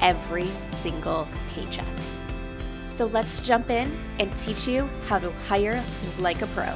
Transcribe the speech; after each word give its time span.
every 0.00 0.48
single 0.64 1.28
paycheck. 1.50 1.86
So 2.82 3.06
let's 3.06 3.40
jump 3.40 3.70
in 3.70 3.96
and 4.18 4.36
teach 4.38 4.66
you 4.66 4.88
how 5.06 5.18
to 5.18 5.30
hire 5.48 5.82
like 6.18 6.42
a 6.42 6.46
pro. 6.48 6.74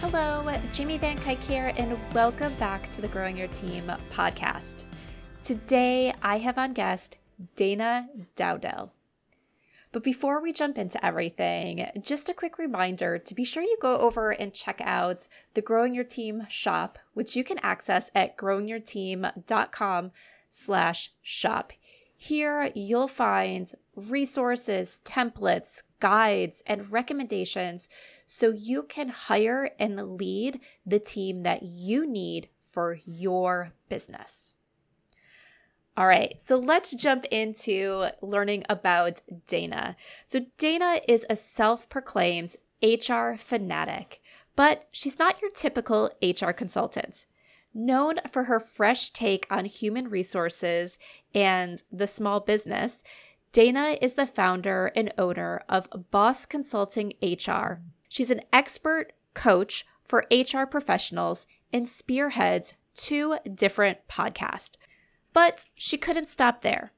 Hello, 0.00 0.44
Jamie 0.72 0.98
Van 0.98 1.18
Cuyk 1.18 1.38
here, 1.38 1.72
and 1.76 1.98
welcome 2.12 2.52
back 2.54 2.90
to 2.90 3.00
the 3.00 3.08
Growing 3.08 3.36
Your 3.36 3.48
Team 3.48 3.90
podcast. 4.10 4.84
Today, 5.42 6.12
I 6.22 6.38
have 6.38 6.58
on 6.58 6.72
guest 6.72 7.18
Dana 7.54 8.08
Dowdell. 8.36 8.90
But 9.92 10.02
before 10.02 10.42
we 10.42 10.52
jump 10.52 10.76
into 10.76 11.02
everything, 11.02 11.88
just 12.02 12.28
a 12.28 12.34
quick 12.34 12.58
reminder 12.58 13.18
to 13.18 13.34
be 13.34 13.44
sure 13.44 13.62
you 13.62 13.78
go 13.80 13.96
over 13.96 14.30
and 14.30 14.52
check 14.52 14.80
out 14.84 15.28
the 15.54 15.62
Growing 15.62 15.94
Your 15.94 16.04
Team 16.04 16.46
shop, 16.50 16.98
which 17.14 17.34
you 17.34 17.42
can 17.42 17.58
access 17.62 18.10
at 18.14 18.36
growingyourteam.com 18.36 20.10
slash 20.56 21.12
shop. 21.20 21.72
Here 22.16 22.72
you'll 22.74 23.08
find 23.08 23.70
resources, 23.94 25.02
templates, 25.04 25.82
guides, 26.00 26.62
and 26.66 26.90
recommendations 26.90 27.90
so 28.24 28.50
you 28.50 28.82
can 28.82 29.08
hire 29.08 29.70
and 29.78 30.16
lead 30.16 30.60
the 30.86 30.98
team 30.98 31.42
that 31.42 31.62
you 31.62 32.06
need 32.06 32.48
for 32.60 32.98
your 33.04 33.72
business. 33.90 34.54
All 35.94 36.06
right, 36.06 36.40
so 36.42 36.56
let's 36.56 36.92
jump 36.94 37.26
into 37.26 38.08
learning 38.22 38.64
about 38.68 39.22
Dana. 39.46 39.96
So, 40.26 40.40
Dana 40.58 41.00
is 41.08 41.24
a 41.30 41.36
self 41.36 41.88
proclaimed 41.88 42.56
HR 42.82 43.36
fanatic, 43.38 44.20
but 44.56 44.88
she's 44.90 45.18
not 45.18 45.40
your 45.40 45.50
typical 45.50 46.10
HR 46.22 46.50
consultant. 46.50 47.26
Known 47.78 48.20
for 48.32 48.44
her 48.44 48.58
fresh 48.58 49.10
take 49.10 49.46
on 49.50 49.66
human 49.66 50.08
resources 50.08 50.98
and 51.34 51.82
the 51.92 52.06
small 52.06 52.40
business, 52.40 53.04
Dana 53.52 53.98
is 54.00 54.14
the 54.14 54.26
founder 54.26 54.90
and 54.96 55.12
owner 55.18 55.60
of 55.68 55.86
Boss 56.10 56.46
Consulting 56.46 57.12
HR. 57.20 57.82
She's 58.08 58.30
an 58.30 58.40
expert 58.50 59.12
coach 59.34 59.84
for 60.04 60.24
HR 60.30 60.64
professionals 60.64 61.46
and 61.70 61.86
spearheads 61.86 62.72
two 62.94 63.36
different 63.54 63.98
podcasts. 64.08 64.78
But 65.34 65.66
she 65.74 65.98
couldn't 65.98 66.30
stop 66.30 66.62
there. 66.62 66.92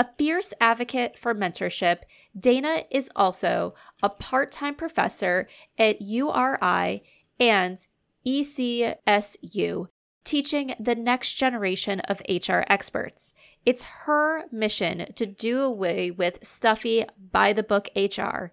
A 0.00 0.06
fierce 0.18 0.52
advocate 0.60 1.16
for 1.16 1.32
mentorship, 1.32 1.98
Dana 2.36 2.86
is 2.90 3.08
also 3.14 3.74
a 4.02 4.08
part 4.08 4.50
time 4.50 4.74
professor 4.74 5.46
at 5.78 6.02
URI 6.02 7.04
and 7.38 7.86
ECSU 8.26 9.86
teaching 10.24 10.74
the 10.80 10.94
next 10.94 11.34
generation 11.34 12.00
of 12.00 12.22
HR 12.28 12.62
experts. 12.68 13.34
It's 13.64 13.84
her 13.84 14.44
mission 14.50 15.12
to 15.14 15.26
do 15.26 15.60
away 15.60 16.10
with 16.10 16.44
stuffy, 16.44 17.04
by 17.30 17.52
the 17.52 17.62
book 17.62 17.88
HR 17.94 18.52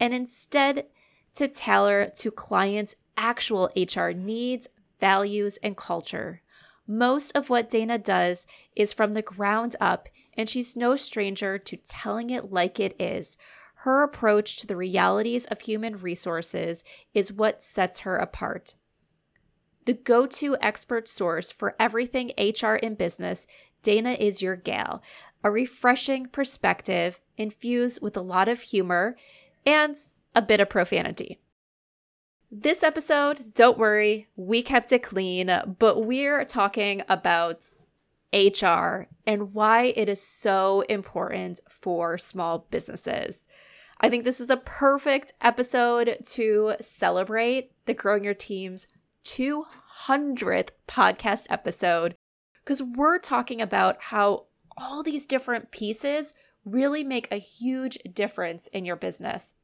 and 0.00 0.14
instead 0.14 0.86
to 1.34 1.46
tailor 1.46 2.06
to 2.16 2.30
clients' 2.30 2.96
actual 3.16 3.70
HR 3.76 4.08
needs, 4.08 4.66
values, 4.98 5.58
and 5.62 5.76
culture. 5.76 6.42
Most 6.88 7.30
of 7.36 7.50
what 7.50 7.70
Dana 7.70 7.98
does 7.98 8.46
is 8.74 8.92
from 8.92 9.12
the 9.12 9.22
ground 9.22 9.76
up, 9.80 10.08
and 10.36 10.48
she's 10.48 10.74
no 10.74 10.96
stranger 10.96 11.58
to 11.58 11.76
telling 11.76 12.30
it 12.30 12.50
like 12.50 12.80
it 12.80 12.96
is. 12.98 13.36
Her 13.76 14.02
approach 14.02 14.56
to 14.58 14.66
the 14.66 14.76
realities 14.76 15.46
of 15.46 15.60
human 15.60 15.98
resources 15.98 16.82
is 17.14 17.32
what 17.32 17.62
sets 17.62 18.00
her 18.00 18.16
apart 18.16 18.74
the 19.90 19.94
go 19.94 20.24
to 20.24 20.56
expert 20.60 21.08
source 21.08 21.50
for 21.50 21.74
everything 21.80 22.30
HR 22.38 22.74
in 22.74 22.94
business, 22.94 23.48
Dana 23.82 24.12
is 24.12 24.40
your 24.40 24.54
gal. 24.54 25.02
A 25.42 25.50
refreshing 25.50 26.26
perspective 26.26 27.18
infused 27.36 28.00
with 28.00 28.16
a 28.16 28.20
lot 28.20 28.48
of 28.48 28.60
humor 28.60 29.16
and 29.66 29.96
a 30.32 30.42
bit 30.42 30.60
of 30.60 30.68
profanity. 30.68 31.40
This 32.52 32.84
episode, 32.84 33.52
don't 33.52 33.78
worry, 33.78 34.28
we 34.36 34.62
kept 34.62 34.92
it 34.92 35.02
clean, 35.02 35.50
but 35.80 36.04
we're 36.04 36.44
talking 36.44 37.02
about 37.08 37.72
HR 38.32 39.08
and 39.26 39.52
why 39.52 39.86
it 39.96 40.08
is 40.08 40.22
so 40.22 40.82
important 40.82 41.58
for 41.68 42.16
small 42.16 42.68
businesses. 42.70 43.48
I 44.00 44.08
think 44.08 44.22
this 44.22 44.38
is 44.40 44.46
the 44.46 44.56
perfect 44.56 45.32
episode 45.40 46.18
to 46.26 46.76
celebrate 46.80 47.72
the 47.86 47.94
Growing 47.94 48.22
Your 48.22 48.34
Team's 48.34 48.86
200th 50.06 50.70
podcast 50.88 51.46
episode 51.50 52.14
because 52.64 52.82
we're 52.82 53.18
talking 53.18 53.60
about 53.60 53.96
how 54.00 54.46
all 54.76 55.02
these 55.02 55.26
different 55.26 55.70
pieces 55.70 56.34
really 56.64 57.02
make 57.04 57.28
a 57.30 57.36
huge 57.36 57.98
difference 58.14 58.66
in 58.68 58.84
your 58.84 58.96
business. 58.96 59.54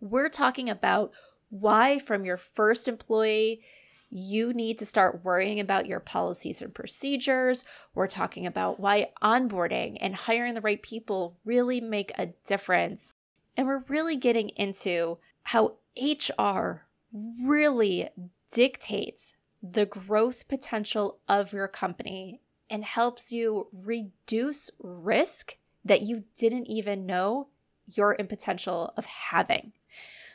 We're 0.00 0.28
talking 0.28 0.68
about 0.68 1.12
why, 1.50 1.98
from 1.98 2.24
your 2.24 2.36
first 2.36 2.88
employee, 2.88 3.62
you 4.10 4.52
need 4.52 4.78
to 4.78 4.86
start 4.86 5.24
worrying 5.24 5.60
about 5.60 5.86
your 5.86 6.00
policies 6.00 6.62
and 6.62 6.74
procedures. 6.74 7.64
We're 7.94 8.06
talking 8.06 8.46
about 8.46 8.80
why 8.80 9.10
onboarding 9.22 9.98
and 10.00 10.14
hiring 10.14 10.54
the 10.54 10.60
right 10.60 10.82
people 10.82 11.36
really 11.44 11.80
make 11.80 12.12
a 12.16 12.28
difference. 12.46 13.12
And 13.56 13.66
we're 13.66 13.84
really 13.88 14.16
getting 14.16 14.50
into 14.50 15.18
how 15.42 15.74
HR 15.96 16.86
really 17.12 18.08
dictates 18.50 19.34
the 19.62 19.86
growth 19.86 20.48
potential 20.48 21.18
of 21.28 21.52
your 21.52 21.68
company 21.68 22.40
and 22.70 22.84
helps 22.84 23.32
you 23.32 23.68
reduce 23.72 24.70
risk 24.80 25.56
that 25.84 26.02
you 26.02 26.24
didn't 26.36 26.66
even 26.66 27.06
know 27.06 27.48
you're 27.86 28.12
in 28.12 28.26
potential 28.26 28.92
of 28.96 29.06
having. 29.06 29.72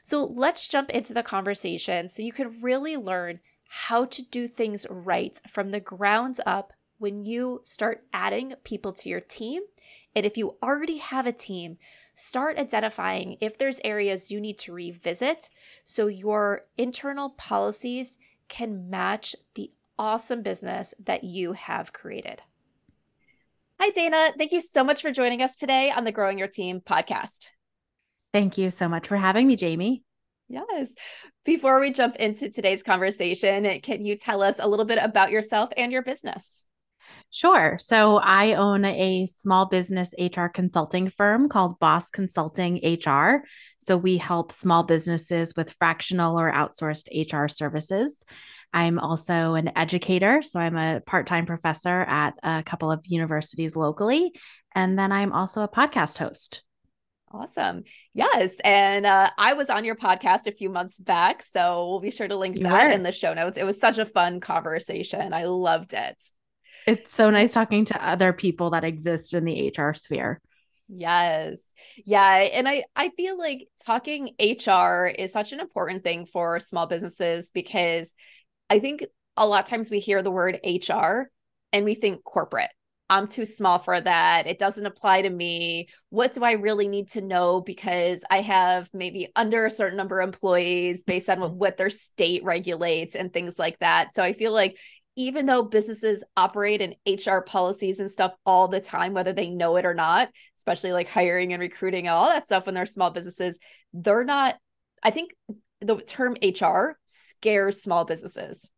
So 0.03 0.25
let's 0.25 0.67
jump 0.67 0.89
into 0.89 1.13
the 1.13 1.23
conversation 1.23 2.09
so 2.09 2.21
you 2.21 2.33
can 2.33 2.61
really 2.61 2.97
learn 2.97 3.39
how 3.67 4.05
to 4.05 4.21
do 4.21 4.47
things 4.47 4.85
right 4.89 5.39
from 5.47 5.69
the 5.69 5.79
ground 5.79 6.39
up 6.45 6.73
when 6.97 7.25
you 7.25 7.61
start 7.63 8.03
adding 8.13 8.55
people 8.63 8.93
to 8.93 9.09
your 9.09 9.19
team. 9.19 9.63
And 10.15 10.25
if 10.25 10.37
you 10.37 10.57
already 10.61 10.97
have 10.97 11.25
a 11.25 11.31
team, 11.31 11.77
start 12.13 12.57
identifying 12.57 13.37
if 13.41 13.57
there's 13.57 13.81
areas 13.83 14.29
you 14.29 14.39
need 14.39 14.57
to 14.59 14.73
revisit 14.73 15.49
so 15.83 16.07
your 16.07 16.65
internal 16.77 17.31
policies 17.31 18.19
can 18.53 18.87
match 18.87 19.35
the 19.55 19.71
awesome 19.97 20.43
business 20.43 20.93
that 21.03 21.23
you 21.23 21.53
have 21.53 21.91
created. 21.91 22.39
Hi, 23.79 23.89
Dana. 23.89 24.29
Thank 24.37 24.51
you 24.51 24.61
so 24.61 24.83
much 24.83 25.01
for 25.01 25.11
joining 25.11 25.41
us 25.41 25.57
today 25.57 25.89
on 25.89 26.03
the 26.03 26.11
Growing 26.11 26.37
Your 26.37 26.47
Team 26.47 26.79
podcast. 26.79 27.47
Thank 28.31 28.59
you 28.59 28.69
so 28.69 28.87
much 28.87 29.07
for 29.07 29.17
having 29.17 29.47
me, 29.47 29.55
Jamie. 29.55 30.03
Yes. 30.49 30.93
Before 31.43 31.79
we 31.79 31.89
jump 31.89 32.17
into 32.17 32.51
today's 32.51 32.83
conversation, 32.83 33.79
can 33.81 34.05
you 34.05 34.15
tell 34.17 34.43
us 34.43 34.57
a 34.59 34.67
little 34.67 34.85
bit 34.85 34.99
about 35.01 35.31
yourself 35.31 35.71
and 35.75 35.91
your 35.91 36.03
business? 36.03 36.63
Sure. 37.29 37.77
So 37.79 38.17
I 38.17 38.53
own 38.53 38.85
a 38.85 39.25
small 39.25 39.65
business 39.65 40.13
HR 40.19 40.47
consulting 40.47 41.09
firm 41.09 41.49
called 41.49 41.79
Boss 41.79 42.09
Consulting 42.09 42.79
HR. 42.83 43.43
So 43.79 43.97
we 43.97 44.17
help 44.17 44.51
small 44.51 44.83
businesses 44.83 45.53
with 45.57 45.73
fractional 45.73 46.39
or 46.39 46.51
outsourced 46.51 47.07
HR 47.11 47.47
services. 47.47 48.23
I'm 48.73 48.99
also 48.99 49.55
an 49.55 49.71
educator. 49.75 50.41
So 50.41 50.59
I'm 50.59 50.75
a 50.75 51.01
part 51.05 51.27
time 51.27 51.45
professor 51.45 52.01
at 52.01 52.33
a 52.43 52.63
couple 52.63 52.91
of 52.91 53.05
universities 53.05 53.75
locally. 53.75 54.33
And 54.73 54.97
then 54.97 55.11
I'm 55.11 55.31
also 55.31 55.61
a 55.61 55.67
podcast 55.67 56.17
host. 56.17 56.63
Awesome. 57.31 57.83
Yes. 58.13 58.55
And 58.63 59.07
uh, 59.07 59.31
I 59.39 59.53
was 59.53 59.71
on 59.71 59.85
your 59.85 59.95
podcast 59.95 60.45
a 60.45 60.51
few 60.51 60.69
months 60.69 60.99
back. 60.99 61.41
So 61.41 61.89
we'll 61.89 61.99
be 61.99 62.11
sure 62.11 62.27
to 62.27 62.37
link 62.37 62.57
you 62.57 62.63
that 62.63 62.89
were. 62.89 62.93
in 62.93 63.01
the 63.01 63.11
show 63.11 63.33
notes. 63.33 63.57
It 63.57 63.63
was 63.63 63.79
such 63.79 63.97
a 63.97 64.05
fun 64.05 64.39
conversation. 64.39 65.33
I 65.33 65.45
loved 65.45 65.93
it. 65.93 66.15
It's 66.85 67.13
so 67.13 67.29
nice 67.29 67.53
talking 67.53 67.85
to 67.85 68.07
other 68.07 68.33
people 68.33 68.71
that 68.71 68.83
exist 68.83 69.33
in 69.33 69.45
the 69.45 69.73
HR 69.77 69.93
sphere. 69.93 70.41
Yes. 70.87 71.63
Yeah, 72.05 72.35
and 72.35 72.67
I 72.67 72.83
I 72.95 73.09
feel 73.09 73.37
like 73.37 73.67
talking 73.85 74.35
HR 74.39 75.07
is 75.07 75.31
such 75.31 75.53
an 75.53 75.59
important 75.59 76.03
thing 76.03 76.25
for 76.25 76.59
small 76.59 76.87
businesses 76.87 77.49
because 77.51 78.13
I 78.69 78.79
think 78.79 79.05
a 79.37 79.47
lot 79.47 79.63
of 79.63 79.69
times 79.69 79.89
we 79.89 79.99
hear 79.99 80.21
the 80.21 80.31
word 80.31 80.59
HR 80.63 81.29
and 81.71 81.85
we 81.85 81.95
think 81.95 82.23
corporate. 82.23 82.69
I'm 83.09 83.27
too 83.27 83.45
small 83.45 83.79
for 83.79 83.99
that. 83.99 84.47
It 84.47 84.59
doesn't 84.59 84.85
apply 84.85 85.23
to 85.23 85.29
me. 85.29 85.89
What 86.09 86.33
do 86.33 86.43
I 86.43 86.53
really 86.53 86.87
need 86.87 87.09
to 87.09 87.21
know 87.21 87.61
because 87.61 88.23
I 88.29 88.41
have 88.41 88.89
maybe 88.93 89.27
under 89.35 89.65
a 89.65 89.71
certain 89.71 89.97
number 89.97 90.21
of 90.21 90.29
employees 90.29 91.03
based 91.03 91.29
on 91.29 91.39
what, 91.39 91.49
mm-hmm. 91.51 91.59
what 91.59 91.77
their 91.77 91.89
state 91.89 92.43
regulates 92.43 93.15
and 93.15 93.31
things 93.31 93.59
like 93.59 93.77
that. 93.79 94.15
So 94.15 94.23
I 94.23 94.33
feel 94.33 94.51
like 94.51 94.77
even 95.15 95.45
though 95.45 95.63
businesses 95.63 96.23
operate 96.35 96.81
in 96.81 96.95
HR 97.05 97.39
policies 97.39 97.99
and 97.99 98.11
stuff 98.11 98.33
all 98.45 98.67
the 98.67 98.79
time, 98.79 99.13
whether 99.13 99.33
they 99.33 99.49
know 99.49 99.75
it 99.75 99.85
or 99.85 99.93
not, 99.93 100.29
especially 100.57 100.91
like 100.91 101.09
hiring 101.09 101.53
and 101.53 101.61
recruiting 101.61 102.07
and 102.07 102.15
all 102.15 102.27
that 102.27 102.45
stuff 102.45 102.65
when 102.65 102.75
they're 102.75 102.85
small 102.85 103.11
businesses, 103.11 103.59
they're 103.93 104.23
not, 104.23 104.55
I 105.03 105.11
think 105.11 105.35
the 105.81 105.97
term 105.97 106.35
HR 106.41 106.97
scares 107.05 107.81
small 107.81 108.05
businesses. 108.05 108.69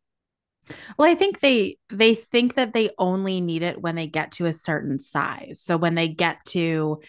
Well, 0.98 1.10
I 1.10 1.16
think 1.16 1.40
they 1.40 1.78
they 1.90 2.16
think 2.16 2.56
that 2.56 2.74
they 2.74 2.90
only 2.98 3.40
need 3.40 3.62
it 3.62 3.80
when 3.80 3.96
they 3.96 4.08
get 4.08 4.32
to 4.34 4.46
a 4.46 4.54
certain 4.54 4.98
size. 4.98 5.62
So 5.62 5.78
when 5.78 5.94
they 5.94 6.08
get 6.08 6.44
to 6.50 7.02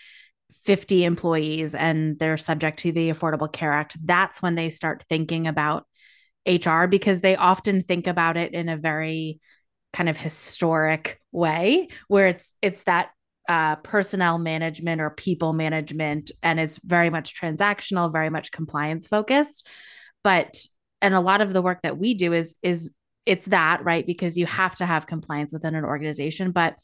50 0.65 1.05
employees 1.05 1.75
and 1.75 2.19
they're 2.19 2.37
subject 2.37 2.81
to 2.81 2.93
the 2.93 3.11
Affordable 3.11 3.51
Care 3.51 3.73
Act, 3.73 3.97
that's 4.05 4.43
when 4.43 4.57
they 4.57 4.69
start 4.69 5.05
thinking 5.09 5.47
about 5.47 5.87
HR 6.47 6.87
because 6.87 7.21
they 7.21 7.37
often 7.37 7.83
think 7.83 8.07
about 8.07 8.37
it 8.37 8.55
in 8.55 8.69
a 8.69 8.77
very 8.77 9.41
kind 9.93 10.09
of 10.09 10.17
historic 10.17 11.21
way 11.33 11.89
where 12.09 12.29
it's 12.29 12.55
it's 12.63 12.83
that 12.85 13.11
uh, 13.49 13.77
personnel 13.77 14.39
management 14.39 15.01
or 15.01 15.11
people 15.11 15.53
management 15.53 16.31
and 16.43 16.59
it's 16.59 16.79
very 16.79 17.11
much 17.11 17.41
transactional 17.41 18.13
very 18.13 18.31
much 18.31 18.51
compliance 18.51 19.07
focused. 19.07 19.67
But 20.23 20.57
and 21.03 21.15
a 21.15 21.21
lot 21.21 21.41
of 21.41 21.53
the 21.53 21.63
work 21.63 21.83
that 21.83 21.99
we 21.99 22.15
do 22.15 22.33
is 22.33 22.57
is 22.63 22.93
it's 23.25 23.47
that 23.47 23.85
right? 23.85 24.07
Because 24.07 24.37
you 24.37 24.47
have 24.47 24.77
to 24.77 24.87
have 24.87 25.07
compliance 25.07 25.53
within 25.53 25.75
an 25.75 25.85
organization 25.85 26.53
but 26.53 26.77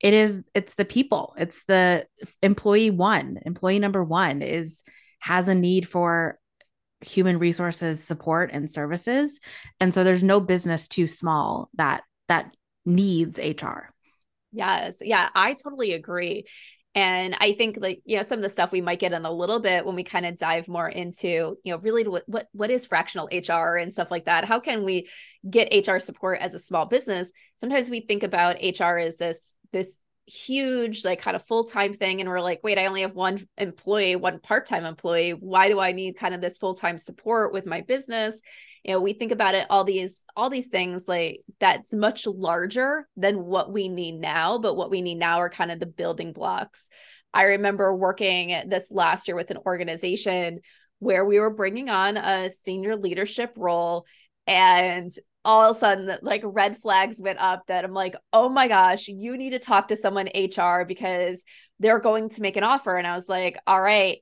it 0.00 0.14
is 0.14 0.44
it's 0.54 0.74
the 0.74 0.84
people. 0.84 1.34
It's 1.38 1.64
the 1.66 2.06
employee 2.42 2.90
one. 2.90 3.38
Employee 3.44 3.78
number 3.78 4.04
one 4.04 4.42
is 4.42 4.82
has 5.20 5.48
a 5.48 5.54
need 5.54 5.88
for 5.88 6.38
human 7.00 7.38
resources 7.38 8.02
support 8.02 8.50
and 8.52 8.70
services. 8.70 9.40
And 9.80 9.92
so 9.92 10.02
there's 10.02 10.24
no 10.24 10.40
business 10.40 10.88
too 10.88 11.06
small 11.06 11.68
that 11.74 12.02
that 12.28 12.56
needs 12.84 13.38
hr 13.38 13.90
yes. 14.52 14.98
Yeah 15.00 15.28
i 15.34 15.54
totally 15.54 15.92
agree. 15.92 16.46
And 16.94 17.36
i 17.38 17.52
think 17.52 17.76
like 17.80 18.00
you 18.04 18.16
know 18.16 18.22
some 18.22 18.38
of 18.38 18.42
the 18.42 18.48
stuff 18.48 18.72
we 18.72 18.80
might 18.80 19.00
get 19.00 19.12
in 19.12 19.26
a 19.26 19.30
little 19.30 19.58
bit 19.60 19.84
when 19.84 19.96
we 19.96 20.02
kind 20.02 20.24
of 20.24 20.38
dive 20.38 20.66
more 20.66 20.88
into 20.88 21.56
you 21.62 21.72
know 21.72 21.78
really 21.78 22.04
what 22.08 22.24
what 22.26 22.46
what 22.52 22.70
is 22.70 22.86
fractional 22.86 23.28
hr 23.30 23.76
and 23.76 23.92
stuff 23.92 24.10
like 24.10 24.24
that. 24.24 24.44
How 24.44 24.60
can 24.60 24.84
we 24.84 25.08
get 25.48 25.86
hr 25.86 25.98
support 25.98 26.40
as 26.40 26.54
a 26.54 26.58
small 26.58 26.86
business? 26.86 27.32
Sometimes 27.56 27.90
we 27.90 28.00
think 28.00 28.22
about 28.22 28.56
hr 28.56 28.98
as 28.98 29.16
this 29.18 29.42
this 29.72 29.98
huge 30.26 31.04
like 31.04 31.20
kind 31.20 31.36
of 31.36 31.44
full-time 31.44 31.94
thing 31.94 32.20
and 32.20 32.28
we're 32.28 32.40
like 32.40 32.60
wait 32.64 32.78
i 32.78 32.86
only 32.86 33.02
have 33.02 33.14
one 33.14 33.46
employee 33.58 34.16
one 34.16 34.40
part-time 34.40 34.84
employee. 34.84 35.30
Why 35.30 35.68
do 35.68 35.78
i 35.78 35.92
need 35.92 36.16
kind 36.16 36.34
of 36.34 36.40
this 36.40 36.58
full-time 36.58 36.98
support 36.98 37.52
with 37.52 37.64
my 37.64 37.82
business? 37.82 38.40
You 38.82 38.94
know 38.94 39.00
we 39.00 39.12
think 39.12 39.30
about 39.30 39.54
it 39.54 39.66
all 39.70 39.84
these 39.84 40.24
all 40.34 40.50
these 40.50 40.68
things 40.68 41.06
like 41.06 41.42
that's 41.60 41.94
much 41.94 42.26
larger 42.26 43.06
than 43.16 43.44
what 43.44 43.72
we 43.72 43.88
need 43.88 44.18
now 44.18 44.58
but 44.58 44.74
what 44.74 44.90
we 44.90 45.00
need 45.00 45.18
now 45.18 45.38
are 45.38 45.50
kind 45.50 45.70
of 45.70 45.78
the 45.78 45.86
building 45.86 46.32
blocks. 46.32 46.88
I 47.32 47.42
remember 47.42 47.94
working 47.94 48.62
this 48.66 48.90
last 48.90 49.28
year 49.28 49.36
with 49.36 49.50
an 49.50 49.58
organization 49.64 50.60
where 50.98 51.24
we 51.24 51.38
were 51.38 51.52
bringing 51.52 51.90
on 51.90 52.16
a 52.16 52.48
senior 52.48 52.96
leadership 52.96 53.52
role 53.56 54.06
and 54.46 55.12
all 55.44 55.70
of 55.70 55.76
a 55.76 55.78
sudden 55.78 56.18
like 56.22 56.42
red 56.44 56.80
flags 56.82 57.22
went 57.22 57.38
up 57.38 57.66
that 57.68 57.84
I'm 57.84 57.92
like, 57.92 58.16
oh 58.32 58.48
my 58.48 58.68
gosh, 58.68 59.06
you 59.08 59.36
need 59.36 59.50
to 59.50 59.58
talk 59.58 59.88
to 59.88 59.96
someone 59.96 60.28
HR 60.34 60.84
because 60.84 61.44
they're 61.78 62.00
going 62.00 62.30
to 62.30 62.42
make 62.42 62.56
an 62.56 62.64
offer. 62.64 62.96
And 62.96 63.06
I 63.06 63.14
was 63.14 63.28
like, 63.28 63.56
all 63.66 63.80
right, 63.80 64.18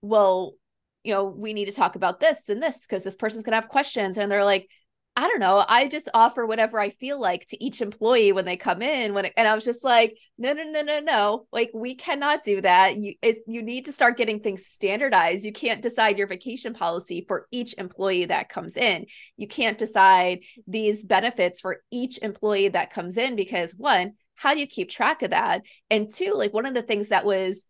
well, 0.00 0.54
you 1.02 1.12
know, 1.12 1.24
we 1.26 1.52
need 1.52 1.66
to 1.66 1.72
talk 1.72 1.96
about 1.96 2.18
this 2.18 2.48
and 2.48 2.62
this 2.62 2.80
because 2.80 3.04
this 3.04 3.16
person's 3.16 3.44
gonna 3.44 3.56
have 3.56 3.68
questions. 3.68 4.16
And 4.16 4.30
they're 4.30 4.44
like, 4.44 4.68
I 5.16 5.28
don't 5.28 5.38
know. 5.38 5.64
I 5.68 5.86
just 5.86 6.08
offer 6.12 6.44
whatever 6.44 6.80
I 6.80 6.90
feel 6.90 7.20
like 7.20 7.46
to 7.48 7.64
each 7.64 7.80
employee 7.80 8.32
when 8.32 8.44
they 8.44 8.56
come 8.56 8.82
in. 8.82 9.14
When 9.14 9.26
it, 9.26 9.32
and 9.36 9.46
I 9.46 9.54
was 9.54 9.64
just 9.64 9.84
like, 9.84 10.18
no, 10.38 10.52
no, 10.52 10.64
no, 10.64 10.82
no, 10.82 10.98
no. 10.98 11.46
Like 11.52 11.70
we 11.72 11.94
cannot 11.94 12.42
do 12.42 12.60
that. 12.62 12.96
You 12.96 13.14
it, 13.22 13.36
you 13.46 13.62
need 13.62 13.84
to 13.84 13.92
start 13.92 14.16
getting 14.16 14.40
things 14.40 14.66
standardized. 14.66 15.44
You 15.44 15.52
can't 15.52 15.82
decide 15.82 16.18
your 16.18 16.26
vacation 16.26 16.74
policy 16.74 17.24
for 17.28 17.46
each 17.52 17.76
employee 17.78 18.24
that 18.24 18.48
comes 18.48 18.76
in. 18.76 19.06
You 19.36 19.46
can't 19.46 19.78
decide 19.78 20.40
these 20.66 21.04
benefits 21.04 21.60
for 21.60 21.82
each 21.92 22.18
employee 22.18 22.68
that 22.68 22.90
comes 22.92 23.16
in 23.16 23.36
because 23.36 23.72
one, 23.76 24.14
how 24.34 24.52
do 24.52 24.58
you 24.58 24.66
keep 24.66 24.90
track 24.90 25.22
of 25.22 25.30
that? 25.30 25.62
And 25.90 26.12
two, 26.12 26.34
like 26.34 26.52
one 26.52 26.66
of 26.66 26.74
the 26.74 26.82
things 26.82 27.10
that 27.10 27.24
was 27.24 27.68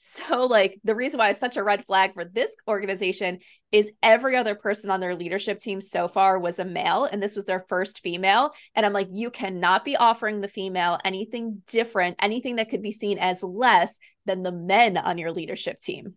so, 0.00 0.46
like, 0.46 0.78
the 0.84 0.94
reason 0.94 1.18
why 1.18 1.30
it's 1.30 1.40
such 1.40 1.56
a 1.56 1.64
red 1.64 1.84
flag 1.84 2.14
for 2.14 2.24
this 2.24 2.54
organization 2.68 3.40
is 3.72 3.90
every 4.00 4.36
other 4.36 4.54
person 4.54 4.92
on 4.92 5.00
their 5.00 5.16
leadership 5.16 5.58
team 5.58 5.80
so 5.80 6.06
far 6.06 6.38
was 6.38 6.60
a 6.60 6.64
male, 6.64 7.04
and 7.04 7.20
this 7.20 7.34
was 7.34 7.46
their 7.46 7.64
first 7.68 7.98
female. 7.98 8.52
And 8.76 8.86
I'm 8.86 8.92
like, 8.92 9.08
you 9.10 9.28
cannot 9.28 9.84
be 9.84 9.96
offering 9.96 10.40
the 10.40 10.46
female 10.46 11.00
anything 11.04 11.62
different, 11.66 12.14
anything 12.20 12.56
that 12.56 12.68
could 12.68 12.80
be 12.80 12.92
seen 12.92 13.18
as 13.18 13.42
less 13.42 13.98
than 14.24 14.44
the 14.44 14.52
men 14.52 14.96
on 14.96 15.18
your 15.18 15.32
leadership 15.32 15.80
team. 15.80 16.14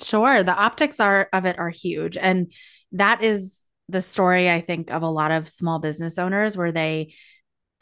Sure. 0.00 0.42
The 0.42 0.56
optics 0.56 0.98
are 0.98 1.28
of 1.32 1.44
it 1.46 1.60
are 1.60 1.70
huge. 1.70 2.16
And 2.16 2.52
that 2.90 3.22
is 3.22 3.64
the 3.88 4.00
story, 4.00 4.50
I 4.50 4.62
think, 4.62 4.90
of 4.90 5.02
a 5.02 5.08
lot 5.08 5.30
of 5.30 5.48
small 5.48 5.78
business 5.78 6.18
owners 6.18 6.56
where 6.56 6.72
they 6.72 7.14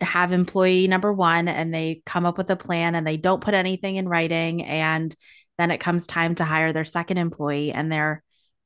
have 0.01 0.33
employee 0.33 0.89
number 0.89 1.13
one 1.13 1.49
and 1.49 1.73
they 1.73 2.03
come 2.05 2.27
up 2.27 2.37
with 2.37 2.51
a 2.51 2.57
plan 2.57 2.95
and 2.95 3.07
they 3.07 3.17
don't 3.17 3.43
put 3.43 3.55
anything 3.55 3.97
in 3.97 4.09
writing 4.09 4.63
and 4.63 5.15
then 5.57 5.71
it 5.71 5.79
comes 5.79 6.07
time 6.07 6.35
to 6.35 6.45
hire 6.45 6.73
their 6.73 6.85
second 6.85 7.19
employee 7.19 7.73
and 7.73 7.91
they're 7.91 8.23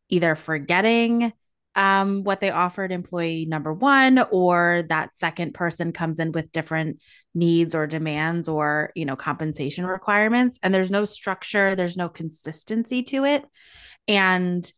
either 0.08 0.35
forgetting 0.35 1.32
um, 1.75 2.25
what 2.25 2.40
they 2.40 2.50
offered 2.50 2.90
employee 2.90 3.47
number 3.47 3.73
one 3.73 4.18
or 4.30 4.82
that 4.88 5.16
second 5.16 5.54
person 5.54 5.92
comes 5.92 6.18
in 6.18 6.32
with 6.32 6.50
different 6.50 7.00
needs 7.35 7.75
or 7.75 7.87
demands 7.87 8.49
or 8.49 8.90
you 8.97 9.04
know 9.04 9.14
compensation 9.14 9.87
requirements 9.87 10.58
and 10.62 10.75
there's 10.75 10.90
no 10.90 11.04
structure 11.04 11.76
there's 11.76 11.97
no 11.97 12.08
consistency 12.08 13.02
to 13.04 13.25
it. 13.25 13.44
And 14.08 14.70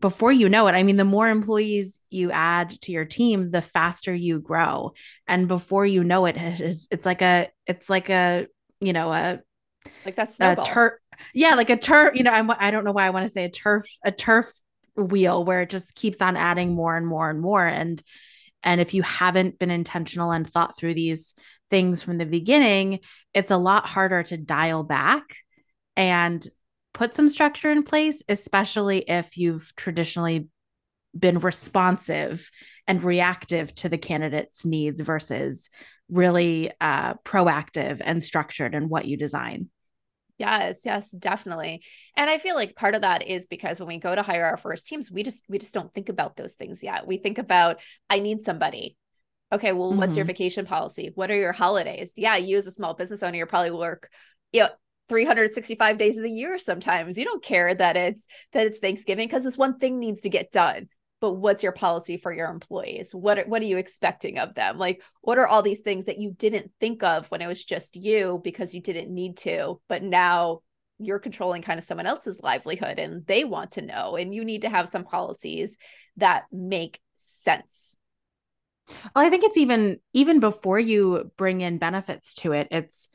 before 0.00 0.32
you 0.32 0.48
know 0.48 0.66
it, 0.66 0.72
I 0.72 0.82
mean, 0.82 0.96
the 0.96 1.04
more 1.04 1.28
employees 1.28 2.00
you 2.10 2.30
add 2.30 2.70
to 2.82 2.92
your 2.92 3.04
team, 3.04 3.50
the 3.50 3.62
faster 3.62 4.14
you 4.14 4.40
grow. 4.40 4.92
And 5.26 5.48
before 5.48 5.86
you 5.86 6.04
know 6.04 6.26
it, 6.26 6.36
it 6.36 6.60
is, 6.60 6.88
it's 6.90 7.06
like 7.06 7.22
a, 7.22 7.48
it's 7.66 7.90
like 7.90 8.08
a, 8.10 8.46
you 8.80 8.92
know, 8.92 9.12
a, 9.12 9.40
like 10.04 10.16
that 10.16 10.30
snowball. 10.30 10.64
A 10.64 10.68
turf, 10.68 10.92
yeah, 11.34 11.54
like 11.54 11.70
a 11.70 11.76
turf, 11.76 12.14
you 12.14 12.22
know, 12.22 12.30
I'm, 12.30 12.50
I 12.50 12.70
don't 12.70 12.84
know 12.84 12.92
why 12.92 13.06
I 13.06 13.10
want 13.10 13.26
to 13.26 13.32
say 13.32 13.44
a 13.44 13.50
turf, 13.50 13.84
a 14.04 14.12
turf 14.12 14.50
wheel 14.96 15.44
where 15.44 15.62
it 15.62 15.70
just 15.70 15.94
keeps 15.94 16.22
on 16.22 16.36
adding 16.36 16.74
more 16.74 16.96
and 16.96 17.06
more 17.06 17.30
and 17.30 17.40
more. 17.40 17.66
And, 17.66 18.00
and 18.62 18.80
if 18.80 18.94
you 18.94 19.02
haven't 19.02 19.58
been 19.58 19.70
intentional 19.70 20.30
and 20.30 20.48
thought 20.48 20.76
through 20.76 20.94
these 20.94 21.34
things 21.70 22.02
from 22.02 22.18
the 22.18 22.26
beginning, 22.26 23.00
it's 23.34 23.50
a 23.50 23.56
lot 23.56 23.86
harder 23.86 24.22
to 24.24 24.36
dial 24.36 24.82
back 24.82 25.36
and 25.96 26.46
put 26.98 27.14
some 27.14 27.28
structure 27.28 27.70
in 27.70 27.84
place, 27.84 28.24
especially 28.28 29.04
if 29.08 29.38
you've 29.38 29.72
traditionally 29.76 30.48
been 31.16 31.38
responsive 31.38 32.50
and 32.88 33.04
reactive 33.04 33.72
to 33.76 33.88
the 33.88 33.96
candidate's 33.96 34.66
needs 34.66 35.00
versus 35.00 35.70
really 36.10 36.72
uh, 36.80 37.14
proactive 37.24 38.02
and 38.04 38.20
structured 38.20 38.74
in 38.74 38.88
what 38.88 39.06
you 39.06 39.16
design. 39.16 39.68
Yes, 40.38 40.80
yes, 40.84 41.08
definitely. 41.10 41.84
And 42.16 42.28
I 42.28 42.38
feel 42.38 42.56
like 42.56 42.74
part 42.74 42.96
of 42.96 43.02
that 43.02 43.24
is 43.24 43.46
because 43.46 43.78
when 43.78 43.88
we 43.88 43.98
go 43.98 44.12
to 44.12 44.22
hire 44.22 44.46
our 44.46 44.56
first 44.56 44.88
teams, 44.88 45.08
we 45.10 45.22
just 45.22 45.44
we 45.48 45.58
just 45.58 45.74
don't 45.74 45.94
think 45.94 46.08
about 46.08 46.36
those 46.36 46.54
things 46.54 46.82
yet. 46.82 47.06
We 47.06 47.16
think 47.18 47.38
about 47.38 47.78
I 48.10 48.18
need 48.18 48.42
somebody. 48.42 48.96
Okay, 49.52 49.72
well, 49.72 49.90
mm-hmm. 49.90 50.00
what's 50.00 50.16
your 50.16 50.24
mm-hmm. 50.24 50.32
vacation 50.32 50.66
policy? 50.66 51.12
What 51.14 51.30
are 51.30 51.38
your 51.38 51.52
holidays? 51.52 52.14
Yeah, 52.16 52.36
you 52.36 52.56
as 52.56 52.66
a 52.66 52.72
small 52.72 52.94
business 52.94 53.22
owner, 53.22 53.36
you 53.36 53.46
probably 53.46 53.70
work, 53.70 54.10
you 54.52 54.62
know, 54.62 54.68
365 55.08 55.98
days 55.98 56.16
of 56.16 56.22
the 56.22 56.30
year 56.30 56.58
sometimes. 56.58 57.16
You 57.16 57.24
don't 57.24 57.42
care 57.42 57.74
that 57.74 57.96
it's 57.96 58.26
that 58.52 58.66
it's 58.66 58.78
Thanksgiving 58.78 59.28
because 59.28 59.44
this 59.44 59.58
one 59.58 59.78
thing 59.78 59.98
needs 59.98 60.22
to 60.22 60.30
get 60.30 60.52
done. 60.52 60.88
But 61.20 61.34
what's 61.34 61.64
your 61.64 61.72
policy 61.72 62.16
for 62.16 62.32
your 62.32 62.48
employees? 62.48 63.12
What 63.12 63.40
are, 63.40 63.44
what 63.44 63.60
are 63.60 63.66
you 63.66 63.78
expecting 63.78 64.38
of 64.38 64.54
them? 64.54 64.78
Like 64.78 65.02
what 65.20 65.38
are 65.38 65.48
all 65.48 65.62
these 65.62 65.80
things 65.80 66.04
that 66.04 66.18
you 66.18 66.32
didn't 66.32 66.70
think 66.78 67.02
of 67.02 67.28
when 67.30 67.42
it 67.42 67.48
was 67.48 67.64
just 67.64 67.96
you 67.96 68.40
because 68.44 68.74
you 68.74 68.80
didn't 68.80 69.12
need 69.12 69.36
to 69.38 69.80
but 69.88 70.02
now 70.02 70.60
you're 70.98 71.18
controlling 71.18 71.62
kind 71.62 71.78
of 71.78 71.84
someone 71.84 72.06
else's 72.06 72.40
livelihood 72.42 72.98
and 72.98 73.26
they 73.26 73.44
want 73.44 73.72
to 73.72 73.82
know 73.82 74.16
and 74.16 74.34
you 74.34 74.44
need 74.44 74.62
to 74.62 74.68
have 74.68 74.88
some 74.88 75.04
policies 75.04 75.78
that 76.16 76.44
make 76.52 77.00
sense. 77.16 77.96
Well 79.14 79.24
i 79.24 79.28
think 79.28 79.44
it's 79.44 79.58
even 79.58 79.98
even 80.14 80.40
before 80.40 80.80
you 80.80 81.30
bring 81.36 81.60
in 81.60 81.76
benefits 81.78 82.34
to 82.36 82.52
it 82.52 82.68
it's 82.70 83.10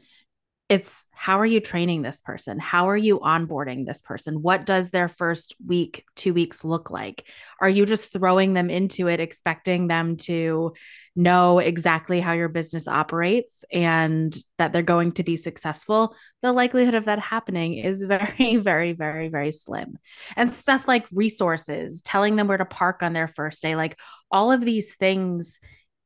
it's 0.74 1.06
how 1.12 1.40
are 1.40 1.46
you 1.46 1.60
training 1.60 2.02
this 2.02 2.20
person? 2.20 2.58
How 2.58 2.90
are 2.90 2.98
you 2.98 3.20
onboarding 3.20 3.86
this 3.86 4.02
person? 4.02 4.42
What 4.42 4.66
does 4.66 4.90
their 4.90 5.08
first 5.08 5.56
week, 5.64 6.04
two 6.16 6.34
weeks 6.34 6.64
look 6.64 6.90
like? 6.90 7.28
Are 7.62 7.70
you 7.70 7.86
just 7.86 8.12
throwing 8.12 8.54
them 8.54 8.72
into 8.72 9.08
it, 9.08 9.20
expecting 9.20 9.86
them 9.86 10.18
to 10.18 10.74
know 11.16 11.60
exactly 11.60 12.20
how 12.20 12.34
your 12.34 12.50
business 12.50 12.88
operates 12.88 13.64
and 13.72 14.36
that 14.58 14.74
they're 14.74 14.82
going 14.82 15.12
to 15.12 15.24
be 15.24 15.36
successful? 15.36 16.16
The 16.42 16.52
likelihood 16.52 16.96
of 16.96 17.06
that 17.06 17.20
happening 17.20 17.78
is 17.78 18.02
very, 18.08 18.56
very, 18.56 18.94
very, 18.94 19.28
very 19.30 19.52
slim. 19.52 20.00
And 20.36 20.52
stuff 20.52 20.88
like 20.88 21.06
resources, 21.12 22.02
telling 22.02 22.36
them 22.36 22.48
where 22.48 22.58
to 22.58 22.66
park 22.66 23.04
on 23.04 23.14
their 23.14 23.28
first 23.28 23.62
day, 23.62 23.76
like 23.76 24.00
all 24.32 24.52
of 24.52 24.62
these 24.62 24.96
things 24.96 25.60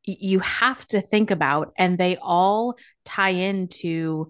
you 0.04 0.40
have 0.40 0.86
to 0.88 1.00
think 1.00 1.32
about, 1.32 1.72
and 1.78 1.98
they 1.98 2.18
all 2.18 2.76
tie 3.06 3.30
into 3.30 4.30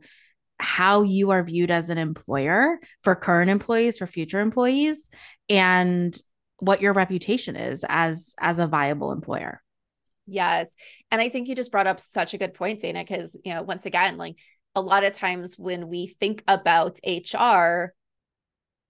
how 0.59 1.03
you 1.03 1.29
are 1.31 1.43
viewed 1.43 1.71
as 1.71 1.89
an 1.89 1.97
employer 1.97 2.79
for 3.03 3.15
current 3.15 3.49
employees 3.49 3.97
for 3.97 4.07
future 4.07 4.39
employees 4.39 5.09
and 5.49 6.17
what 6.59 6.81
your 6.81 6.93
reputation 6.93 7.55
is 7.55 7.85
as 7.87 8.33
as 8.39 8.59
a 8.59 8.67
viable 8.67 9.11
employer. 9.11 9.61
Yes. 10.25 10.75
And 11.11 11.21
i 11.21 11.29
think 11.29 11.47
you 11.47 11.55
just 11.55 11.71
brought 11.71 11.87
up 11.87 11.99
such 11.99 12.33
a 12.33 12.37
good 12.37 12.53
point 12.53 12.81
dana 12.81 13.03
because 13.03 13.37
you 13.45 13.53
know 13.53 13.61
once 13.61 13.85
again 13.85 14.17
like 14.17 14.35
a 14.75 14.81
lot 14.81 15.03
of 15.03 15.13
times 15.13 15.55
when 15.57 15.87
we 15.87 16.07
think 16.07 16.43
about 16.47 16.99
hr 17.05 17.93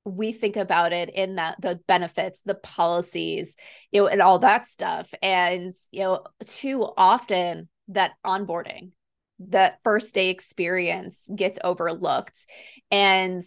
we 0.08 0.32
think 0.32 0.56
about 0.56 0.94
it 0.94 1.10
in 1.10 1.36
that 1.36 1.60
the 1.62 1.80
benefits 1.88 2.42
the 2.42 2.56
policies 2.56 3.56
you 3.92 4.02
know 4.02 4.08
and 4.08 4.22
all 4.22 4.40
that 4.40 4.66
stuff. 4.66 5.14
And 5.22 5.74
you 5.92 6.02
know 6.02 6.24
too 6.46 6.88
often 6.98 7.70
that 7.90 8.12
onboarding 8.26 8.92
that 9.40 9.80
first 9.84 10.14
day 10.14 10.30
experience 10.30 11.30
gets 11.36 11.60
overlooked. 11.64 12.46
And 12.92 13.44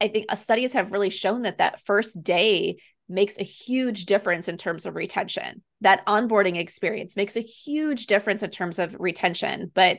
i 0.00 0.08
think 0.08 0.26
studies 0.36 0.72
have 0.72 0.90
really 0.90 1.10
shown 1.10 1.42
that 1.42 1.58
that 1.58 1.80
first 1.80 2.22
day 2.22 2.76
makes 3.08 3.38
a 3.38 3.44
huge 3.44 4.06
difference 4.06 4.48
in 4.48 4.56
terms 4.56 4.86
of 4.86 4.96
retention. 4.96 5.62
That 5.82 6.04
onboarding 6.06 6.56
experience 6.56 7.16
makes 7.16 7.36
a 7.36 7.40
huge 7.40 8.06
difference 8.06 8.42
in 8.42 8.50
terms 8.50 8.78
of 8.78 8.96
retention 8.98 9.70
but 9.74 9.98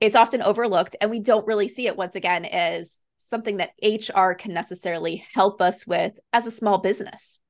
it's 0.00 0.16
often 0.16 0.42
overlooked 0.42 0.96
and 1.00 1.10
we 1.10 1.20
don't 1.20 1.46
really 1.46 1.68
see 1.68 1.86
it 1.86 1.96
once 1.96 2.16
again 2.16 2.44
as 2.44 2.98
something 3.18 3.58
that 3.58 3.72
hr 3.82 4.32
can 4.32 4.52
necessarily 4.52 5.24
help 5.34 5.62
us 5.62 5.86
with 5.86 6.12
as 6.32 6.46
a 6.46 6.50
small 6.50 6.78
business 6.78 7.40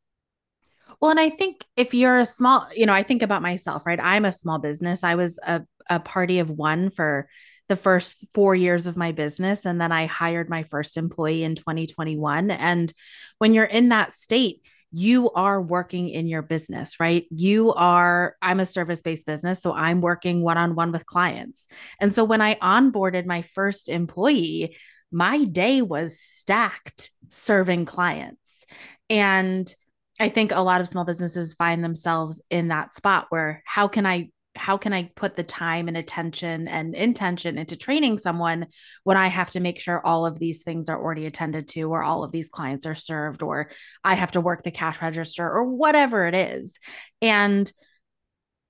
well, 1.00 1.10
and 1.10 1.20
I 1.20 1.30
think 1.30 1.64
if 1.76 1.94
you're 1.94 2.18
a 2.18 2.24
small, 2.24 2.68
you 2.74 2.86
know, 2.86 2.92
I 2.92 3.02
think 3.02 3.22
about 3.22 3.42
myself, 3.42 3.86
right? 3.86 4.00
I'm 4.00 4.24
a 4.24 4.32
small 4.32 4.58
business. 4.58 5.04
I 5.04 5.14
was 5.14 5.38
a 5.46 5.62
a 5.88 6.00
party 6.00 6.38
of 6.38 6.50
one 6.50 6.90
for 6.90 7.28
the 7.68 7.76
first 7.76 8.26
four 8.34 8.54
years 8.54 8.86
of 8.86 8.96
my 8.96 9.12
business. 9.12 9.64
And 9.64 9.80
then 9.80 9.90
I 9.90 10.06
hired 10.06 10.50
my 10.50 10.64
first 10.64 10.96
employee 10.96 11.44
in 11.44 11.54
2021. 11.54 12.50
And 12.50 12.92
when 13.38 13.54
you're 13.54 13.64
in 13.64 13.88
that 13.88 14.12
state, 14.12 14.60
you 14.92 15.30
are 15.30 15.60
working 15.60 16.08
in 16.08 16.28
your 16.28 16.42
business, 16.42 17.00
right? 17.00 17.24
You 17.30 17.72
are, 17.72 18.36
I'm 18.40 18.60
a 18.60 18.66
service 18.66 19.02
based 19.02 19.26
business. 19.26 19.60
So 19.60 19.72
I'm 19.72 20.00
working 20.00 20.42
one 20.42 20.58
on 20.58 20.74
one 20.74 20.92
with 20.92 21.06
clients. 21.06 21.66
And 22.00 22.14
so 22.14 22.22
when 22.22 22.40
I 22.40 22.54
onboarded 22.56 23.26
my 23.26 23.42
first 23.42 23.88
employee, 23.88 24.76
my 25.10 25.44
day 25.44 25.82
was 25.82 26.20
stacked 26.20 27.10
serving 27.30 27.86
clients. 27.86 28.66
And 29.10 29.72
I 30.20 30.28
think 30.28 30.52
a 30.52 30.60
lot 30.60 30.80
of 30.80 30.88
small 30.88 31.04
businesses 31.04 31.54
find 31.54 31.82
themselves 31.82 32.42
in 32.50 32.68
that 32.68 32.94
spot 32.94 33.26
where 33.30 33.62
how 33.66 33.88
can 33.88 34.06
I 34.06 34.30
how 34.56 34.76
can 34.76 34.92
I 34.92 35.10
put 35.16 35.34
the 35.34 35.42
time 35.42 35.88
and 35.88 35.96
attention 35.96 36.68
and 36.68 36.94
intention 36.94 37.58
into 37.58 37.76
training 37.76 38.18
someone 38.18 38.66
when 39.02 39.16
I 39.16 39.26
have 39.26 39.50
to 39.50 39.60
make 39.60 39.80
sure 39.80 40.04
all 40.04 40.26
of 40.26 40.38
these 40.38 40.62
things 40.62 40.88
are 40.88 40.96
already 40.96 41.26
attended 41.26 41.66
to, 41.68 41.82
or 41.82 42.02
all 42.02 42.22
of 42.22 42.30
these 42.30 42.48
clients 42.48 42.86
are 42.86 42.94
served, 42.94 43.42
or 43.42 43.70
I 44.04 44.14
have 44.14 44.32
to 44.32 44.40
work 44.40 44.62
the 44.62 44.70
cash 44.70 45.02
register, 45.02 45.50
or 45.50 45.64
whatever 45.64 46.26
it 46.26 46.34
is. 46.34 46.78
And 47.20 47.70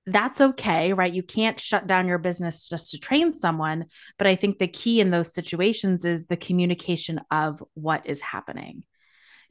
that's 0.07 0.41
okay, 0.41 0.93
right? 0.93 1.13
You 1.13 1.23
can't 1.23 1.61
shut 1.61 1.87
down 1.87 2.09
your 2.09 2.19
business 2.19 2.69
just 2.69 2.91
to 2.91 2.99
train 2.99 3.35
someone. 3.37 3.87
But 4.19 4.27
I 4.27 4.37
think 4.37 4.59
the 4.59 4.69
key 4.69 5.01
in 5.01 5.11
those 5.11 5.35
situations 5.35 6.05
is 6.05 6.27
the 6.27 6.37
communication 6.37 7.21
of 7.31 7.63
what 7.75 8.07
is 8.07 8.21
happening. 8.21 8.85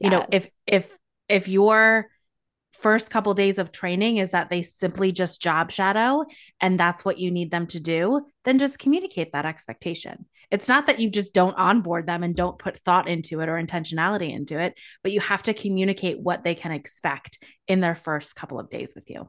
You 0.00 0.10
know, 0.10 0.26
if, 0.30 0.50
if, 0.66 0.96
if 1.28 1.48
you're 1.48 2.08
first 2.72 3.10
couple 3.10 3.32
days 3.34 3.58
of 3.58 3.72
training 3.72 4.18
is 4.18 4.32
that 4.32 4.50
they 4.50 4.62
simply 4.62 5.12
just 5.12 5.40
job 5.40 5.70
shadow 5.70 6.24
and 6.60 6.78
that's 6.78 7.04
what 7.04 7.18
you 7.18 7.30
need 7.30 7.50
them 7.50 7.66
to 7.68 7.80
do, 7.80 8.26
then 8.44 8.58
just 8.58 8.78
communicate 8.78 9.32
that 9.32 9.46
expectation. 9.46 10.26
It's 10.50 10.68
not 10.68 10.86
that 10.86 11.00
you 11.00 11.10
just 11.10 11.34
don't 11.34 11.56
onboard 11.56 12.06
them 12.06 12.22
and 12.22 12.34
don't 12.34 12.58
put 12.58 12.78
thought 12.78 13.08
into 13.08 13.40
it 13.40 13.48
or 13.48 13.62
intentionality 13.62 14.32
into 14.32 14.58
it, 14.58 14.78
but 15.02 15.12
you 15.12 15.20
have 15.20 15.42
to 15.44 15.54
communicate 15.54 16.20
what 16.20 16.44
they 16.44 16.54
can 16.54 16.72
expect 16.72 17.38
in 17.68 17.80
their 17.80 17.94
first 17.94 18.36
couple 18.36 18.58
of 18.58 18.70
days 18.70 18.92
with 18.94 19.08
you. 19.08 19.28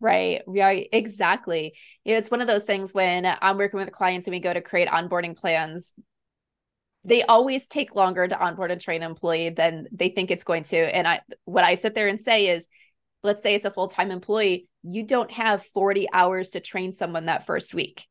Right. 0.00 0.42
Right. 0.46 0.88
Exactly. 0.92 1.74
It's 2.04 2.30
one 2.30 2.40
of 2.40 2.46
those 2.46 2.64
things 2.64 2.94
when 2.94 3.26
I'm 3.40 3.58
working 3.58 3.78
with 3.78 3.92
clients 3.92 4.26
and 4.26 4.32
we 4.32 4.40
go 4.40 4.52
to 4.52 4.62
create 4.62 4.88
onboarding 4.88 5.36
plans, 5.36 5.92
they 7.04 7.22
always 7.22 7.66
take 7.66 7.94
longer 7.94 8.26
to 8.26 8.38
onboard 8.38 8.70
and 8.70 8.80
train 8.80 9.02
an 9.02 9.10
employee 9.10 9.50
than 9.50 9.86
they 9.92 10.10
think 10.10 10.30
it's 10.30 10.44
going 10.44 10.64
to. 10.64 10.76
And 10.76 11.06
I 11.06 11.20
what 11.44 11.64
I 11.64 11.74
sit 11.74 11.94
there 11.94 12.08
and 12.08 12.20
say 12.20 12.48
is, 12.48 12.68
let's 13.22 13.42
say 13.42 13.54
it's 13.54 13.64
a 13.64 13.70
full-time 13.70 14.10
employee, 14.10 14.68
you 14.82 15.04
don't 15.04 15.30
have 15.30 15.64
40 15.64 16.08
hours 16.12 16.50
to 16.50 16.60
train 16.60 16.94
someone 16.94 17.26
that 17.26 17.46
first 17.46 17.74
week. 17.74 18.06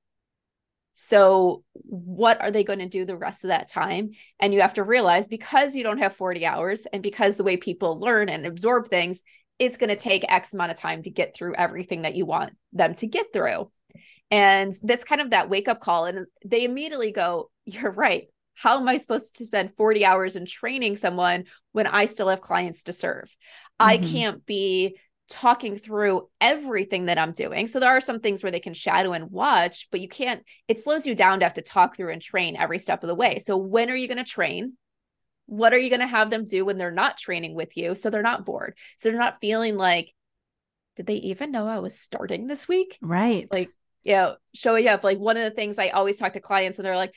So 0.94 1.64
what 1.74 2.42
are 2.42 2.52
they 2.52 2.64
going 2.64 2.80
to 2.80 2.90
do 2.90 3.06
the 3.06 3.16
rest 3.16 3.44
of 3.44 3.50
that 3.50 3.72
time? 3.72 4.12
And 4.40 4.54
you 4.54 4.62
have 4.62 4.74
to 4.74 4.84
realize 4.84 5.28
because 5.28 5.76
you 5.76 5.84
don't 5.84 6.00
have 6.00 6.16
40 6.16 6.46
hours 6.46 6.86
and 6.92 7.02
because 7.02 7.38
the 7.38 7.44
way 7.44 7.58
people 7.58 8.00
learn 8.00 8.28
and 8.28 8.46
absorb 8.46 8.88
things, 8.88 9.22
it's 9.60 9.78
going 9.78 9.90
to 9.90 9.96
take 9.96 10.26
X 10.28 10.54
amount 10.54 10.72
of 10.72 10.78
time 10.78 11.04
to 11.04 11.10
get 11.10 11.36
through 11.36 11.56
everything 11.56 12.02
that 12.02 12.16
you 12.16 12.26
want 12.26 12.54
them 12.74 12.96
to 12.96 13.08
get 13.08 13.28
through. 13.32 13.72
And 14.32 14.76
that's 14.84 15.04
kind 15.04 15.22
of 15.22 15.30
that 15.30 15.50
wake 15.50 15.68
up 15.68 15.80
call. 15.80 16.06
And 16.06 16.26
they 16.44 16.64
immediately 16.66 17.12
go, 17.12 17.50
You're 17.66 17.92
right 17.92 18.28
how 18.62 18.78
am 18.78 18.90
I 18.90 18.98
supposed 18.98 19.38
to 19.38 19.46
spend 19.46 19.76
40 19.78 20.06
hours 20.06 20.36
in 20.36 20.46
training 20.46 20.98
someone 20.98 21.46
when 21.72 21.88
I 21.88 22.08
still 22.08 22.28
have 22.28 22.42
clients 22.42 22.84
to 22.84 22.94
serve? 22.94 23.36
Mm-hmm. 23.80 23.90
I 23.90 23.98
can't 24.00 24.46
be 24.46 24.98
talking 25.30 25.78
through 25.78 26.28
everything 26.42 27.06
that 27.06 27.18
I'm 27.18 27.32
doing. 27.32 27.68
So 27.68 27.80
there 27.80 27.96
are 27.96 28.02
some 28.02 28.20
things 28.20 28.44
where 28.44 28.52
they 28.52 28.60
can 28.60 28.74
shadow 28.74 29.14
and 29.14 29.32
watch, 29.32 29.88
but 29.92 30.02
you 30.02 30.10
can't, 30.10 30.44
it 30.68 30.80
slows 30.80 31.06
you 31.06 31.16
down 31.16 31.40
to 31.40 31.46
have 31.46 31.54
to 31.54 31.62
talk 31.62 31.96
through 31.96 32.12
and 32.12 32.22
train 32.22 32.58
every 32.58 32.80
step 32.80 33.02
of 33.02 33.08
the 33.08 33.16
way. 33.16 33.40
So 33.40 33.56
when 33.56 33.90
are 33.90 33.96
you 33.96 34.08
going 34.08 34.18
to 34.18 34.24
train? 34.26 34.74
What 35.46 35.74
are 35.74 35.80
you 35.80 35.90
going 35.90 36.02
to 36.02 36.08
have 36.08 36.30
them 36.30 36.46
do 36.46 36.66
when 36.66 36.78
they're 36.78 36.92
not 36.92 37.18
training 37.18 37.56
with 37.56 37.78
you? 37.78 37.96
So 37.96 38.10
they're 38.10 38.22
not 38.22 38.46
bored. 38.46 38.76
So 38.98 39.10
they're 39.10 39.20
not 39.20 39.40
feeling 39.40 39.78
like, 39.78 40.14
did 40.98 41.06
they 41.06 41.16
even 41.16 41.52
know 41.52 41.66
I 41.66 41.80
was 41.80 41.98
starting 41.98 42.48
this 42.48 42.68
week? 42.68 42.98
Right. 43.02 43.48
Like, 43.54 43.70
you 44.04 44.14
know, 44.14 44.36
showing 44.54 44.88
up. 44.88 45.04
Like 45.04 45.18
one 45.18 45.38
of 45.38 45.44
the 45.44 45.52
things 45.52 45.80
I 45.80 45.90
always 45.90 46.18
talk 46.18 46.34
to 46.34 46.42
clients 46.42 46.78
and 46.78 46.86
they're 46.86 46.98
like, 46.98 47.14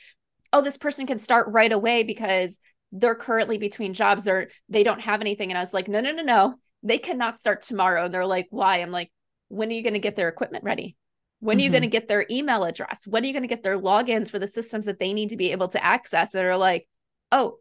oh 0.53 0.61
this 0.61 0.77
person 0.77 1.05
can 1.05 1.19
start 1.19 1.47
right 1.49 1.71
away 1.71 2.03
because 2.03 2.59
they're 2.93 3.15
currently 3.15 3.57
between 3.57 3.93
jobs. 3.93 4.23
They're 4.23 4.49
they 4.69 4.83
don't 4.83 5.01
have 5.01 5.19
anything. 5.19 5.51
And 5.51 5.57
i 5.57 5.61
was 5.61 5.73
like 5.73 5.89
no 5.89 5.99
no 5.99 6.11
no 6.11 6.23
no. 6.23 6.55
They 6.83 6.99
cannot 6.99 7.39
start 7.39 7.61
tomorrow. 7.61 8.05
And 8.05 8.13
they're 8.13 8.25
like 8.25 8.47
why? 8.51 8.77
I'm 8.77 8.91
like 8.91 9.11
when 9.49 9.69
are 9.69 9.73
you 9.73 9.83
going 9.83 9.93
to 9.93 9.99
get 9.99 10.15
their 10.15 10.29
equipment 10.29 10.63
ready? 10.63 10.95
When 11.39 11.57
are 11.57 11.59
you 11.59 11.65
mm-hmm. 11.65 11.73
going 11.73 11.81
to 11.83 11.89
get 11.89 12.07
their 12.07 12.25
email 12.31 12.63
address? 12.63 13.05
When 13.05 13.23
are 13.23 13.27
you 13.27 13.33
going 13.33 13.43
to 13.43 13.49
get 13.49 13.63
their 13.63 13.77
logins 13.79 14.31
for 14.31 14.39
the 14.39 14.47
systems 14.47 14.85
that 14.85 14.99
they 14.99 15.11
need 15.11 15.29
to 15.29 15.37
be 15.37 15.51
able 15.51 15.67
to 15.69 15.83
access? 15.83 16.31
That 16.31 16.45
are 16.45 16.57
like 16.57 16.87
oh 17.31 17.57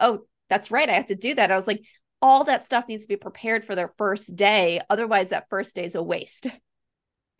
oh 0.00 0.26
that's 0.50 0.70
right. 0.70 0.90
I 0.90 0.94
have 0.94 1.06
to 1.06 1.14
do 1.14 1.34
that. 1.36 1.52
I 1.52 1.56
was 1.56 1.66
like 1.66 1.82
all 2.20 2.44
that 2.44 2.64
stuff 2.64 2.86
needs 2.88 3.04
to 3.04 3.08
be 3.08 3.16
prepared 3.16 3.64
for 3.64 3.74
their 3.74 3.92
first 3.98 4.36
day. 4.36 4.80
Otherwise 4.90 5.30
that 5.30 5.48
first 5.48 5.74
day 5.74 5.84
is 5.84 5.94
a 5.94 6.02
waste 6.02 6.48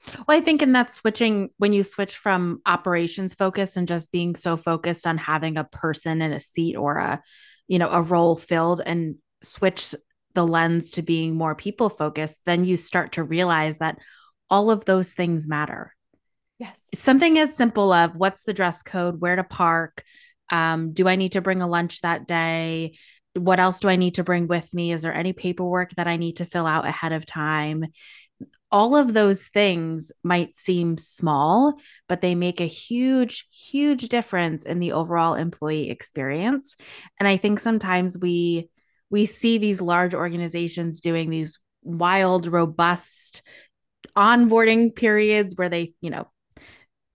Well, 0.06 0.36
I 0.36 0.40
think 0.40 0.62
in 0.62 0.72
that 0.72 0.90
switching, 0.90 1.50
when 1.58 1.72
you 1.72 1.82
switch 1.82 2.16
from 2.16 2.60
operations 2.66 3.34
focus 3.34 3.76
and 3.76 3.86
just 3.86 4.10
being 4.10 4.34
so 4.34 4.56
focused 4.56 5.06
on 5.06 5.18
having 5.18 5.56
a 5.56 5.64
person 5.64 6.20
in 6.22 6.32
a 6.32 6.40
seat 6.40 6.76
or 6.76 6.98
a, 6.98 7.22
you 7.68 7.78
know, 7.78 7.88
a 7.88 8.02
role 8.02 8.36
filled 8.36 8.80
and 8.84 9.16
switch 9.42 9.94
the 10.34 10.46
lens 10.46 10.92
to 10.92 11.02
being 11.02 11.34
more 11.34 11.54
people 11.54 11.88
focused, 11.88 12.40
then 12.46 12.64
you 12.64 12.76
start 12.76 13.12
to 13.12 13.22
realize 13.22 13.78
that 13.78 13.98
all 14.50 14.70
of 14.70 14.84
those 14.84 15.12
things 15.12 15.48
matter. 15.48 15.94
Yes. 16.58 16.88
Something 16.94 17.38
as 17.38 17.56
simple 17.56 17.92
of 17.92 18.16
what's 18.16 18.44
the 18.44 18.54
dress 18.54 18.82
code, 18.82 19.20
where 19.20 19.36
to 19.36 19.44
park, 19.44 20.02
um, 20.50 20.92
do 20.92 21.08
I 21.08 21.16
need 21.16 21.32
to 21.32 21.40
bring 21.40 21.62
a 21.62 21.66
lunch 21.68 22.00
that 22.02 22.26
day? 22.26 22.96
What 23.34 23.60
else 23.60 23.80
do 23.80 23.88
I 23.88 23.96
need 23.96 24.16
to 24.16 24.24
bring 24.24 24.46
with 24.46 24.72
me? 24.74 24.92
Is 24.92 25.02
there 25.02 25.14
any 25.14 25.32
paperwork 25.32 25.94
that 25.96 26.06
I 26.06 26.16
need 26.16 26.36
to 26.36 26.46
fill 26.46 26.66
out 26.66 26.86
ahead 26.86 27.12
of 27.12 27.24
time? 27.24 27.86
All 28.72 28.96
of 28.96 29.12
those 29.12 29.48
things 29.48 30.10
might 30.24 30.56
seem 30.56 30.96
small, 30.96 31.74
but 32.08 32.22
they 32.22 32.34
make 32.34 32.58
a 32.58 32.66
huge, 32.66 33.46
huge 33.50 34.08
difference 34.08 34.64
in 34.64 34.80
the 34.80 34.92
overall 34.92 35.34
employee 35.34 35.90
experience. 35.90 36.74
And 37.20 37.28
I 37.28 37.36
think 37.36 37.60
sometimes 37.60 38.18
we 38.18 38.70
we 39.10 39.26
see 39.26 39.58
these 39.58 39.82
large 39.82 40.14
organizations 40.14 41.00
doing 41.00 41.28
these 41.28 41.60
wild, 41.82 42.46
robust 42.46 43.42
onboarding 44.16 44.96
periods 44.96 45.54
where 45.54 45.68
they, 45.68 45.92
you 46.00 46.08
know, 46.08 46.28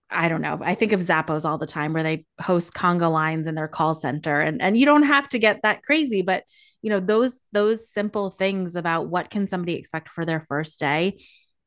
I 0.08 0.28
don't 0.28 0.40
know. 0.40 0.60
I 0.62 0.76
think 0.76 0.92
of 0.92 1.00
Zappos 1.00 1.44
all 1.44 1.58
the 1.58 1.66
time 1.66 1.92
where 1.92 2.04
they 2.04 2.24
host 2.40 2.72
conga 2.72 3.10
lines 3.10 3.48
in 3.48 3.56
their 3.56 3.68
call 3.68 3.94
center 3.94 4.40
and 4.40 4.62
and 4.62 4.78
you 4.78 4.86
don't 4.86 5.02
have 5.02 5.28
to 5.30 5.40
get 5.40 5.62
that 5.62 5.82
crazy, 5.82 6.22
but 6.22 6.44
you 6.82 6.90
know, 6.90 7.00
those 7.00 7.40
those 7.50 7.90
simple 7.90 8.30
things 8.30 8.76
about 8.76 9.08
what 9.08 9.28
can 9.28 9.48
somebody 9.48 9.74
expect 9.74 10.08
for 10.08 10.24
their 10.24 10.40
first 10.40 10.78
day 10.78 11.18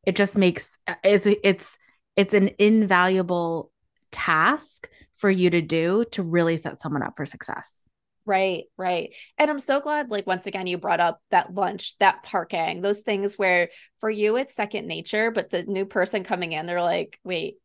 it 0.06 0.16
just 0.16 0.38
makes 0.38 0.78
it's 1.04 1.28
it's 1.44 1.78
it's 2.16 2.34
an 2.34 2.52
invaluable 2.60 3.72
task 4.12 4.90
for 5.16 5.30
you 5.30 5.50
to 5.50 5.62
do 5.62 6.04
to 6.12 6.24
really 6.24 6.58
set 6.58 6.80
someone 6.80 7.04
up 7.04 7.14
for 7.16 7.26
success. 7.26 7.88
Right, 8.26 8.66
right. 8.78 9.16
And 9.38 9.50
I'm 9.50 9.60
so 9.60 9.82
glad, 9.82 10.12
like, 10.12 10.28
once 10.28 10.46
again, 10.46 10.68
you 10.68 10.78
brought 10.78 11.00
up 11.00 11.20
that 11.32 11.54
lunch, 11.54 11.98
that 11.98 12.24
parking, 12.24 12.82
those 12.82 13.02
things 13.02 13.36
where 13.36 13.70
for 14.00 14.10
you 14.10 14.38
it's 14.38 14.56
second 14.56 14.88
nature, 14.88 15.32
but 15.32 15.50
the 15.50 15.64
new 15.64 15.86
person 15.86 16.24
coming 16.24 16.52
in, 16.52 16.66
they're 16.66 16.82
like, 16.82 17.20
wait, 17.24 17.56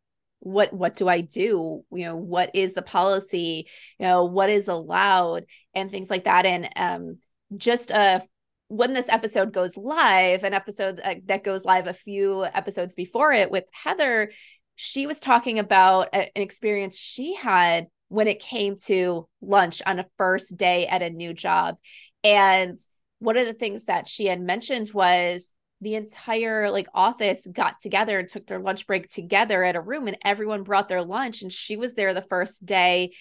what 0.40 0.72
what 0.72 0.94
do 0.94 1.08
I 1.08 1.20
do? 1.20 1.84
You 1.90 2.04
know, 2.04 2.16
what 2.16 2.54
is 2.54 2.74
the 2.74 2.82
policy? 2.82 3.68
You 3.98 4.06
know, 4.06 4.24
what 4.24 4.48
is 4.50 4.68
allowed 4.68 5.44
and 5.74 5.90
things 5.90 6.10
like 6.10 6.24
that. 6.24 6.46
And 6.46 6.68
um 6.76 7.18
just 7.56 7.90
a 7.90 8.22
when 8.68 8.92
this 8.92 9.08
episode 9.08 9.52
goes 9.52 9.76
live, 9.76 10.44
an 10.44 10.54
episode 10.54 11.00
uh, 11.02 11.14
that 11.26 11.44
goes 11.44 11.64
live 11.64 11.86
a 11.86 11.92
few 11.92 12.44
episodes 12.44 12.94
before 12.94 13.32
it 13.32 13.50
with 13.50 13.64
Heather, 13.72 14.32
she 14.74 15.06
was 15.06 15.20
talking 15.20 15.58
about 15.58 16.08
an 16.12 16.28
experience 16.34 16.98
she 16.98 17.34
had 17.34 17.86
when 18.08 18.28
it 18.28 18.40
came 18.40 18.76
to 18.76 19.28
lunch 19.40 19.82
on 19.86 19.98
a 19.98 20.06
first 20.16 20.56
day 20.56 20.86
at 20.86 21.02
a 21.02 21.10
new 21.10 21.32
job. 21.32 21.76
And 22.22 22.78
one 23.18 23.36
of 23.36 23.46
the 23.46 23.54
things 23.54 23.86
that 23.86 24.06
she 24.08 24.26
had 24.26 24.40
mentioned 24.40 24.90
was 24.92 25.52
the 25.80 25.94
entire 25.94 26.70
like 26.70 26.88
office 26.94 27.46
got 27.50 27.80
together 27.80 28.18
and 28.18 28.28
took 28.28 28.46
their 28.46 28.58
lunch 28.58 28.86
break 28.86 29.08
together 29.08 29.62
at 29.62 29.76
a 29.76 29.80
room 29.80 30.08
and 30.08 30.18
everyone 30.24 30.62
brought 30.62 30.88
their 30.88 31.04
lunch 31.04 31.42
and 31.42 31.52
she 31.52 31.76
was 31.76 31.94
there 31.94 32.14
the 32.14 32.22
first 32.22 32.64
day 32.64 33.12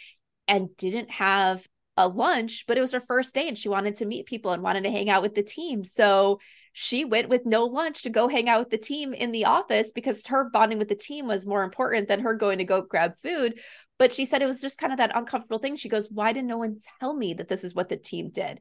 and 0.47 0.75
didn't 0.77 1.11
have 1.11 1.65
a 1.97 2.07
lunch, 2.07 2.65
but 2.67 2.77
it 2.77 2.81
was 2.81 2.91
her 2.91 2.99
first 2.99 3.33
day 3.33 3.47
and 3.47 3.57
she 3.57 3.69
wanted 3.69 3.95
to 3.97 4.05
meet 4.05 4.25
people 4.25 4.51
and 4.51 4.61
wanted 4.61 4.83
to 4.83 4.91
hang 4.91 5.09
out 5.09 5.21
with 5.21 5.35
the 5.35 5.43
team. 5.43 5.83
So 5.83 6.39
she 6.73 7.05
went 7.05 7.29
with 7.29 7.45
no 7.45 7.63
lunch 7.63 8.03
to 8.03 8.09
go 8.09 8.27
hang 8.27 8.49
out 8.49 8.59
with 8.59 8.69
the 8.69 8.77
team 8.77 9.13
in 9.13 9.31
the 9.31 9.45
office 9.45 9.93
because 9.93 10.27
her 10.27 10.49
bonding 10.49 10.77
with 10.77 10.89
the 10.89 10.95
team 10.95 11.25
was 11.25 11.45
more 11.45 11.63
important 11.63 12.09
than 12.09 12.19
her 12.19 12.33
going 12.33 12.57
to 12.57 12.65
go 12.65 12.81
grab 12.81 13.15
food. 13.23 13.61
But 13.97 14.11
she 14.11 14.25
said 14.25 14.41
it 14.41 14.47
was 14.47 14.59
just 14.59 14.77
kind 14.77 14.91
of 14.91 14.97
that 14.97 15.15
uncomfortable 15.15 15.59
thing. 15.59 15.77
She 15.77 15.87
goes, 15.87 16.09
Why 16.11 16.33
didn't 16.33 16.49
no 16.49 16.57
one 16.57 16.77
tell 16.99 17.15
me 17.15 17.33
that 17.35 17.47
this 17.47 17.63
is 17.63 17.73
what 17.73 17.87
the 17.87 17.95
team 17.95 18.29
did? 18.29 18.59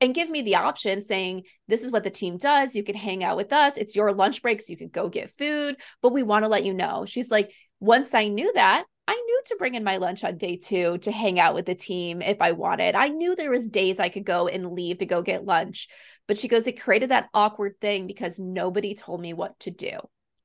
And 0.00 0.14
give 0.14 0.30
me 0.30 0.42
the 0.42 0.54
option 0.54 1.02
saying, 1.02 1.42
This 1.66 1.82
is 1.82 1.90
what 1.90 2.04
the 2.04 2.10
team 2.10 2.38
does. 2.38 2.76
You 2.76 2.84
can 2.84 2.94
hang 2.94 3.24
out 3.24 3.36
with 3.36 3.52
us. 3.52 3.78
It's 3.78 3.96
your 3.96 4.12
lunch 4.12 4.42
breaks. 4.42 4.68
You 4.68 4.76
could 4.76 4.92
go 4.92 5.08
get 5.08 5.36
food, 5.36 5.74
but 6.02 6.12
we 6.12 6.22
want 6.22 6.44
to 6.44 6.48
let 6.48 6.64
you 6.64 6.72
know. 6.72 7.04
She's 7.04 7.32
like, 7.32 7.52
Once 7.80 8.14
I 8.14 8.28
knew 8.28 8.52
that, 8.54 8.84
I 9.08 9.14
knew 9.14 9.42
to 9.46 9.56
bring 9.56 9.74
in 9.74 9.84
my 9.84 9.98
lunch 9.98 10.24
on 10.24 10.36
day 10.36 10.56
two 10.56 10.98
to 10.98 11.12
hang 11.12 11.38
out 11.38 11.54
with 11.54 11.66
the 11.66 11.74
team 11.74 12.22
if 12.22 12.40
I 12.40 12.52
wanted. 12.52 12.94
I 12.96 13.08
knew 13.08 13.36
there 13.36 13.50
was 13.50 13.68
days 13.68 14.00
I 14.00 14.08
could 14.08 14.24
go 14.24 14.48
and 14.48 14.72
leave 14.72 14.98
to 14.98 15.06
go 15.06 15.22
get 15.22 15.44
lunch. 15.44 15.88
But 16.26 16.38
she 16.38 16.48
goes, 16.48 16.66
it 16.66 16.80
created 16.80 17.10
that 17.10 17.28
awkward 17.32 17.76
thing 17.80 18.08
because 18.08 18.40
nobody 18.40 18.94
told 18.94 19.20
me 19.20 19.32
what 19.32 19.58
to 19.60 19.70
do. 19.70 19.98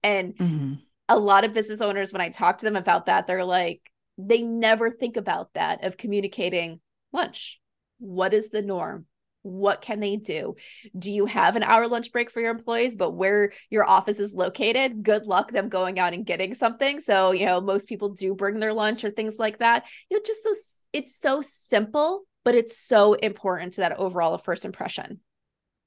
And 0.04 0.38
mm-hmm. 0.38 0.74
a 1.10 1.17
lot 1.17 1.43
of 1.43 1.54
business 1.54 1.82
owners, 1.82 2.13
when 2.13 2.21
I 2.21 2.30
talk 2.30 2.60
to 2.60 2.65
them 2.65 2.76
about 2.76 3.08
that, 3.08 3.26
they're 3.26 3.45
like, 3.45 3.82
they 4.17 4.41
never 4.41 4.91
think 4.91 5.17
about 5.17 5.54
that 5.56 5.84
of 5.84 5.97
communicating 5.97 6.82
lunch. 7.12 7.60
What 7.97 8.34
is 8.34 8.50
the 8.50 8.62
norm? 8.62 9.06
What 9.44 9.82
can 9.82 10.00
they 10.00 10.16
do? 10.16 10.56
Do 10.98 11.12
you 11.12 11.26
have 11.26 11.56
an 11.56 11.64
hour 11.64 11.88
lunch 11.88 12.12
break 12.12 12.30
for 12.30 12.42
your 12.42 12.52
employees 12.52 12.96
but 12.96 13.12
where 13.12 13.52
your 13.70 13.90
office 13.90 14.20
is 14.20 14.34
located 14.34 15.04
good 15.04 15.26
luck 15.26 15.52
them 15.52 15.70
going 15.70 16.00
out 16.00 16.14
and 16.14 16.26
getting 16.26 16.54
something. 16.54 17.00
So 17.00 17.32
you 17.32 17.46
know 17.46 17.62
most 17.62 17.88
people 17.88 18.10
do 18.10 18.36
bring 18.36 18.60
their 18.60 18.74
lunch 18.74 19.04
or 19.04 19.12
things 19.12 19.38
like 19.40 19.60
that. 19.60 19.86
You 20.10 20.18
know 20.18 20.24
just 20.26 20.44
those 20.44 20.64
it's 20.94 21.20
so 21.20 21.42
simple 21.42 22.24
but 22.44 22.56
it's 22.56 22.78
so 22.78 23.14
important 23.14 23.74
to 23.74 23.82
that 23.82 23.98
overall 24.00 24.38
first 24.38 24.66
impression. 24.66 25.20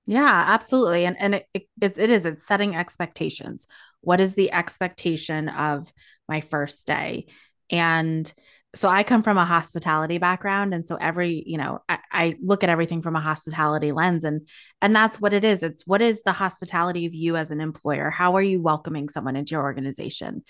Yeah 0.06 0.44
absolutely. 0.48 1.06
And 1.06 1.16
and 1.18 1.34
it, 1.36 1.46
it, 1.54 1.68
it 1.80 2.10
is 2.10 2.26
it's 2.26 2.46
setting 2.46 2.74
expectations. 2.76 3.66
What 4.00 4.20
is 4.20 4.34
the 4.34 4.52
expectation 4.52 5.48
of 5.48 5.92
my 6.28 6.40
first 6.40 6.86
day? 6.86 7.26
And 7.70 8.32
so 8.74 8.88
I 8.88 9.04
come 9.04 9.22
from 9.22 9.38
a 9.38 9.44
hospitality 9.44 10.18
background. 10.18 10.74
And 10.74 10.86
so 10.86 10.96
every, 10.96 11.42
you 11.46 11.58
know, 11.58 11.80
I, 11.88 11.98
I, 12.10 12.34
look 12.42 12.64
at 12.64 12.70
everything 12.70 13.02
from 13.02 13.16
a 13.16 13.20
hospitality 13.20 13.92
lens 13.92 14.24
and 14.24 14.48
and 14.82 14.94
that's 14.94 15.20
what 15.20 15.32
it 15.32 15.44
is. 15.44 15.62
It's 15.62 15.86
what 15.86 16.02
is 16.02 16.22
the 16.22 16.32
hospitality 16.32 17.06
of 17.06 17.14
you 17.14 17.36
as 17.36 17.50
an 17.50 17.60
employer? 17.60 18.10
How 18.10 18.36
are 18.36 18.42
you 18.42 18.60
welcoming 18.60 19.08
someone 19.08 19.36
into 19.36 19.52
your 19.52 19.62
organization? 19.62 20.44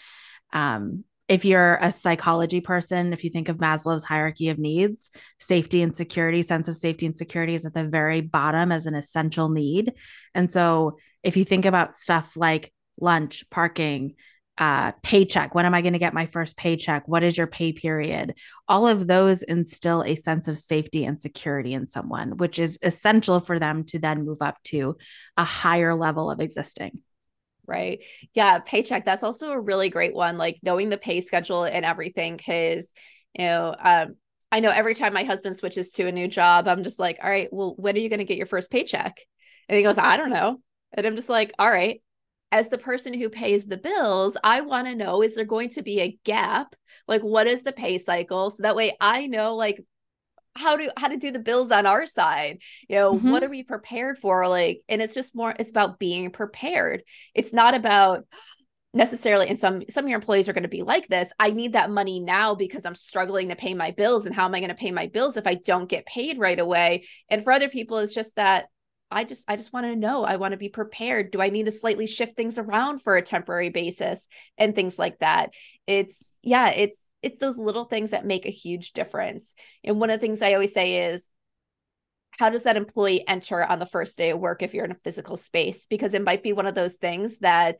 Um, 0.52 1.04
if 1.26 1.44
you're 1.44 1.78
a 1.80 1.90
psychology 1.90 2.60
person, 2.60 3.12
if 3.12 3.24
you 3.24 3.30
think 3.30 3.48
of 3.48 3.56
Maslow's 3.56 4.04
hierarchy 4.04 4.50
of 4.50 4.58
needs, 4.58 5.10
safety 5.38 5.82
and 5.82 5.96
security, 5.96 6.42
sense 6.42 6.68
of 6.68 6.76
safety 6.76 7.06
and 7.06 7.16
security 7.16 7.54
is 7.54 7.64
at 7.64 7.72
the 7.72 7.84
very 7.84 8.20
bottom 8.20 8.70
as 8.70 8.84
an 8.84 8.94
essential 8.94 9.48
need. 9.48 9.94
And 10.34 10.50
so 10.50 10.98
if 11.22 11.36
you 11.36 11.44
think 11.44 11.64
about 11.64 11.96
stuff 11.96 12.36
like 12.36 12.72
lunch, 13.00 13.48
parking, 13.50 14.16
uh, 14.56 14.92
paycheck. 15.02 15.54
When 15.54 15.66
am 15.66 15.74
I 15.74 15.82
going 15.82 15.94
to 15.94 15.98
get 15.98 16.14
my 16.14 16.26
first 16.26 16.56
paycheck? 16.56 17.08
What 17.08 17.22
is 17.22 17.36
your 17.36 17.46
pay 17.46 17.72
period? 17.72 18.34
All 18.68 18.86
of 18.86 19.06
those 19.06 19.42
instill 19.42 20.02
a 20.02 20.14
sense 20.14 20.46
of 20.46 20.58
safety 20.58 21.04
and 21.04 21.20
security 21.20 21.72
in 21.72 21.86
someone, 21.86 22.36
which 22.36 22.58
is 22.58 22.78
essential 22.82 23.40
for 23.40 23.58
them 23.58 23.84
to 23.86 23.98
then 23.98 24.24
move 24.24 24.42
up 24.42 24.62
to 24.64 24.96
a 25.36 25.44
higher 25.44 25.94
level 25.94 26.30
of 26.30 26.40
existing. 26.40 27.00
Right. 27.66 28.04
Yeah. 28.34 28.58
Paycheck. 28.58 29.04
That's 29.04 29.22
also 29.22 29.50
a 29.50 29.60
really 29.60 29.88
great 29.88 30.14
one. 30.14 30.38
Like 30.38 30.58
knowing 30.62 30.90
the 30.90 30.98
pay 30.98 31.20
schedule 31.20 31.64
and 31.64 31.84
everything. 31.84 32.38
Cause, 32.38 32.92
you 33.32 33.46
know, 33.46 33.74
um, 33.78 34.16
I 34.52 34.60
know 34.60 34.70
every 34.70 34.94
time 34.94 35.14
my 35.14 35.24
husband 35.24 35.56
switches 35.56 35.90
to 35.92 36.06
a 36.06 36.12
new 36.12 36.28
job, 36.28 36.68
I'm 36.68 36.84
just 36.84 37.00
like, 37.00 37.18
all 37.20 37.30
right, 37.30 37.48
well, 37.50 37.74
when 37.76 37.96
are 37.96 38.00
you 38.00 38.08
going 38.08 38.18
to 38.18 38.24
get 38.24 38.36
your 38.36 38.46
first 38.46 38.70
paycheck? 38.70 39.18
And 39.68 39.76
he 39.76 39.82
goes, 39.82 39.98
I 39.98 40.16
don't 40.16 40.30
know. 40.30 40.60
And 40.92 41.04
I'm 41.04 41.16
just 41.16 41.28
like, 41.28 41.52
all 41.58 41.68
right, 41.68 42.00
as 42.54 42.68
the 42.68 42.78
person 42.78 43.12
who 43.12 43.28
pays 43.28 43.66
the 43.66 43.76
bills, 43.76 44.36
I 44.44 44.60
want 44.60 44.86
to 44.86 44.94
know 44.94 45.22
is 45.22 45.34
there 45.34 45.44
going 45.44 45.70
to 45.70 45.82
be 45.82 46.00
a 46.00 46.16
gap? 46.22 46.76
Like 47.08 47.22
what 47.22 47.48
is 47.48 47.64
the 47.64 47.72
pay 47.72 47.98
cycle? 47.98 48.48
So 48.50 48.62
that 48.62 48.76
way 48.76 48.96
I 49.00 49.26
know 49.26 49.56
like 49.56 49.84
how 50.54 50.76
to 50.76 50.92
how 50.96 51.08
to 51.08 51.16
do 51.16 51.32
the 51.32 51.40
bills 51.40 51.72
on 51.72 51.84
our 51.84 52.06
side. 52.06 52.58
You 52.88 52.94
know, 52.94 53.14
mm-hmm. 53.16 53.32
what 53.32 53.42
are 53.42 53.48
we 53.48 53.64
prepared 53.64 54.18
for? 54.18 54.46
Like, 54.46 54.82
and 54.88 55.02
it's 55.02 55.14
just 55.14 55.34
more 55.34 55.52
it's 55.58 55.72
about 55.72 55.98
being 55.98 56.30
prepared. 56.30 57.02
It's 57.34 57.52
not 57.52 57.74
about 57.74 58.24
necessarily 58.92 59.48
and 59.48 59.58
some 59.58 59.82
some 59.90 60.04
of 60.04 60.08
your 60.08 60.20
employees 60.20 60.48
are 60.48 60.52
going 60.52 60.62
to 60.62 60.68
be 60.68 60.84
like 60.84 61.08
this 61.08 61.32
i 61.40 61.50
need 61.50 61.72
that 61.72 61.90
money 61.90 62.20
now 62.20 62.54
because 62.54 62.86
i'm 62.86 62.94
struggling 62.94 63.48
to 63.48 63.56
pay 63.56 63.74
my 63.74 63.90
bills 63.90 64.24
and 64.24 64.32
how 64.32 64.44
am 64.44 64.54
i 64.54 64.60
going 64.60 64.68
to 64.68 64.76
pay 64.76 64.92
my 64.92 65.08
bills 65.08 65.36
if 65.36 65.48
i 65.48 65.54
don't 65.54 65.88
get 65.88 66.06
paid 66.06 66.38
right 66.38 66.60
away 66.60 67.04
and 67.28 67.42
for 67.42 67.52
other 67.52 67.68
people 67.68 67.98
it's 67.98 68.14
just 68.14 68.36
that 68.36 68.66
I 69.14 69.24
just 69.24 69.44
I 69.48 69.56
just 69.56 69.72
want 69.72 69.86
to 69.86 69.96
know. 69.96 70.24
I 70.24 70.36
want 70.36 70.52
to 70.52 70.58
be 70.58 70.68
prepared. 70.68 71.30
Do 71.30 71.40
I 71.40 71.48
need 71.48 71.66
to 71.66 71.72
slightly 71.72 72.06
shift 72.06 72.36
things 72.36 72.58
around 72.58 73.00
for 73.00 73.16
a 73.16 73.22
temporary 73.22 73.70
basis 73.70 74.28
and 74.58 74.74
things 74.74 74.98
like 74.98 75.20
that? 75.20 75.50
It's 75.86 76.30
yeah, 76.42 76.70
it's 76.70 76.98
it's 77.22 77.40
those 77.40 77.56
little 77.56 77.84
things 77.84 78.10
that 78.10 78.26
make 78.26 78.44
a 78.44 78.50
huge 78.50 78.92
difference. 78.92 79.54
And 79.82 80.00
one 80.00 80.10
of 80.10 80.20
the 80.20 80.26
things 80.26 80.42
I 80.42 80.52
always 80.54 80.74
say 80.74 81.12
is 81.12 81.28
how 82.32 82.50
does 82.50 82.64
that 82.64 82.76
employee 82.76 83.26
enter 83.26 83.64
on 83.64 83.78
the 83.78 83.86
first 83.86 84.18
day 84.18 84.30
of 84.30 84.40
work 84.40 84.62
if 84.62 84.74
you're 84.74 84.84
in 84.84 84.90
a 84.90 84.96
physical 85.04 85.36
space? 85.36 85.86
Because 85.86 86.14
it 86.14 86.22
might 86.22 86.42
be 86.42 86.52
one 86.52 86.66
of 86.66 86.74
those 86.74 86.96
things 86.96 87.38
that 87.38 87.78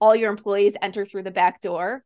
all 0.00 0.16
your 0.16 0.30
employees 0.30 0.76
enter 0.82 1.04
through 1.04 1.22
the 1.22 1.30
back 1.30 1.60
door 1.60 2.04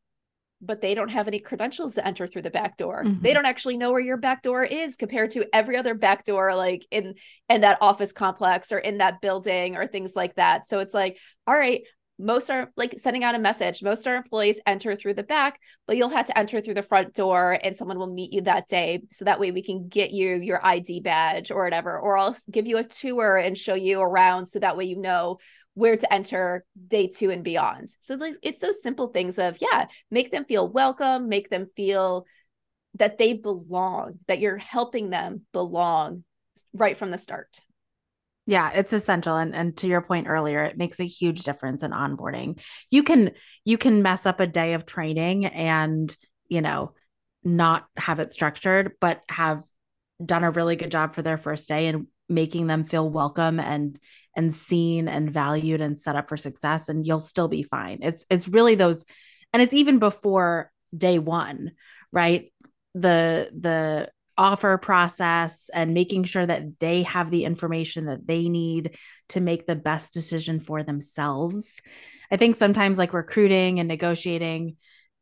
but 0.60 0.80
they 0.80 0.94
don't 0.94 1.10
have 1.10 1.28
any 1.28 1.38
credentials 1.38 1.94
to 1.94 2.06
enter 2.06 2.26
through 2.26 2.42
the 2.42 2.50
back 2.50 2.76
door. 2.76 3.04
Mm-hmm. 3.04 3.22
They 3.22 3.32
don't 3.32 3.46
actually 3.46 3.76
know 3.76 3.92
where 3.92 4.00
your 4.00 4.16
back 4.16 4.42
door 4.42 4.64
is 4.64 4.96
compared 4.96 5.30
to 5.32 5.46
every 5.52 5.76
other 5.76 5.94
back 5.94 6.24
door 6.24 6.54
like 6.54 6.86
in 6.90 7.14
in 7.48 7.60
that 7.60 7.78
office 7.80 8.12
complex 8.12 8.72
or 8.72 8.78
in 8.78 8.98
that 8.98 9.20
building 9.20 9.76
or 9.76 9.86
things 9.86 10.12
like 10.16 10.34
that. 10.34 10.68
So 10.68 10.80
it's 10.80 10.94
like, 10.94 11.18
all 11.46 11.56
right, 11.56 11.82
most 12.18 12.50
are 12.50 12.72
like 12.76 12.98
sending 12.98 13.22
out 13.22 13.36
a 13.36 13.38
message. 13.38 13.82
Most 13.82 14.06
our 14.06 14.16
employees 14.16 14.60
enter 14.66 14.96
through 14.96 15.14
the 15.14 15.22
back, 15.22 15.60
but 15.86 15.96
you'll 15.96 16.08
have 16.08 16.26
to 16.26 16.36
enter 16.36 16.60
through 16.60 16.74
the 16.74 16.82
front 16.82 17.14
door 17.14 17.58
and 17.62 17.76
someone 17.76 17.98
will 17.98 18.12
meet 18.12 18.32
you 18.32 18.40
that 18.42 18.68
day. 18.68 19.02
So 19.10 19.24
that 19.24 19.38
way 19.38 19.52
we 19.52 19.62
can 19.62 19.88
get 19.88 20.10
you 20.10 20.36
your 20.36 20.64
ID 20.64 21.00
badge 21.00 21.50
or 21.52 21.62
whatever, 21.62 21.98
or 21.98 22.18
I'll 22.18 22.36
give 22.50 22.66
you 22.66 22.78
a 22.78 22.84
tour 22.84 23.36
and 23.36 23.56
show 23.56 23.74
you 23.74 24.00
around 24.00 24.48
so 24.48 24.58
that 24.58 24.76
way 24.76 24.86
you 24.86 24.96
know 24.96 25.38
where 25.78 25.96
to 25.96 26.12
enter 26.12 26.64
day 26.88 27.06
two 27.06 27.30
and 27.30 27.44
beyond. 27.44 27.88
So 28.00 28.18
it's 28.42 28.58
those 28.58 28.82
simple 28.82 29.08
things 29.08 29.38
of, 29.38 29.58
yeah, 29.60 29.86
make 30.10 30.32
them 30.32 30.44
feel 30.44 30.68
welcome, 30.68 31.28
make 31.28 31.50
them 31.50 31.66
feel 31.76 32.26
that 32.94 33.16
they 33.16 33.34
belong, 33.34 34.18
that 34.26 34.40
you're 34.40 34.56
helping 34.56 35.10
them 35.10 35.42
belong 35.52 36.24
right 36.72 36.96
from 36.96 37.12
the 37.12 37.18
start. 37.18 37.60
Yeah, 38.44 38.70
it's 38.70 38.92
essential 38.92 39.36
and 39.36 39.54
and 39.54 39.76
to 39.76 39.86
your 39.86 40.00
point 40.00 40.26
earlier, 40.26 40.64
it 40.64 40.78
makes 40.78 40.98
a 40.98 41.06
huge 41.06 41.44
difference 41.44 41.84
in 41.84 41.92
onboarding. 41.92 42.60
You 42.90 43.04
can 43.04 43.30
you 43.64 43.78
can 43.78 44.02
mess 44.02 44.26
up 44.26 44.40
a 44.40 44.48
day 44.48 44.72
of 44.72 44.84
training 44.84 45.46
and, 45.46 46.14
you 46.48 46.60
know, 46.60 46.94
not 47.44 47.86
have 47.96 48.18
it 48.18 48.32
structured, 48.32 48.94
but 49.00 49.20
have 49.28 49.62
done 50.24 50.42
a 50.42 50.50
really 50.50 50.74
good 50.74 50.90
job 50.90 51.14
for 51.14 51.22
their 51.22 51.38
first 51.38 51.68
day 51.68 51.86
and 51.86 52.08
making 52.28 52.66
them 52.66 52.84
feel 52.84 53.08
welcome 53.08 53.60
and 53.60 53.96
and 54.38 54.54
seen 54.54 55.08
and 55.08 55.30
valued 55.30 55.80
and 55.80 56.00
set 56.00 56.14
up 56.14 56.28
for 56.28 56.36
success 56.36 56.88
and 56.88 57.04
you'll 57.04 57.18
still 57.18 57.48
be 57.48 57.64
fine. 57.64 57.98
It's 58.02 58.24
it's 58.30 58.46
really 58.46 58.76
those 58.76 59.04
and 59.52 59.60
it's 59.60 59.74
even 59.74 59.98
before 59.98 60.70
day 60.96 61.18
1, 61.18 61.72
right? 62.12 62.52
The 62.94 63.50
the 63.52 64.10
offer 64.38 64.78
process 64.78 65.68
and 65.74 65.92
making 65.92 66.22
sure 66.22 66.46
that 66.46 66.78
they 66.78 67.02
have 67.02 67.32
the 67.32 67.44
information 67.44 68.04
that 68.04 68.28
they 68.28 68.48
need 68.48 68.96
to 69.30 69.40
make 69.40 69.66
the 69.66 69.74
best 69.74 70.14
decision 70.14 70.60
for 70.60 70.84
themselves. 70.84 71.82
I 72.30 72.36
think 72.36 72.54
sometimes 72.54 72.96
like 72.96 73.12
recruiting 73.12 73.80
and 73.80 73.88
negotiating, 73.88 74.76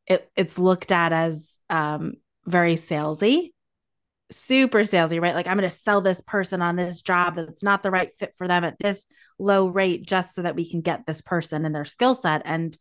it, 0.07 0.31
it's 0.37 0.59
looked 0.59 0.93
at 0.93 1.15
as 1.15 1.59
um, 1.71 2.17
very 2.45 2.75
salesy, 2.75 3.53
super 4.31 4.81
salesy, 4.81 5.21
right? 5.21 5.35
Like 5.35 5.47
I'm 5.47 5.57
going 5.57 5.69
to 5.69 5.75
sell 5.75 6.01
this 6.01 6.21
person 6.21 6.63
on 6.63 6.77
this 6.77 7.03
job 7.03 7.37
that's 7.37 7.63
not 7.63 7.83
the 7.83 7.91
right 7.91 8.11
fit 8.19 8.35
for 8.37 8.49
them 8.49 8.65
at 8.65 8.79
this 8.79 9.07
low 9.39 9.67
rate 9.69 10.07
just 10.07 10.35
so 10.35 10.43
that 10.43 10.57
we 10.57 10.69
can 10.69 10.81
get 10.81 11.07
this 11.07 11.23
person 11.23 11.65
and 11.65 11.75
their 11.75 11.85
skill 11.85 12.15
set. 12.15 12.43
And 12.45 12.77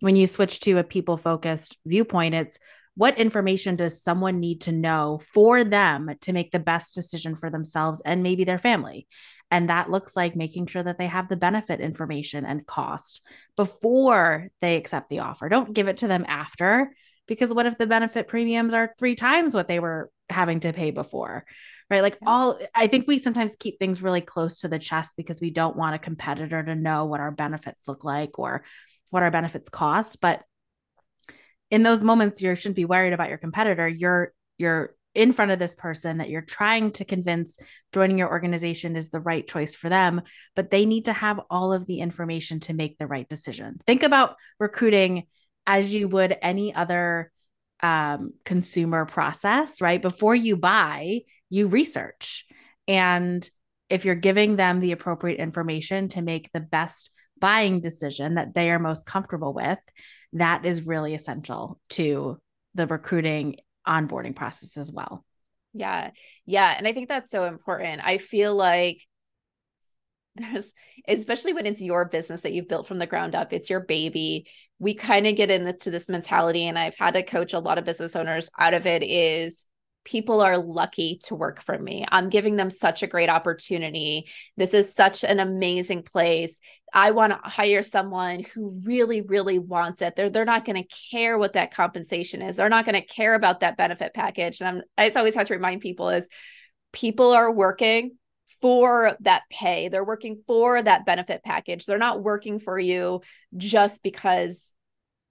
when 0.00 0.16
you 0.16 0.26
switch 0.26 0.60
to 0.60 0.78
a 0.78 0.84
people 0.84 1.16
focused 1.16 1.78
viewpoint, 1.86 2.34
it's 2.34 2.58
what 2.96 3.18
information 3.18 3.76
does 3.76 4.02
someone 4.02 4.40
need 4.40 4.62
to 4.62 4.72
know 4.72 5.20
for 5.32 5.62
them 5.64 6.10
to 6.22 6.32
make 6.32 6.50
the 6.50 6.58
best 6.58 6.94
decision 6.94 7.36
for 7.36 7.48
themselves 7.48 8.00
and 8.04 8.22
maybe 8.22 8.44
their 8.44 8.58
family? 8.58 9.06
And 9.50 9.68
that 9.68 9.90
looks 9.90 10.16
like 10.16 10.36
making 10.36 10.66
sure 10.66 10.82
that 10.82 10.98
they 10.98 11.06
have 11.06 11.28
the 11.28 11.36
benefit 11.36 11.80
information 11.80 12.44
and 12.44 12.66
cost 12.66 13.26
before 13.56 14.48
they 14.60 14.76
accept 14.76 15.08
the 15.08 15.20
offer. 15.20 15.48
Don't 15.48 15.72
give 15.72 15.88
it 15.88 15.98
to 15.98 16.08
them 16.08 16.24
after, 16.28 16.92
because 17.30 17.54
what 17.54 17.64
if 17.64 17.78
the 17.78 17.86
benefit 17.86 18.28
premiums 18.28 18.74
are 18.74 18.92
three 18.98 19.14
times 19.14 19.54
what 19.54 19.68
they 19.68 19.80
were 19.80 20.10
having 20.28 20.60
to 20.60 20.74
pay 20.74 20.90
before? 20.90 21.46
Right. 21.88 22.02
Like 22.02 22.18
all, 22.26 22.58
I 22.74 22.86
think 22.86 23.06
we 23.08 23.18
sometimes 23.18 23.56
keep 23.56 23.78
things 23.78 24.02
really 24.02 24.20
close 24.20 24.60
to 24.60 24.68
the 24.68 24.78
chest 24.78 25.16
because 25.16 25.40
we 25.40 25.50
don't 25.50 25.76
want 25.76 25.94
a 25.94 25.98
competitor 25.98 26.62
to 26.62 26.74
know 26.74 27.06
what 27.06 27.20
our 27.20 27.32
benefits 27.32 27.88
look 27.88 28.04
like 28.04 28.38
or 28.38 28.64
what 29.08 29.22
our 29.22 29.30
benefits 29.30 29.70
cost. 29.70 30.20
But 30.20 30.44
in 31.70 31.82
those 31.82 32.02
moments 32.02 32.42
you 32.42 32.54
shouldn't 32.54 32.76
be 32.76 32.84
worried 32.84 33.12
about 33.12 33.28
your 33.28 33.38
competitor 33.38 33.88
you're 33.88 34.32
you're 34.58 34.94
in 35.14 35.32
front 35.32 35.50
of 35.50 35.58
this 35.58 35.74
person 35.74 36.18
that 36.18 36.30
you're 36.30 36.40
trying 36.40 36.92
to 36.92 37.04
convince 37.04 37.58
joining 37.92 38.18
your 38.18 38.30
organization 38.30 38.94
is 38.94 39.10
the 39.10 39.20
right 39.20 39.48
choice 39.48 39.74
for 39.74 39.88
them 39.88 40.22
but 40.54 40.70
they 40.70 40.86
need 40.86 41.06
to 41.06 41.12
have 41.12 41.40
all 41.50 41.72
of 41.72 41.86
the 41.86 42.00
information 42.00 42.60
to 42.60 42.74
make 42.74 42.98
the 42.98 43.06
right 43.06 43.28
decision 43.28 43.80
think 43.86 44.02
about 44.02 44.36
recruiting 44.58 45.26
as 45.70 45.94
you 45.94 46.08
would 46.08 46.36
any 46.42 46.74
other 46.74 47.30
um, 47.80 48.32
consumer 48.44 49.06
process 49.06 49.80
right 49.80 50.02
before 50.02 50.34
you 50.34 50.56
buy 50.56 51.20
you 51.48 51.68
research 51.68 52.44
and 52.88 53.48
if 53.88 54.04
you're 54.04 54.16
giving 54.16 54.56
them 54.56 54.80
the 54.80 54.92
appropriate 54.92 55.38
information 55.38 56.08
to 56.08 56.22
make 56.22 56.50
the 56.52 56.60
best 56.60 57.10
buying 57.38 57.80
decision 57.80 58.34
that 58.34 58.52
they 58.52 58.68
are 58.70 58.80
most 58.80 59.06
comfortable 59.06 59.54
with 59.54 59.78
that 60.32 60.66
is 60.66 60.86
really 60.86 61.14
essential 61.14 61.80
to 61.88 62.38
the 62.74 62.86
recruiting 62.88 63.56
onboarding 63.86 64.34
process 64.34 64.76
as 64.76 64.92
well. 64.92 65.24
Yeah. 65.72 66.10
Yeah. 66.46 66.74
And 66.76 66.86
I 66.86 66.92
think 66.92 67.08
that's 67.08 67.30
so 67.30 67.44
important. 67.44 68.02
I 68.04 68.18
feel 68.18 68.54
like 68.54 69.06
there's, 70.36 70.72
especially 71.08 71.52
when 71.52 71.66
it's 71.66 71.80
your 71.80 72.04
business 72.04 72.42
that 72.42 72.52
you've 72.52 72.68
built 72.68 72.86
from 72.86 72.98
the 72.98 73.06
ground 73.06 73.34
up, 73.34 73.52
it's 73.52 73.70
your 73.70 73.80
baby. 73.80 74.46
We 74.78 74.94
kind 74.94 75.26
of 75.26 75.36
get 75.36 75.50
into 75.50 75.90
this 75.90 76.08
mentality, 76.08 76.66
and 76.66 76.78
I've 76.78 76.96
had 76.96 77.14
to 77.14 77.22
coach 77.22 77.52
a 77.52 77.58
lot 77.58 77.78
of 77.78 77.84
business 77.84 78.16
owners 78.16 78.50
out 78.58 78.74
of 78.74 78.86
it 78.86 79.02
is 79.02 79.66
people 80.04 80.40
are 80.40 80.56
lucky 80.56 81.20
to 81.24 81.34
work 81.34 81.60
for 81.60 81.78
me. 81.78 82.06
I'm 82.10 82.30
giving 82.30 82.56
them 82.56 82.70
such 82.70 83.02
a 83.02 83.06
great 83.06 83.28
opportunity. 83.28 84.28
This 84.56 84.72
is 84.72 84.94
such 84.94 85.24
an 85.24 85.40
amazing 85.40 86.04
place. 86.04 86.60
I 86.92 87.10
want 87.10 87.32
to 87.32 87.48
hire 87.48 87.82
someone 87.82 88.44
who 88.54 88.80
really, 88.84 89.20
really 89.20 89.58
wants 89.58 90.02
it. 90.02 90.16
They're 90.16 90.30
they're 90.30 90.44
not 90.44 90.64
going 90.64 90.82
to 90.82 90.88
care 91.10 91.38
what 91.38 91.52
that 91.52 91.74
compensation 91.74 92.42
is. 92.42 92.56
They're 92.56 92.68
not 92.68 92.84
going 92.84 93.00
to 93.00 93.06
care 93.06 93.34
about 93.34 93.60
that 93.60 93.76
benefit 93.76 94.14
package. 94.14 94.60
And 94.60 94.68
I'm 94.68 94.82
I 94.96 95.10
always 95.18 95.34
have 95.34 95.48
to 95.48 95.54
remind 95.54 95.82
people 95.82 96.08
is 96.08 96.28
people 96.92 97.32
are 97.32 97.52
working 97.52 98.16
for 98.60 99.16
that 99.20 99.42
pay. 99.50 99.88
They're 99.88 100.04
working 100.04 100.42
for 100.46 100.82
that 100.82 101.06
benefit 101.06 101.42
package. 101.44 101.86
They're 101.86 101.98
not 101.98 102.22
working 102.22 102.58
for 102.58 102.78
you 102.78 103.22
just 103.56 104.02
because 104.02 104.72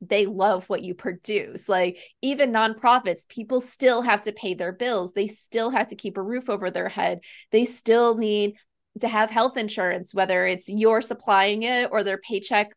they 0.02 0.26
love 0.26 0.66
what 0.70 0.82
you 0.82 0.96
produce. 0.96 1.68
Like 1.68 2.00
even 2.22 2.54
nonprofits, 2.54 3.28
people 3.28 3.62
still 3.62 4.02
have 4.02 4.22
to 4.24 4.32
pay 4.32 4.54
their 4.54 4.72
bills. 4.72 5.14
They 5.14 5.28
still 5.28 5.70
have 5.70 5.90
to 5.90 5.96
keep 5.96 6.18
a 6.18 6.24
roof 6.24 6.50
over 6.50 6.72
their 6.72 6.90
head. 6.90 7.20
They 7.52 7.66
still 7.66 8.16
need 8.16 8.56
to 9.02 9.08
have 9.08 9.30
health 9.30 9.58
insurance, 9.58 10.14
whether 10.14 10.46
it's 10.46 10.70
you're 10.70 11.02
supplying 11.02 11.64
it 11.64 11.90
or 11.92 12.04
their 12.04 12.18
paycheck 12.18 12.72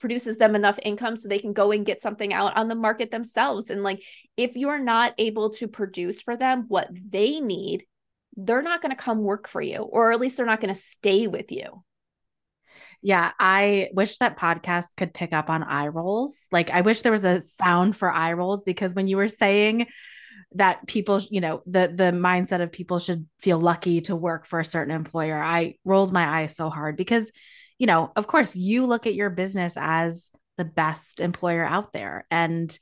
produces 0.00 0.36
them 0.36 0.54
enough 0.54 0.78
income 0.82 1.16
so 1.16 1.28
they 1.28 1.38
can 1.38 1.52
go 1.52 1.72
and 1.72 1.86
get 1.86 2.00
something 2.00 2.32
out 2.32 2.56
on 2.56 2.68
the 2.68 2.74
market 2.74 3.10
themselves. 3.10 3.70
And 3.70 3.82
like 3.82 4.02
if 4.36 4.56
you're 4.56 4.78
not 4.78 5.14
able 5.18 5.50
to 5.50 5.66
produce 5.68 6.20
for 6.20 6.36
them 6.36 6.66
what 6.68 6.88
they 6.92 7.40
need, 7.40 7.84
they're 8.38 8.62
not 8.62 8.80
going 8.80 8.94
to 8.94 9.02
come 9.02 9.18
work 9.18 9.48
for 9.48 9.60
you, 9.60 9.78
or 9.78 10.12
at 10.12 10.20
least 10.20 10.36
they're 10.36 10.46
not 10.46 10.60
going 10.60 10.72
to 10.72 10.80
stay 10.80 11.26
with 11.26 11.50
you. 11.50 11.82
Yeah, 13.02 13.32
I 13.38 13.90
wish 13.92 14.18
that 14.18 14.38
podcast 14.38 14.96
could 14.96 15.12
pick 15.12 15.32
up 15.32 15.50
on 15.50 15.62
eye 15.62 15.88
rolls. 15.88 16.48
Like, 16.50 16.70
I 16.70 16.80
wish 16.80 17.02
there 17.02 17.12
was 17.12 17.24
a 17.24 17.40
sound 17.40 17.96
for 17.96 18.10
eye 18.10 18.32
rolls 18.32 18.64
because 18.64 18.94
when 18.94 19.08
you 19.08 19.16
were 19.16 19.28
saying 19.28 19.88
that 20.54 20.86
people, 20.86 21.20
you 21.30 21.40
know, 21.40 21.62
the 21.66 21.92
the 21.94 22.12
mindset 22.12 22.60
of 22.60 22.72
people 22.72 22.98
should 22.98 23.26
feel 23.40 23.60
lucky 23.60 24.00
to 24.02 24.16
work 24.16 24.46
for 24.46 24.60
a 24.60 24.64
certain 24.64 24.94
employer, 24.94 25.40
I 25.40 25.74
rolled 25.84 26.12
my 26.12 26.40
eyes 26.40 26.56
so 26.56 26.70
hard 26.70 26.96
because, 26.96 27.30
you 27.76 27.86
know, 27.86 28.12
of 28.16 28.26
course, 28.26 28.56
you 28.56 28.86
look 28.86 29.06
at 29.06 29.14
your 29.14 29.30
business 29.30 29.76
as 29.78 30.30
the 30.56 30.64
best 30.64 31.20
employer 31.20 31.64
out 31.64 31.92
there, 31.92 32.26
and 32.30 32.76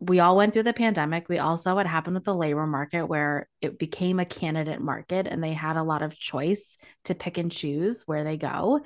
we 0.00 0.18
all 0.18 0.34
went 0.34 0.54
through 0.54 0.62
the 0.62 0.72
pandemic. 0.72 1.28
We 1.28 1.38
all 1.38 1.58
saw 1.58 1.74
what 1.74 1.86
happened 1.86 2.14
with 2.14 2.24
the 2.24 2.34
labor 2.34 2.66
market, 2.66 3.04
where 3.04 3.48
it 3.60 3.78
became 3.78 4.18
a 4.18 4.24
candidate 4.24 4.80
market 4.80 5.26
and 5.26 5.44
they 5.44 5.52
had 5.52 5.76
a 5.76 5.82
lot 5.82 6.02
of 6.02 6.18
choice 6.18 6.78
to 7.04 7.14
pick 7.14 7.36
and 7.36 7.52
choose 7.52 8.04
where 8.06 8.24
they 8.24 8.38
go. 8.38 8.80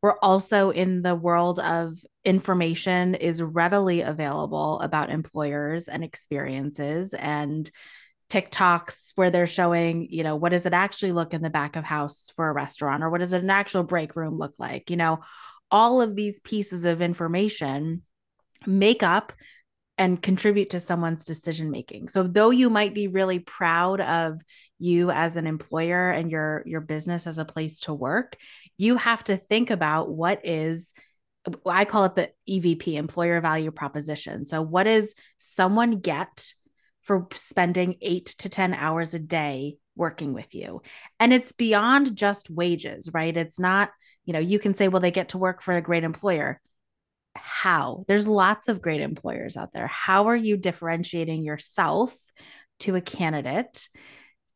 We're 0.00 0.18
also 0.20 0.70
in 0.70 1.02
the 1.02 1.14
world 1.14 1.60
of 1.60 1.96
information 2.24 3.14
is 3.14 3.42
readily 3.42 4.00
available 4.00 4.80
about 4.80 5.10
employers 5.10 5.88
and 5.88 6.02
experiences 6.02 7.14
and 7.14 7.70
TikToks 8.30 9.12
where 9.16 9.30
they're 9.30 9.46
showing, 9.46 10.08
you 10.10 10.24
know, 10.24 10.36
what 10.36 10.50
does 10.50 10.66
it 10.66 10.72
actually 10.72 11.12
look 11.12 11.34
in 11.34 11.42
the 11.42 11.50
back 11.50 11.76
of 11.76 11.84
house 11.84 12.32
for 12.36 12.48
a 12.48 12.52
restaurant 12.52 13.02
or 13.02 13.10
what 13.10 13.20
does 13.20 13.34
an 13.34 13.50
actual 13.50 13.82
break 13.82 14.16
room 14.16 14.38
look 14.38 14.54
like? 14.58 14.90
You 14.90 14.96
know, 14.96 15.20
all 15.70 16.00
of 16.00 16.16
these 16.16 16.40
pieces 16.40 16.86
of 16.86 17.02
information 17.02 18.02
make 18.66 19.02
up 19.02 19.32
and 19.96 20.20
contribute 20.20 20.70
to 20.70 20.80
someone's 20.80 21.24
decision 21.24 21.70
making. 21.70 22.08
So 22.08 22.24
though 22.24 22.50
you 22.50 22.68
might 22.68 22.94
be 22.94 23.06
really 23.06 23.38
proud 23.38 24.00
of 24.00 24.40
you 24.78 25.10
as 25.10 25.36
an 25.36 25.46
employer 25.46 26.10
and 26.10 26.30
your 26.30 26.62
your 26.66 26.80
business 26.80 27.26
as 27.26 27.38
a 27.38 27.44
place 27.44 27.80
to 27.80 27.94
work, 27.94 28.36
you 28.76 28.96
have 28.96 29.22
to 29.24 29.36
think 29.36 29.70
about 29.70 30.10
what 30.10 30.44
is 30.44 30.92
I 31.66 31.84
call 31.84 32.06
it 32.06 32.14
the 32.14 32.30
EVP, 32.48 32.94
employer 32.94 33.40
value 33.40 33.70
proposition. 33.70 34.46
So 34.46 34.62
what 34.62 34.84
does 34.84 35.14
someone 35.36 36.00
get 36.00 36.52
for 37.02 37.28
spending 37.34 37.96
8 38.00 38.24
to 38.38 38.48
10 38.48 38.72
hours 38.72 39.12
a 39.12 39.18
day 39.18 39.76
working 39.94 40.32
with 40.32 40.54
you? 40.54 40.82
And 41.20 41.32
it's 41.32 41.52
beyond 41.52 42.16
just 42.16 42.50
wages, 42.50 43.10
right? 43.12 43.36
It's 43.36 43.60
not, 43.60 43.90
you 44.24 44.32
know, 44.32 44.38
you 44.40 44.58
can 44.58 44.74
say 44.74 44.88
well 44.88 45.00
they 45.00 45.10
get 45.10 45.30
to 45.30 45.38
work 45.38 45.62
for 45.62 45.74
a 45.74 45.82
great 45.82 46.02
employer 46.02 46.60
how 47.34 48.04
there's 48.08 48.28
lots 48.28 48.68
of 48.68 48.82
great 48.82 49.00
employers 49.00 49.56
out 49.56 49.72
there. 49.72 49.86
How 49.86 50.28
are 50.28 50.36
you 50.36 50.56
differentiating 50.56 51.44
yourself 51.44 52.14
to 52.80 52.96
a 52.96 53.00
candidate 53.00 53.88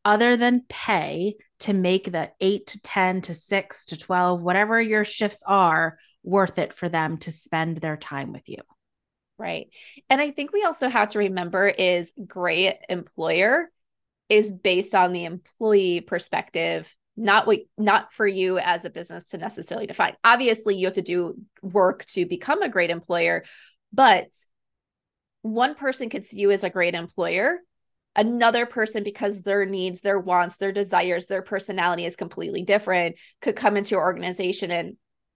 other 0.05 0.37
than 0.37 0.65
pay 0.69 1.35
to 1.59 1.73
make 1.73 2.11
the 2.11 2.31
eight 2.39 2.67
to 2.67 2.81
10 2.81 3.21
to 3.21 3.33
six 3.33 3.87
to 3.87 3.97
12, 3.97 4.41
whatever 4.41 4.81
your 4.81 5.03
shifts 5.03 5.43
are, 5.45 5.97
worth 6.23 6.57
it 6.57 6.73
for 6.73 6.89
them 6.89 7.17
to 7.17 7.31
spend 7.31 7.77
their 7.77 7.97
time 7.97 8.31
with 8.31 8.47
you. 8.47 8.57
Right. 9.37 9.69
And 10.09 10.19
I 10.19 10.31
think 10.31 10.51
we 10.51 10.63
also 10.63 10.89
have 10.89 11.09
to 11.09 11.19
remember 11.19 11.67
is 11.67 12.13
great 12.27 12.75
employer 12.89 13.69
is 14.27 14.51
based 14.51 14.93
on 14.93 15.13
the 15.13 15.25
employee 15.25 16.01
perspective 16.01 16.93
not 17.19 17.45
what 17.45 17.59
not 17.77 18.13
for 18.13 18.25
you 18.25 18.57
as 18.57 18.85
a 18.85 18.89
business 18.89 19.25
to 19.25 19.37
necessarily 19.37 19.85
define 19.85 20.15
obviously 20.23 20.75
you 20.75 20.87
have 20.87 20.95
to 20.95 21.01
do 21.01 21.35
work 21.61 22.05
to 22.05 22.25
become 22.25 22.61
a 22.61 22.69
great 22.69 22.89
employer 22.89 23.43
but 23.91 24.27
one 25.41 25.75
person 25.75 26.09
could 26.09 26.25
see 26.25 26.39
you 26.39 26.51
as 26.51 26.63
a 26.63 26.69
great 26.69 26.95
employer 26.95 27.57
another 28.15 28.65
person 28.65 29.03
because 29.03 29.41
their 29.41 29.65
needs 29.65 30.01
their 30.01 30.19
wants 30.19 30.57
their 30.57 30.71
desires 30.71 31.27
their 31.27 31.41
personality 31.41 32.05
is 32.05 32.15
completely 32.15 32.63
different 32.63 33.17
could 33.41 33.55
come 33.55 33.75
into 33.75 33.91
your 33.91 34.01
organization 34.01 34.71
and 34.71 34.95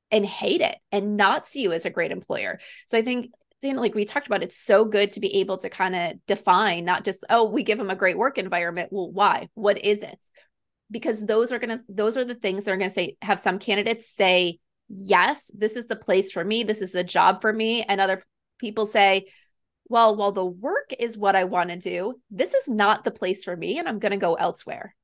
and 0.10 0.26
hate 0.26 0.62
it 0.62 0.78
and 0.92 1.18
not 1.18 1.48
see 1.48 1.64
you 1.64 1.74
as 1.74 1.86
a 1.86 1.90
great 1.90 2.12
employer 2.12 2.60
so 2.88 2.98
i 2.98 3.02
think 3.02 3.30
like 3.72 3.96
we 3.96 4.04
talked 4.04 4.28
about, 4.28 4.44
it's 4.44 4.58
so 4.58 4.84
good 4.84 5.14
to 5.14 5.20
be 5.20 5.38
able 5.38 5.58
to 5.60 5.70
kind 5.70 5.96
of 5.96 6.14
define, 6.28 6.84
not 6.84 7.06
just, 7.06 7.24
oh, 7.30 7.46
we 7.46 7.64
give 7.64 7.78
them 7.78 7.90
a 7.90 7.96
great 7.96 8.18
work 8.18 8.38
environment. 8.38 8.90
Well, 8.92 9.10
why? 9.10 9.48
What 9.54 9.84
is 9.84 10.04
it? 10.04 10.20
Because 10.94 11.26
those 11.26 11.52
are 11.52 11.58
going 11.58 11.80
to, 11.80 11.84
those 11.90 12.18
are 12.18 12.24
the 12.24 12.36
things 12.36 12.66
that 12.66 12.72
are 12.72 12.78
going 12.78 12.92
to 12.92 12.94
say, 12.94 13.18
have 13.24 13.40
some 13.40 13.58
candidates 13.58 14.08
say, 14.08 14.60
yes, 14.88 15.50
this 15.56 15.76
is 15.76 15.88
the 15.88 15.96
place 15.96 16.32
for 16.32 16.44
me. 16.44 16.62
This 16.62 16.84
is 16.84 16.92
the 16.92 17.04
job 17.04 17.42
for 17.42 17.52
me. 17.52 17.82
And 17.82 18.00
other 18.00 18.22
people 18.60 18.86
say, 18.86 19.26
well, 19.90 20.16
while 20.16 20.32
the 20.32 20.46
work 20.46 20.92
is 21.00 21.18
what 21.18 21.36
I 21.36 21.46
want 21.46 21.72
to 21.72 21.78
do, 21.78 22.22
this 22.30 22.54
is 22.54 22.70
not 22.70 23.04
the 23.04 23.12
place 23.12 23.44
for 23.44 23.58
me. 23.58 23.80
And 23.80 23.88
I'm 23.88 23.98
going 23.98 24.12
to 24.12 24.18
go 24.18 24.36
elsewhere. 24.36 24.96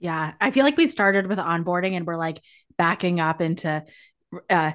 Yeah. 0.00 0.32
I 0.40 0.50
feel 0.50 0.64
like 0.64 0.76
we 0.76 0.86
started 0.86 1.28
with 1.28 1.38
onboarding 1.38 1.92
and 1.92 2.04
we're 2.04 2.16
like 2.16 2.42
backing 2.76 3.20
up 3.20 3.40
into, 3.40 3.84
uh, 4.50 4.72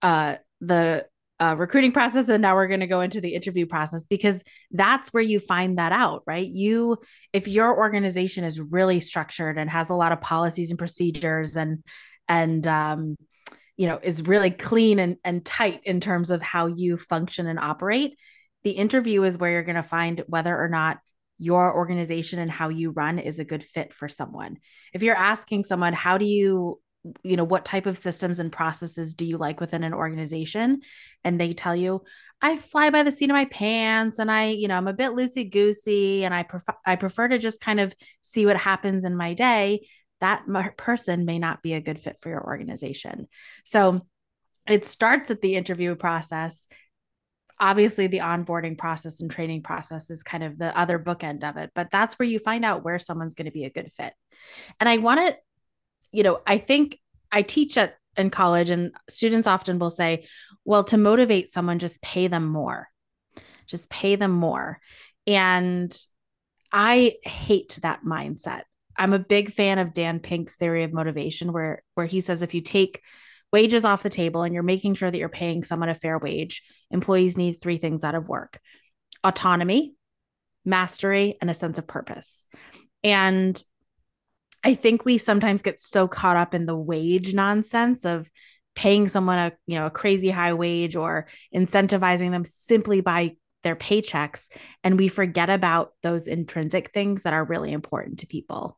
uh, 0.00 0.36
the 0.60 1.06
uh, 1.42 1.56
recruiting 1.56 1.90
process 1.90 2.28
and 2.28 2.40
now 2.40 2.54
we're 2.54 2.68
going 2.68 2.78
to 2.78 2.86
go 2.86 3.00
into 3.00 3.20
the 3.20 3.34
interview 3.34 3.66
process 3.66 4.04
because 4.04 4.44
that's 4.70 5.12
where 5.12 5.22
you 5.22 5.40
find 5.40 5.78
that 5.78 5.90
out 5.90 6.22
right? 6.24 6.46
You 6.46 6.98
if 7.32 7.48
your 7.48 7.76
organization 7.76 8.44
is 8.44 8.60
really 8.60 9.00
structured 9.00 9.58
and 9.58 9.68
has 9.68 9.90
a 9.90 9.94
lot 9.94 10.12
of 10.12 10.20
policies 10.20 10.70
and 10.70 10.78
procedures 10.78 11.56
and 11.56 11.82
and 12.28 12.64
um, 12.68 13.16
you 13.76 13.88
know 13.88 13.98
is 14.00 14.22
really 14.22 14.52
clean 14.52 15.00
and, 15.00 15.16
and 15.24 15.44
tight 15.44 15.80
in 15.84 16.00
terms 16.00 16.30
of 16.30 16.42
how 16.42 16.66
you 16.66 16.96
function 16.96 17.48
and 17.48 17.58
operate 17.58 18.16
the 18.62 18.70
interview 18.70 19.24
is 19.24 19.36
where 19.36 19.50
you're 19.50 19.64
going 19.64 19.74
to 19.74 19.82
find 19.82 20.22
whether 20.28 20.56
or 20.56 20.68
not 20.68 20.98
your 21.38 21.74
organization 21.74 22.38
and 22.38 22.52
how 22.52 22.68
you 22.68 22.92
run 22.92 23.18
is 23.18 23.40
a 23.40 23.44
good 23.44 23.64
fit 23.64 23.92
for 23.92 24.08
someone. 24.08 24.58
If 24.94 25.02
you're 25.02 25.16
asking 25.16 25.64
someone 25.64 25.92
how 25.92 26.18
do 26.18 26.24
you 26.24 26.80
you 27.22 27.36
know 27.36 27.44
what 27.44 27.64
type 27.64 27.86
of 27.86 27.98
systems 27.98 28.38
and 28.38 28.52
processes 28.52 29.14
do 29.14 29.26
you 29.26 29.36
like 29.36 29.60
within 29.60 29.84
an 29.84 29.94
organization? 29.94 30.82
And 31.24 31.40
they 31.40 31.52
tell 31.52 31.76
you 31.76 32.02
i 32.44 32.56
fly 32.56 32.90
by 32.90 33.04
the 33.04 33.12
seat 33.12 33.30
of 33.30 33.34
my 33.34 33.44
pants 33.44 34.18
and 34.18 34.28
i 34.28 34.46
you 34.46 34.66
know 34.66 34.74
i'm 34.74 34.88
a 34.88 34.92
bit 34.92 35.12
loosey 35.12 35.48
goosey 35.48 36.24
and 36.24 36.34
i 36.34 36.42
prefer 36.42 36.74
i 36.84 36.96
prefer 36.96 37.28
to 37.28 37.38
just 37.38 37.60
kind 37.60 37.78
of 37.78 37.94
see 38.22 38.46
what 38.46 38.56
happens 38.56 39.04
in 39.04 39.16
my 39.16 39.34
day. 39.34 39.86
That 40.20 40.46
person 40.76 41.24
may 41.24 41.38
not 41.40 41.62
be 41.62 41.74
a 41.74 41.80
good 41.80 41.98
fit 41.98 42.18
for 42.20 42.28
your 42.28 42.44
organization. 42.44 43.26
So 43.64 44.02
it 44.68 44.84
starts 44.84 45.32
at 45.32 45.40
the 45.40 45.56
interview 45.56 45.96
process. 45.96 46.68
Obviously 47.58 48.06
the 48.06 48.18
onboarding 48.18 48.78
process 48.78 49.20
and 49.20 49.28
training 49.28 49.64
process 49.64 50.10
is 50.10 50.22
kind 50.22 50.44
of 50.44 50.58
the 50.58 50.76
other 50.78 50.98
bookend 50.98 51.42
of 51.42 51.56
it 51.56 51.70
but 51.74 51.90
that's 51.90 52.18
where 52.18 52.28
you 52.28 52.38
find 52.38 52.64
out 52.64 52.84
where 52.84 52.98
someone's 52.98 53.34
going 53.34 53.46
to 53.46 53.52
be 53.52 53.64
a 53.64 53.70
good 53.70 53.92
fit. 53.92 54.14
And 54.80 54.88
i 54.88 54.96
want 54.98 55.20
to 55.20 55.36
you 56.12 56.22
know, 56.22 56.40
I 56.46 56.58
think 56.58 56.98
I 57.30 57.42
teach 57.42 57.76
at 57.76 57.96
in 58.16 58.30
college 58.30 58.70
and 58.70 58.92
students 59.08 59.46
often 59.46 59.78
will 59.78 59.90
say, 59.90 60.26
well, 60.64 60.84
to 60.84 60.98
motivate 60.98 61.50
someone, 61.50 61.78
just 61.78 62.02
pay 62.02 62.26
them 62.26 62.46
more. 62.46 62.88
Just 63.66 63.88
pay 63.88 64.16
them 64.16 64.32
more. 64.32 64.80
And 65.26 65.96
I 66.70 67.14
hate 67.22 67.78
that 67.82 68.04
mindset. 68.04 68.62
I'm 68.96 69.14
a 69.14 69.18
big 69.18 69.52
fan 69.52 69.78
of 69.78 69.94
Dan 69.94 70.20
Pink's 70.20 70.56
theory 70.56 70.84
of 70.84 70.92
motivation 70.92 71.52
where 71.52 71.82
where 71.94 72.06
he 72.06 72.20
says 72.20 72.42
if 72.42 72.54
you 72.54 72.60
take 72.60 73.00
wages 73.52 73.84
off 73.84 74.02
the 74.02 74.10
table 74.10 74.42
and 74.42 74.52
you're 74.54 74.62
making 74.62 74.94
sure 74.94 75.10
that 75.10 75.18
you're 75.18 75.28
paying 75.28 75.64
someone 75.64 75.88
a 75.88 75.94
fair 75.94 76.18
wage, 76.18 76.62
employees 76.90 77.36
need 77.36 77.54
three 77.54 77.78
things 77.78 78.04
out 78.04 78.14
of 78.14 78.28
work. 78.28 78.60
Autonomy, 79.24 79.94
mastery, 80.64 81.36
and 81.40 81.50
a 81.50 81.54
sense 81.54 81.78
of 81.78 81.86
purpose. 81.86 82.46
And 83.04 83.62
I 84.64 84.74
think 84.74 85.04
we 85.04 85.18
sometimes 85.18 85.62
get 85.62 85.80
so 85.80 86.06
caught 86.06 86.36
up 86.36 86.54
in 86.54 86.66
the 86.66 86.76
wage 86.76 87.34
nonsense 87.34 88.04
of 88.04 88.30
paying 88.74 89.08
someone 89.08 89.38
a 89.38 89.52
you 89.66 89.78
know 89.78 89.86
a 89.86 89.90
crazy 89.90 90.30
high 90.30 90.54
wage 90.54 90.96
or 90.96 91.26
incentivizing 91.54 92.30
them 92.30 92.44
simply 92.44 93.00
by 93.00 93.36
their 93.62 93.76
paychecks 93.76 94.50
and 94.82 94.98
we 94.98 95.08
forget 95.08 95.50
about 95.50 95.92
those 96.02 96.26
intrinsic 96.26 96.90
things 96.90 97.22
that 97.22 97.34
are 97.34 97.44
really 97.44 97.72
important 97.72 98.20
to 98.20 98.26
people. 98.26 98.76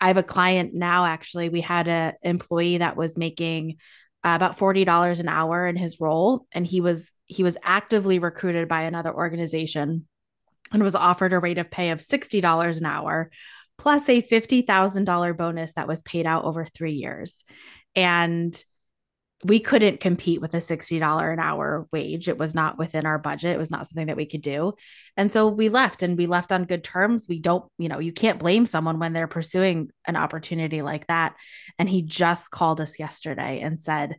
I 0.00 0.08
have 0.08 0.16
a 0.16 0.22
client 0.22 0.74
now 0.74 1.04
actually 1.04 1.48
we 1.48 1.60
had 1.60 1.88
an 1.88 2.14
employee 2.22 2.78
that 2.78 2.96
was 2.96 3.16
making 3.16 3.76
uh, 4.24 4.32
about 4.34 4.58
$40 4.58 5.20
an 5.20 5.28
hour 5.28 5.66
in 5.66 5.76
his 5.76 6.00
role 6.00 6.46
and 6.52 6.66
he 6.66 6.80
was 6.80 7.12
he 7.26 7.42
was 7.42 7.56
actively 7.62 8.18
recruited 8.18 8.68
by 8.68 8.82
another 8.82 9.14
organization 9.14 10.06
and 10.72 10.82
was 10.82 10.94
offered 10.94 11.32
a 11.32 11.38
rate 11.38 11.58
of 11.58 11.70
pay 11.70 11.90
of 11.90 12.00
$60 12.00 12.78
an 12.78 12.84
hour 12.84 13.30
plus 13.80 14.10
a 14.10 14.20
$50,000 14.20 15.36
bonus 15.38 15.72
that 15.72 15.88
was 15.88 16.02
paid 16.02 16.26
out 16.26 16.44
over 16.44 16.66
three 16.66 16.92
years. 16.92 17.44
And 17.96 18.62
we 19.42 19.58
couldn't 19.58 20.00
compete 20.00 20.42
with 20.42 20.52
a 20.52 20.58
$60 20.58 21.32
an 21.32 21.38
hour 21.38 21.88
wage. 21.90 22.28
It 22.28 22.36
was 22.36 22.54
not 22.54 22.76
within 22.76 23.06
our 23.06 23.18
budget. 23.18 23.54
It 23.54 23.58
was 23.58 23.70
not 23.70 23.86
something 23.86 24.08
that 24.08 24.18
we 24.18 24.26
could 24.26 24.42
do. 24.42 24.74
And 25.16 25.32
so 25.32 25.48
we 25.48 25.70
left 25.70 26.02
and 26.02 26.18
we 26.18 26.26
left 26.26 26.52
on 26.52 26.64
good 26.64 26.84
terms. 26.84 27.24
We 27.26 27.40
don't, 27.40 27.64
you 27.78 27.88
know, 27.88 28.00
you 28.00 28.12
can't 28.12 28.38
blame 28.38 28.66
someone 28.66 28.98
when 28.98 29.14
they're 29.14 29.26
pursuing 29.26 29.88
an 30.06 30.14
opportunity 30.14 30.82
like 30.82 31.06
that. 31.06 31.34
And 31.78 31.88
he 31.88 32.02
just 32.02 32.50
called 32.50 32.82
us 32.82 32.98
yesterday 32.98 33.62
and 33.62 33.80
said, 33.80 34.18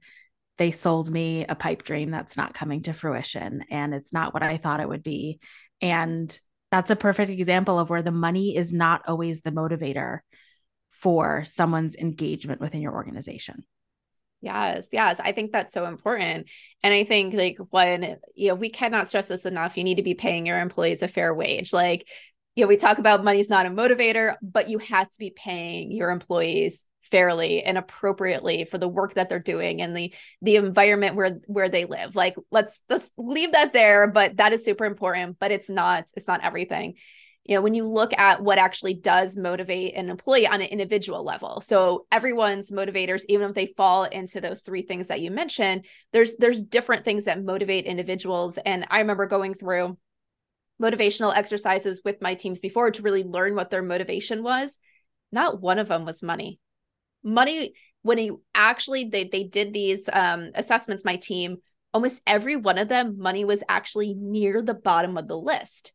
they 0.57 0.71
sold 0.71 1.11
me 1.11 1.45
a 1.47 1.53
pipe 1.53 1.83
dream 1.83 2.09
that's 2.09 2.35
not 2.35 2.55
coming 2.55 2.81
to 2.83 2.93
fruition 2.93 3.63
and 3.69 3.93
it's 3.93 4.11
not 4.11 4.33
what 4.33 4.41
I 4.41 4.57
thought 4.57 4.79
it 4.79 4.89
would 4.89 5.03
be. 5.03 5.39
And 5.81 6.35
that's 6.71 6.91
a 6.91 6.95
perfect 6.95 7.29
example 7.29 7.77
of 7.77 7.89
where 7.89 8.01
the 8.01 8.11
money 8.11 8.55
is 8.55 8.73
not 8.73 9.01
always 9.07 9.41
the 9.41 9.51
motivator 9.51 10.19
for 10.89 11.43
someone's 11.45 11.95
engagement 11.95 12.61
within 12.61 12.81
your 12.81 12.93
organization. 12.93 13.63
Yes, 14.41 14.87
yes. 14.91 15.19
I 15.19 15.33
think 15.33 15.51
that's 15.51 15.73
so 15.73 15.85
important. 15.85 16.49
And 16.81 16.93
I 16.93 17.03
think 17.03 17.33
like 17.35 17.57
when, 17.69 18.17
you 18.33 18.49
know, 18.49 18.55
we 18.55 18.69
cannot 18.69 19.07
stress 19.07 19.27
this 19.27 19.45
enough, 19.45 19.77
you 19.77 19.83
need 19.83 19.97
to 19.97 20.03
be 20.03 20.15
paying 20.15 20.45
your 20.45 20.59
employees 20.59 21.03
a 21.03 21.07
fair 21.07 21.33
wage. 21.33 21.73
Like, 21.73 22.07
you 22.55 22.63
know, 22.63 22.67
we 22.67 22.77
talk 22.77 22.97
about 22.97 23.23
money's 23.23 23.49
not 23.49 23.65
a 23.65 23.69
motivator, 23.69 24.35
but 24.41 24.67
you 24.67 24.79
have 24.79 25.09
to 25.09 25.19
be 25.19 25.29
paying 25.29 25.91
your 25.91 26.09
employees 26.09 26.85
fairly 27.11 27.61
and 27.63 27.77
appropriately 27.77 28.65
for 28.65 28.77
the 28.77 28.87
work 28.87 29.13
that 29.13 29.29
they're 29.29 29.39
doing 29.39 29.81
and 29.81 29.95
the 29.95 30.13
the 30.41 30.55
environment 30.55 31.15
where 31.15 31.39
where 31.45 31.69
they 31.69 31.85
live. 31.85 32.15
Like 32.15 32.35
let's 32.51 32.79
just 32.89 33.11
leave 33.17 33.51
that 33.51 33.73
there 33.73 34.09
but 34.09 34.37
that 34.37 34.53
is 34.53 34.65
super 34.65 34.85
important 34.85 35.37
but 35.39 35.51
it's 35.51 35.69
not 35.69 36.05
it's 36.15 36.27
not 36.27 36.43
everything. 36.43 36.95
You 37.43 37.55
know 37.55 37.61
when 37.61 37.73
you 37.73 37.87
look 37.87 38.17
at 38.17 38.41
what 38.41 38.57
actually 38.57 38.93
does 38.93 39.35
motivate 39.35 39.95
an 39.95 40.09
employee 40.09 40.47
on 40.47 40.61
an 40.61 40.67
individual 40.67 41.23
level 41.23 41.59
so 41.59 42.05
everyone's 42.11 42.71
motivators 42.71 43.23
even 43.27 43.49
if 43.49 43.55
they 43.55 43.73
fall 43.75 44.03
into 44.05 44.39
those 44.39 44.61
three 44.61 44.83
things 44.83 45.07
that 45.07 45.21
you 45.21 45.31
mentioned 45.31 45.85
there's 46.13 46.35
there's 46.37 46.61
different 46.61 47.03
things 47.03 47.25
that 47.25 47.43
motivate 47.43 47.85
individuals. 47.85 48.57
And 48.65 48.85
i 48.89 48.99
remember 48.99 49.25
going 49.25 49.53
through 49.53 49.97
motivational 50.81 51.35
exercises 51.35 52.01
with 52.03 52.21
my 52.21 52.33
teams 52.33 52.59
before 52.59 52.89
to 52.91 53.03
really 53.03 53.23
learn 53.23 53.55
what 53.55 53.69
their 53.69 53.83
motivation 53.83 54.41
was. 54.41 54.77
Not 55.31 55.61
one 55.61 55.77
of 55.77 55.87
them 55.87 56.05
was 56.05 56.23
money 56.23 56.59
money 57.23 57.73
when 58.03 58.17
you 58.17 58.41
actually 58.55 59.05
they 59.05 59.25
they 59.25 59.43
did 59.43 59.73
these 59.73 60.09
um 60.11 60.51
assessments 60.55 61.05
my 61.05 61.15
team 61.15 61.57
almost 61.93 62.21
every 62.25 62.55
one 62.55 62.77
of 62.77 62.87
them 62.87 63.17
money 63.17 63.45
was 63.45 63.63
actually 63.67 64.13
near 64.13 64.61
the 64.61 64.73
bottom 64.73 65.17
of 65.17 65.27
the 65.27 65.37
list. 65.37 65.93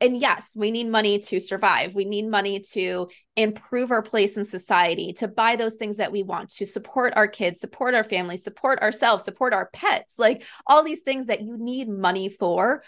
And 0.00 0.18
yes 0.20 0.52
we 0.54 0.70
need 0.70 0.88
money 0.88 1.18
to 1.20 1.40
survive. 1.40 1.94
We 1.94 2.04
need 2.04 2.26
money 2.26 2.60
to 2.72 3.08
improve 3.36 3.90
our 3.90 4.02
place 4.02 4.36
in 4.36 4.44
society 4.44 5.14
to 5.14 5.28
buy 5.28 5.56
those 5.56 5.76
things 5.76 5.96
that 5.96 6.12
we 6.12 6.22
want 6.22 6.50
to 6.50 6.66
support 6.66 7.14
our 7.16 7.28
kids 7.28 7.60
support 7.60 7.94
our 7.94 8.04
family 8.04 8.36
support 8.36 8.80
ourselves 8.80 9.24
support 9.24 9.54
our 9.54 9.70
pets 9.72 10.18
like 10.18 10.44
all 10.66 10.82
these 10.82 11.02
things 11.02 11.26
that 11.26 11.42
you 11.42 11.56
need 11.58 11.88
money 11.88 12.28
for. 12.28 12.82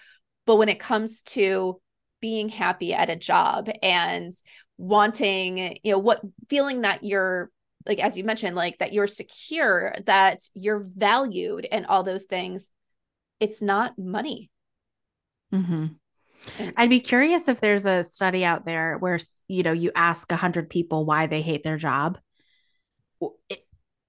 But 0.44 0.57
when 0.57 0.68
it 0.68 0.81
comes 0.81 1.22
to 1.22 1.81
being 2.20 2.48
happy 2.48 2.92
at 2.92 3.11
a 3.11 3.16
job 3.16 3.70
and 3.83 4.35
wanting 4.77 5.79
you 5.83 5.92
know 5.92 5.98
what 5.98 6.20
feeling 6.48 6.83
that 6.83 7.05
you're 7.05 7.51
like 7.88 7.98
as 7.98 8.16
you 8.16 8.24
mentioned 8.24 8.55
like 8.55 8.79
that 8.79 8.92
you're 8.92 9.07
secure 9.07 9.94
that 10.07 10.42
you're 10.55 10.85
valued 10.85 11.66
and 11.70 11.87
all 11.87 12.03
those 12.03 12.27
things 12.27 12.68
it's 13.40 13.61
not 13.61 13.98
money 13.98 14.51
mm-hmm. 15.53 15.87
i'd 16.77 16.90
be 16.90 17.01
curious 17.01 17.48
if 17.48 17.61
there's 17.61 17.87
a 17.87 18.05
study 18.05 18.44
out 18.44 18.64
there 18.64 18.96
where 18.98 19.18
you 19.48 19.62
know 19.62 19.72
you 19.72 19.90
ask 19.94 20.31
100 20.31 20.70
people 20.70 21.05
why 21.05 21.27
they 21.27 21.42
hate 21.42 21.64
their 21.64 21.79
job 21.79 22.18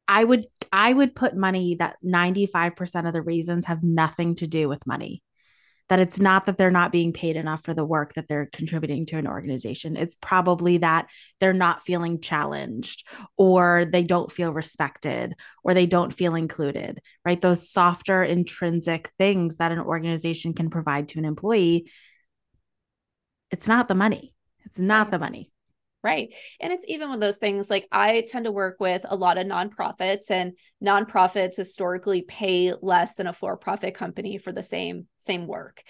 I 0.09 0.23
would 0.23 0.47
I 0.73 0.91
would 0.91 1.15
put 1.15 1.35
money 1.35 1.75
that 1.75 1.97
95% 2.03 3.07
of 3.07 3.13
the 3.13 3.21
reasons 3.21 3.67
have 3.67 3.83
nothing 3.83 4.35
to 4.35 4.47
do 4.47 4.67
with 4.67 4.85
money. 4.87 5.21
That 5.89 5.99
it's 5.99 6.19
not 6.19 6.45
that 6.45 6.57
they're 6.57 6.69
not 6.69 6.91
being 6.91 7.13
paid 7.13 7.35
enough 7.35 7.63
for 7.63 7.73
the 7.73 7.85
work 7.85 8.13
that 8.13 8.27
they're 8.27 8.49
contributing 8.53 9.05
to 9.07 9.17
an 9.17 9.27
organization. 9.27 9.97
It's 9.97 10.15
probably 10.15 10.77
that 10.77 11.09
they're 11.39 11.51
not 11.51 11.83
feeling 11.83 12.21
challenged 12.21 13.07
or 13.37 13.85
they 13.85 14.03
don't 14.03 14.31
feel 14.31 14.53
respected 14.53 15.33
or 15.63 15.73
they 15.73 15.87
don't 15.87 16.13
feel 16.13 16.35
included, 16.35 17.01
right? 17.25 17.41
Those 17.41 17.69
softer 17.69 18.23
intrinsic 18.23 19.11
things 19.17 19.57
that 19.57 19.71
an 19.71 19.79
organization 19.79 20.53
can 20.53 20.69
provide 20.69 21.07
to 21.09 21.19
an 21.19 21.25
employee. 21.25 21.89
It's 23.51 23.67
not 23.67 23.87
the 23.87 23.95
money. 23.95 24.35
It's 24.65 24.79
not 24.79 25.09
the 25.09 25.17
money. 25.17 25.51
Right. 26.01 26.33
And 26.61 26.71
it's 26.71 26.85
even 26.87 27.09
one 27.09 27.15
of 27.15 27.21
those 27.21 27.37
things 27.37 27.69
like 27.69 27.85
I 27.91 28.23
tend 28.25 28.45
to 28.45 28.53
work 28.53 28.77
with 28.79 29.05
a 29.09 29.17
lot 29.17 29.37
of 29.37 29.45
nonprofits 29.45 30.31
and 30.31 30.53
nonprofits 30.81 31.57
historically 31.57 32.21
pay 32.21 32.73
less 32.81 33.15
than 33.15 33.27
a 33.27 33.33
for-profit 33.33 33.95
company 33.95 34.37
for 34.37 34.53
the 34.53 34.63
same 34.63 35.07
same 35.17 35.45
work. 35.45 35.83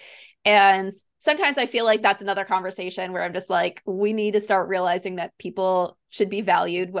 And 0.44 0.92
sometimes 1.20 1.58
I 1.58 1.66
feel 1.66 1.84
like 1.84 2.02
that's 2.02 2.22
another 2.22 2.44
conversation 2.44 3.12
where 3.12 3.22
I'm 3.22 3.32
just 3.32 3.48
like 3.48 3.82
we 3.86 4.12
need 4.12 4.32
to 4.32 4.40
start 4.40 4.68
realizing 4.68 5.16
that 5.16 5.36
people 5.38 5.96
should 6.08 6.28
be 6.28 6.40
valued 6.40 6.92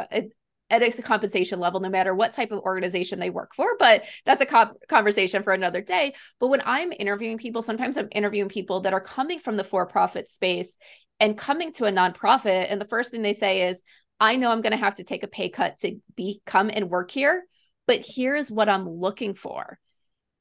at 0.70 0.82
a 0.84 1.02
compensation 1.02 1.58
level, 1.58 1.80
no 1.80 1.88
matter 1.88 2.14
what 2.14 2.32
type 2.32 2.52
of 2.52 2.60
organization 2.60 3.18
they 3.18 3.30
work 3.30 3.56
for. 3.56 3.76
But 3.76 4.04
that's 4.24 4.40
a 4.40 4.46
co- 4.46 4.76
conversation 4.88 5.42
for 5.42 5.52
another 5.52 5.80
day. 5.80 6.14
But 6.38 6.46
when 6.46 6.62
I'm 6.64 6.92
interviewing 6.92 7.38
people, 7.38 7.60
sometimes 7.60 7.96
I'm 7.96 8.08
interviewing 8.12 8.48
people 8.48 8.82
that 8.82 8.92
are 8.92 9.00
coming 9.00 9.40
from 9.40 9.56
the 9.56 9.64
for 9.64 9.84
profit 9.86 10.30
space 10.30 10.78
and 11.20 11.38
coming 11.38 11.72
to 11.74 11.84
a 11.84 11.92
nonprofit. 11.92 12.66
And 12.68 12.80
the 12.80 12.86
first 12.86 13.10
thing 13.10 13.22
they 13.22 13.34
say 13.34 13.68
is, 13.68 13.82
I 14.18 14.36
know 14.36 14.50
I'm 14.50 14.62
going 14.62 14.72
to 14.72 14.76
have 14.76 14.96
to 14.96 15.04
take 15.04 15.22
a 15.22 15.28
pay 15.28 15.50
cut 15.50 15.78
to 15.80 16.00
be 16.16 16.42
come 16.44 16.70
and 16.72 16.90
work 16.90 17.10
here, 17.10 17.44
but 17.86 18.04
here's 18.04 18.50
what 18.50 18.68
I'm 18.68 18.88
looking 18.88 19.34
for. 19.34 19.78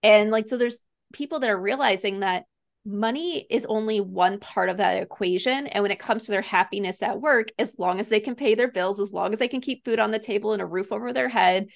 And 0.02 0.32
like, 0.32 0.50
so 0.50 0.58
there's 0.58 0.80
people 1.14 1.40
that 1.42 1.50
are 1.50 1.62
realizing 1.62 2.22
that 2.22 2.46
money 2.86 3.46
is 3.50 3.66
only 3.68 4.00
one 4.00 4.40
part 4.40 4.70
of 4.70 4.78
that 4.78 5.02
equation. 5.02 5.68
And 5.68 5.82
when 5.82 5.92
it 5.92 6.00
comes 6.00 6.26
to 6.26 6.32
their 6.32 6.42
happiness 6.42 7.02
at 7.04 7.22
work, 7.22 7.50
as 7.60 7.76
long 7.78 8.00
as 8.00 8.08
they 8.08 8.20
can 8.20 8.36
pay 8.36 8.56
their 8.56 8.72
bills, 8.72 9.00
as 9.00 9.14
long 9.14 9.34
as 9.34 9.40
they 9.40 9.48
can 9.48 9.62
keep 9.62 9.86
food 9.86 10.00
on 10.00 10.12
the 10.12 10.20
table 10.20 10.54
and 10.54 10.62
a 10.62 10.66
roof 10.66 10.92
over 10.92 11.12
their 11.12 11.30
head, 11.30 11.68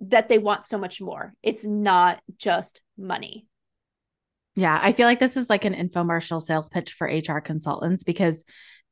that 0.00 0.28
they 0.28 0.38
want 0.38 0.64
so 0.64 0.78
much 0.78 1.00
more. 1.00 1.34
It's 1.42 1.64
not 1.64 2.20
just 2.36 2.82
money. 2.96 3.46
Yeah, 4.54 4.78
I 4.80 4.92
feel 4.92 5.06
like 5.06 5.20
this 5.20 5.36
is 5.36 5.48
like 5.48 5.64
an 5.64 5.74
infomercial 5.74 6.42
sales 6.42 6.68
pitch 6.68 6.92
for 6.92 7.06
HR 7.06 7.40
consultants 7.40 8.04
because 8.04 8.44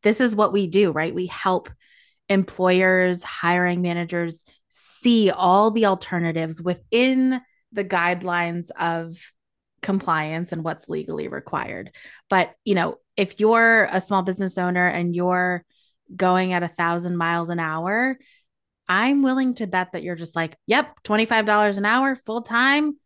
this 0.02 0.20
is 0.20 0.34
what 0.34 0.52
we 0.52 0.66
do, 0.66 0.90
right? 0.90 1.14
We 1.14 1.26
help 1.26 1.68
employers, 2.28 3.22
hiring 3.22 3.82
managers 3.82 4.44
see 4.68 5.30
all 5.30 5.70
the 5.70 5.86
alternatives 5.86 6.62
within 6.62 7.40
the 7.72 7.84
guidelines 7.84 8.70
of 8.78 9.16
compliance 9.82 10.52
and 10.52 10.64
what's 10.64 10.88
legally 10.88 11.28
required. 11.28 11.90
But, 12.28 12.54
you 12.64 12.74
know, 12.74 12.96
if 13.16 13.40
you're 13.40 13.88
a 13.90 14.00
small 14.00 14.22
business 14.22 14.56
owner 14.56 14.86
and 14.86 15.14
you're 15.14 15.64
going 16.14 16.52
at 16.52 16.62
a 16.62 16.68
thousand 16.68 17.16
miles 17.16 17.50
an 17.50 17.58
hour, 17.58 18.18
I'm 18.88 19.22
willing 19.22 19.54
to 19.54 19.66
bet 19.66 19.92
that 19.92 20.02
you're 20.02 20.16
just 20.16 20.34
like, 20.34 20.56
yep, 20.66 20.94
$25 21.04 21.78
an 21.78 21.84
hour 21.84 22.14
full 22.14 22.42
time 22.42 22.96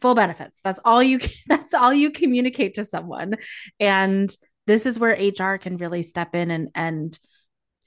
full 0.00 0.14
benefits. 0.14 0.60
That's 0.62 0.80
all 0.84 1.02
you 1.02 1.20
that's 1.46 1.74
all 1.74 1.92
you 1.92 2.10
communicate 2.10 2.74
to 2.74 2.84
someone. 2.84 3.34
And 3.80 4.34
this 4.66 4.86
is 4.86 4.98
where 4.98 5.12
HR 5.12 5.58
can 5.58 5.76
really 5.76 6.02
step 6.02 6.34
in 6.34 6.50
and 6.50 6.68
and 6.74 7.18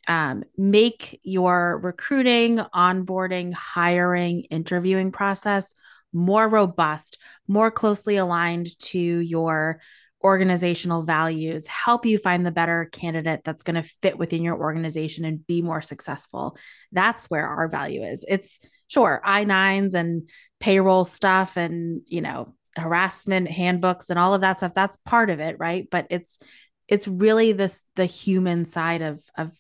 um, 0.08 0.44
make 0.58 1.20
your 1.24 1.80
recruiting, 1.84 2.58
onboarding, 2.58 3.54
hiring, 3.54 4.42
interviewing 4.50 5.12
process 5.12 5.76
more 6.14 6.48
robust, 6.48 7.18
more 7.48 7.72
closely 7.72 8.18
aligned 8.18 8.68
to 8.80 9.00
your 9.00 9.80
organizational 10.24 11.04
values, 11.04 11.66
help 11.68 12.06
you 12.06 12.18
find 12.18 12.46
the 12.46 12.52
better 12.52 12.90
candidate 12.92 13.42
that's 13.44 13.64
going 13.64 13.82
to 13.82 13.90
fit 14.02 14.18
within 14.18 14.44
your 14.44 14.58
organization 14.58 15.26
and 15.26 15.46
be 15.48 15.62
more 15.62 15.82
successful. 15.82 16.58
That's 16.92 17.30
where 17.30 17.48
our 17.48 17.68
value 17.68 18.04
is. 18.04 18.26
It's 18.28 18.60
sure 18.88 19.22
I-9s 19.24 19.94
and 19.96 20.30
payroll 20.62 21.04
stuff 21.04 21.58
and, 21.58 22.02
you 22.08 22.22
know, 22.22 22.54
harassment 22.78 23.50
handbooks 23.50 24.10
and 24.10 24.18
all 24.18 24.34
of 24.34 24.42
that 24.42 24.58
stuff. 24.58 24.74
That's 24.74 24.98
part 25.06 25.30
of 25.30 25.42
it, 25.42 25.58
right? 25.60 25.88
But 25.92 26.08
it's 26.10 26.40
it's 26.88 27.08
really 27.08 27.52
this 27.52 27.84
the 27.96 28.06
human 28.06 28.66
side 28.66 29.02
of 29.02 29.22
of 29.38 29.52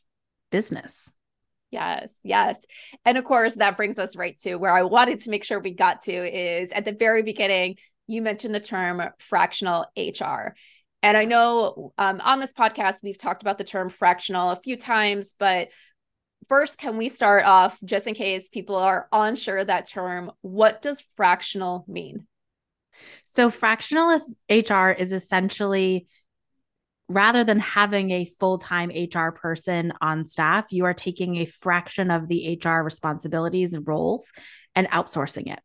business. 0.52 1.14
Yes, 1.72 2.14
yes. 2.24 2.58
And 3.06 3.18
of 3.18 3.24
course, 3.24 3.56
that 3.56 3.78
brings 3.78 3.98
us 3.98 4.16
right 4.16 4.38
to 4.42 4.56
where 4.56 4.76
I 4.76 4.84
wanted 4.84 5.22
to 5.22 5.30
make 5.30 5.46
sure 5.46 5.60
we 5.60 5.74
got 5.74 6.04
to 6.04 6.12
is 6.12 6.72
at 6.74 6.84
the 6.84 6.92
very 6.92 7.24
beginning, 7.24 7.78
you 8.08 8.22
mentioned 8.22 8.54
the 8.54 8.60
term 8.60 9.02
fractional 9.20 9.86
HR. 9.98 10.54
And 11.02 11.18
I 11.18 11.26
know 11.26 11.94
um, 11.98 12.20
on 12.22 12.40
this 12.42 12.54
podcast, 12.54 13.02
we've 13.02 13.18
talked 13.18 13.42
about 13.42 13.58
the 13.58 13.64
term 13.64 13.90
fractional 13.90 14.52
a 14.52 14.58
few 14.58 14.76
times, 14.76 15.34
but 15.40 15.70
first, 16.47 16.77
can 16.77 16.97
we 16.97 17.10
start 17.10 17.45
off 17.45 17.80
just 17.84 18.08
in 18.08 18.13
case 18.13 18.49
people 18.49 18.75
are 18.75 19.08
unsure 19.12 19.63
that 19.63 19.88
term? 19.88 20.32
What 20.41 20.82
does 20.82 21.04
fractional 21.15 21.86
mean? 21.88 22.27
So, 23.25 23.49
fractional 23.49 24.17
HR 24.49 24.89
is 24.89 25.12
essentially 25.12 26.08
rather 27.12 27.43
than 27.43 27.60
having 27.60 28.12
a 28.12 28.25
full 28.39 28.58
time 28.58 28.89
HR 28.89 29.32
person 29.32 29.93
on 30.01 30.25
staff, 30.25 30.67
you 30.71 30.86
are 30.86 30.93
taking 30.93 31.38
a 31.38 31.45
fraction 31.45 32.10
of 32.10 32.27
the 32.27 32.60
HR 32.63 32.84
responsibilities 32.84 33.73
and 33.73 33.88
roles 33.88 34.32
and 34.75 34.88
outsourcing 34.89 35.51
it. 35.51 35.60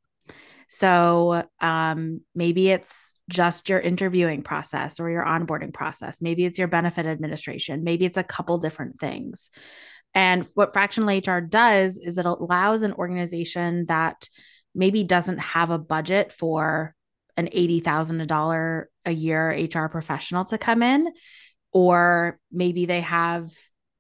So 0.69 1.45
um, 1.61 2.23
maybe 2.35 2.71
it's 2.71 3.15
just 3.29 3.69
your 3.69 3.79
interviewing 3.79 4.43
process 4.43 4.99
or 4.99 5.09
your 5.11 5.25
onboarding 5.25 5.73
process. 5.73 6.21
Maybe 6.21 6.45
it's 6.45 6.59
your 6.59 6.69
benefit 6.69 7.07
administration. 7.07 7.85
Maybe 7.85 8.05
it's 8.05 8.19
a 8.19 8.25
couple 8.25 8.59
different 8.59 8.99
things. 8.99 9.51
And 10.17 10.47
what 10.55 10.73
fractional 10.73 11.15
HR 11.15 11.41
does 11.41 11.99
is 11.99 12.17
it 12.17 12.25
allows 12.25 12.83
an 12.83 12.95
organization 12.95 13.85
that 13.87 14.31
maybe 14.75 15.05
doesn't 15.05 15.39
have 15.39 15.69
a 15.69 15.79
budget 15.79 16.33
for 16.33 16.95
an 17.37 17.49
$80,000 17.49 18.85
a 19.05 19.13
year 19.13 19.51
HR 19.51 19.89
professional 19.89 20.47
to 20.47 20.57
come 20.57 20.83
in, 20.83 21.13
or 21.71 22.41
maybe 22.51 22.87
they 22.87 23.03
have 23.03 23.51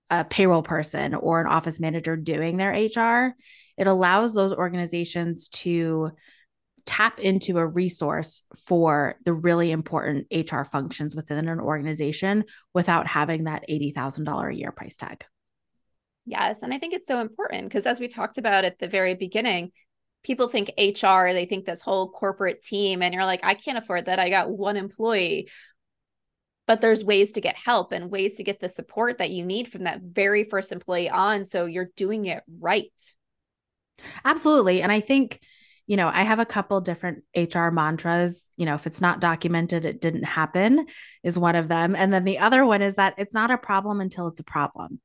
a 0.08 0.24
payroll 0.24 0.62
person 0.62 1.14
or 1.14 1.42
an 1.42 1.48
office 1.48 1.78
manager 1.80 2.16
doing 2.16 2.56
their 2.56 2.72
HR. 2.72 3.34
It 3.76 3.86
allows 3.86 4.34
those 4.34 4.54
organizations 4.54 5.48
to 5.48 6.12
tap 6.86 7.18
into 7.18 7.58
a 7.58 7.66
resource 7.66 8.44
for 8.64 9.16
the 9.26 9.34
really 9.34 9.70
important 9.70 10.28
HR 10.32 10.62
functions 10.62 11.14
within 11.14 11.46
an 11.46 11.60
organization 11.60 12.44
without 12.72 13.06
having 13.06 13.44
that 13.44 13.64
$80,000 13.68 14.50
a 14.50 14.56
year 14.56 14.72
price 14.72 14.96
tag. 14.96 15.26
Yes. 16.26 16.62
And 16.62 16.74
I 16.74 16.78
think 16.78 16.92
it's 16.92 17.06
so 17.06 17.20
important 17.20 17.64
because 17.64 17.86
as 17.86 18.00
we 18.00 18.08
talked 18.08 18.36
about 18.36 18.64
at 18.64 18.78
the 18.78 18.88
very 18.88 19.14
beginning, 19.14 19.70
people 20.24 20.48
think 20.48 20.72
HR, 20.76 21.32
they 21.32 21.46
think 21.48 21.64
this 21.64 21.82
whole 21.82 22.10
corporate 22.10 22.62
team, 22.62 23.00
and 23.00 23.14
you're 23.14 23.24
like, 23.24 23.44
I 23.44 23.54
can't 23.54 23.78
afford 23.78 24.06
that. 24.06 24.18
I 24.18 24.28
got 24.28 24.50
one 24.50 24.76
employee. 24.76 25.48
But 26.66 26.80
there's 26.80 27.04
ways 27.04 27.30
to 27.32 27.40
get 27.40 27.54
help 27.54 27.92
and 27.92 28.10
ways 28.10 28.34
to 28.34 28.42
get 28.42 28.58
the 28.58 28.68
support 28.68 29.18
that 29.18 29.30
you 29.30 29.46
need 29.46 29.68
from 29.68 29.84
that 29.84 30.00
very 30.02 30.42
first 30.42 30.72
employee 30.72 31.08
on. 31.08 31.44
So 31.44 31.66
you're 31.66 31.90
doing 31.94 32.26
it 32.26 32.42
right. 32.60 32.90
Absolutely. 34.24 34.82
And 34.82 34.90
I 34.90 34.98
think, 34.98 35.40
you 35.86 35.96
know, 35.96 36.10
I 36.12 36.24
have 36.24 36.40
a 36.40 36.44
couple 36.44 36.80
different 36.80 37.22
HR 37.36 37.68
mantras. 37.68 38.46
You 38.56 38.66
know, 38.66 38.74
if 38.74 38.88
it's 38.88 39.00
not 39.00 39.20
documented, 39.20 39.84
it 39.84 40.00
didn't 40.00 40.24
happen, 40.24 40.86
is 41.22 41.38
one 41.38 41.54
of 41.54 41.68
them. 41.68 41.94
And 41.94 42.12
then 42.12 42.24
the 42.24 42.40
other 42.40 42.66
one 42.66 42.82
is 42.82 42.96
that 42.96 43.14
it's 43.16 43.34
not 43.34 43.52
a 43.52 43.58
problem 43.58 44.00
until 44.00 44.26
it's 44.26 44.40
a 44.40 44.44
problem. 44.44 45.00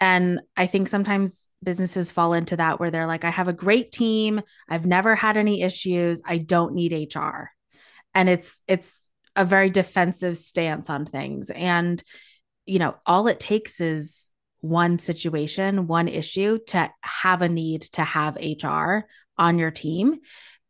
And 0.00 0.40
I 0.56 0.66
think 0.66 0.88
sometimes 0.88 1.46
businesses 1.62 2.10
fall 2.10 2.34
into 2.34 2.56
that 2.56 2.80
where 2.80 2.90
they're 2.90 3.06
like, 3.06 3.24
I 3.24 3.30
have 3.30 3.48
a 3.48 3.52
great 3.52 3.92
team. 3.92 4.42
I've 4.68 4.86
never 4.86 5.14
had 5.14 5.36
any 5.36 5.62
issues. 5.62 6.22
I 6.26 6.38
don't 6.38 6.74
need 6.74 7.14
HR. 7.14 7.50
And 8.14 8.28
it's, 8.28 8.60
it's 8.66 9.10
a 9.36 9.44
very 9.44 9.70
defensive 9.70 10.36
stance 10.36 10.90
on 10.90 11.06
things. 11.06 11.50
And, 11.50 12.02
you 12.66 12.78
know, 12.78 12.96
all 13.06 13.28
it 13.28 13.40
takes 13.40 13.80
is 13.80 14.28
one 14.60 14.98
situation, 14.98 15.86
one 15.86 16.08
issue 16.08 16.58
to 16.68 16.90
have 17.02 17.42
a 17.42 17.48
need 17.48 17.82
to 17.82 18.02
have 18.02 18.36
HR 18.36 19.06
on 19.36 19.58
your 19.58 19.70
team. 19.70 20.20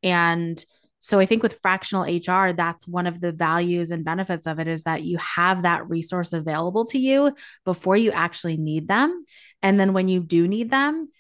And 0.03 0.63
so 1.05 1.21
I 1.21 1.27
think 1.27 1.43
with 1.43 1.59
fractional 1.61 2.05
HR, 2.05 2.55
that's 2.55 2.89
one 2.89 3.07
of 3.07 3.21
the 3.21 3.31
values 3.31 3.91
and 3.91 4.07
benefits 4.07 4.47
of 4.47 4.59
it 4.59 4.67
is 4.67 4.85
that 4.85 5.03
you 5.03 5.19
have 5.19 5.61
that 5.61 5.87
resource 5.87 6.33
available 6.33 6.87
to 6.87 6.99
you 6.99 7.35
before 7.67 7.95
you 7.95 8.11
actually 8.11 8.57
need 8.57 8.89
them. 8.89 9.23
And 9.63 9.79
then 9.79 9.93
when 9.93 10.09
you 10.09 10.21
do 10.21 10.49
need 10.49 10.71
them, 10.71 11.11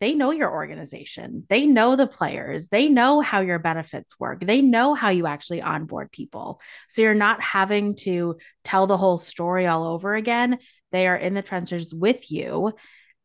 they 0.00 0.14
know 0.14 0.32
your 0.32 0.50
organization. 0.50 1.46
They 1.48 1.64
know 1.64 1.94
the 1.94 2.08
players. 2.08 2.70
They 2.70 2.88
know 2.88 3.20
how 3.20 3.38
your 3.38 3.60
benefits 3.60 4.18
work. 4.18 4.40
They 4.40 4.62
know 4.62 4.94
how 4.94 5.10
you 5.10 5.28
actually 5.28 5.62
onboard 5.62 6.10
people. 6.10 6.60
So 6.88 7.02
you're 7.02 7.14
not 7.14 7.40
having 7.40 7.94
to 7.98 8.36
tell 8.64 8.88
the 8.88 8.98
whole 8.98 9.18
story 9.18 9.64
all 9.68 9.84
over 9.84 10.16
again. 10.16 10.58
They 10.90 11.06
are 11.06 11.16
in 11.16 11.34
the 11.34 11.42
trenches 11.42 11.94
with 11.94 12.32
you 12.32 12.72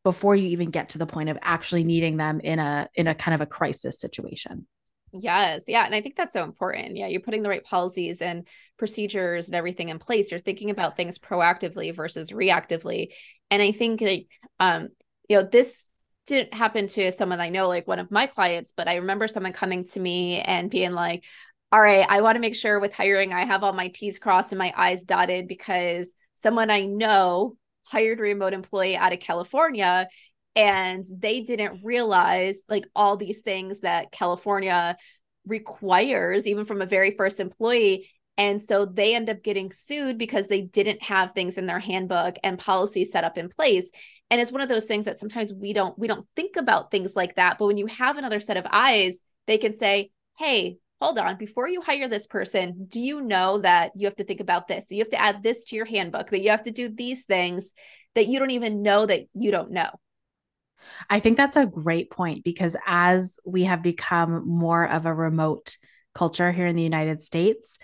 before 0.03 0.36
you 0.36 0.49
even 0.49 0.70
get 0.70 0.89
to 0.89 0.99
the 0.99 1.08
point 1.08 1.30
of 1.30 1.39
actually 1.41 1.84
needing 1.84 2.18
them 2.18 2.41
in 2.41 2.60
a 2.60 2.89
in 2.93 3.08
a 3.08 3.16
kind 3.16 3.34
of 3.34 3.41
a 3.41 3.47
crisis 3.47 3.99
situation. 3.99 4.68
Yes. 5.22 5.63
Yeah. 5.68 5.86
And 5.86 5.95
I 5.95 6.01
think 6.01 6.16
that's 6.16 6.34
so 6.34 6.43
important. 6.43 6.97
Yeah. 6.97 7.07
You're 7.07 7.22
putting 7.22 7.43
the 7.43 7.49
right 7.49 7.63
policies 7.63 8.22
and 8.22 8.47
procedures 8.78 9.47
and 9.47 9.55
everything 9.55 9.89
in 9.89 9.99
place. 9.99 10.32
You're 10.32 10.39
thinking 10.39 10.70
about 10.70 10.97
things 10.97 11.18
proactively 11.18 11.95
versus 11.95 12.32
reactively. 12.32 13.13
And 13.51 13.61
I 13.61 13.72
think 13.72 14.01
like 14.01 14.28
um, 14.59 14.89
you 15.30 15.38
know, 15.38 15.43
this 15.43 15.88
didn't 16.28 16.53
happen 16.53 16.88
to 16.88 17.11
someone 17.11 17.39
I 17.39 17.49
know, 17.49 17.68
like 17.68 17.88
one 17.88 17.99
of 17.99 18.11
my 18.11 18.28
clients, 18.28 18.74
but 18.76 18.88
I 18.88 18.95
remember 18.95 19.28
someone 19.28 19.53
coming 19.53 19.86
to 19.89 19.99
me 19.99 20.39
and 20.39 20.72
being 20.72 20.93
like, 20.93 21.24
all 21.72 21.82
right, 21.82 22.05
I 22.07 22.22
want 22.22 22.36
to 22.36 22.41
make 22.41 22.55
sure 22.55 22.80
with 22.80 22.93
hiring 22.93 23.34
I 23.34 23.45
have 23.45 23.63
all 23.63 23.74
my 23.74 23.89
T's 23.89 24.18
crossed 24.18 24.51
and 24.51 24.59
my 24.59 24.74
I's 24.76 25.03
dotted 25.03 25.47
because 25.47 26.13
someone 26.36 26.70
I 26.72 26.86
know 26.86 27.57
hired 27.84 28.20
a 28.20 28.24
remote 28.24 28.53
employee 28.53 28.97
out 28.97 29.13
of 29.13 29.20
California 29.20 30.07
and 30.56 31.06
they 31.12 31.41
didn't 31.41 31.84
realize 31.84 32.58
like 32.70 32.88
all 32.95 33.18
these 33.18 33.41
things 33.41 33.82
that 33.82 34.12
California 34.12 34.95
requires 35.45 36.47
even 36.47 36.66
from 36.66 36.82
a 36.82 36.86
very 36.86 37.12
first 37.12 37.39
employee. 37.39 38.10
And 38.38 38.62
so 38.64 38.86
they 38.86 39.16
end 39.16 39.30
up 39.30 39.43
getting 39.43 39.72
sued 39.72 40.18
because 40.18 40.47
they 40.47 40.62
didn't 40.62 41.03
have 41.03 41.34
things 41.34 41.58
in 41.58 41.66
their 41.66 41.80
handbook 41.80 42.36
and 42.43 42.60
policies 42.60 43.12
set 43.12 43.24
up 43.24 43.38
in 43.38 43.49
place. 43.49 43.91
And 44.30 44.41
it's 44.41 44.51
one 44.51 44.62
of 44.62 44.70
those 44.70 44.88
things 44.88 45.06
that 45.06 45.20
sometimes 45.20 45.53
we 45.53 45.72
don't 45.74 45.97
we 45.99 46.08
don't 46.08 46.28
think 46.36 46.56
about 46.56 46.89
things 46.89 47.16
like 47.16 47.36
that. 47.36 47.58
But 47.58 47.68
when 47.68 47.78
you 47.78 47.86
have 47.88 48.18
another 48.18 48.39
set 48.39 48.58
of 48.58 48.66
eyes 48.72 49.18
they 49.47 49.58
can 49.58 49.74
say 49.74 50.12
hey 50.38 50.78
hold 51.01 51.20
on. 51.20 51.38
Before 51.38 51.68
you 51.68 51.82
hire 51.82 52.08
this 52.08 52.28
person 52.28 52.88
do 52.89 52.99
you 52.99 53.22
know 53.22 53.60
that 53.60 53.91
you 53.95 54.08
have 54.08 54.16
to 54.16 54.24
think 54.24 54.39
about 54.39 54.68
this? 54.68 54.86
You 54.89 54.99
have 54.99 55.10
to 55.10 55.22
add 55.22 55.43
this 55.43 55.66
to 55.66 55.76
your 55.76 55.86
handbook 55.86 56.30
that 56.32 56.41
you 56.41 56.49
have 56.49 56.64
to 56.64 56.72
do 56.72 56.89
these 56.89 57.26
things 57.26 57.74
that 58.16 58.28
you 58.28 58.39
don't 58.39 58.51
even 58.51 58.82
know 58.82 59.06
that 59.06 59.28
you 59.34 59.51
don't 59.51 59.72
know 59.72 59.91
I 61.10 61.20
think 61.20 61.38
that's 61.38 61.58
a 61.58 61.66
great 61.66 62.10
point 62.12 62.44
because 62.44 62.76
as 62.86 63.40
we 63.46 63.64
have 63.64 63.82
become 63.82 64.48
more 64.48 64.88
of 64.88 65.06
a 65.06 65.14
remote 65.14 65.78
culture 66.14 66.52
here 66.52 66.68
in 66.68 66.76
the 66.76 66.84
United 66.84 67.22
States, 67.22 67.80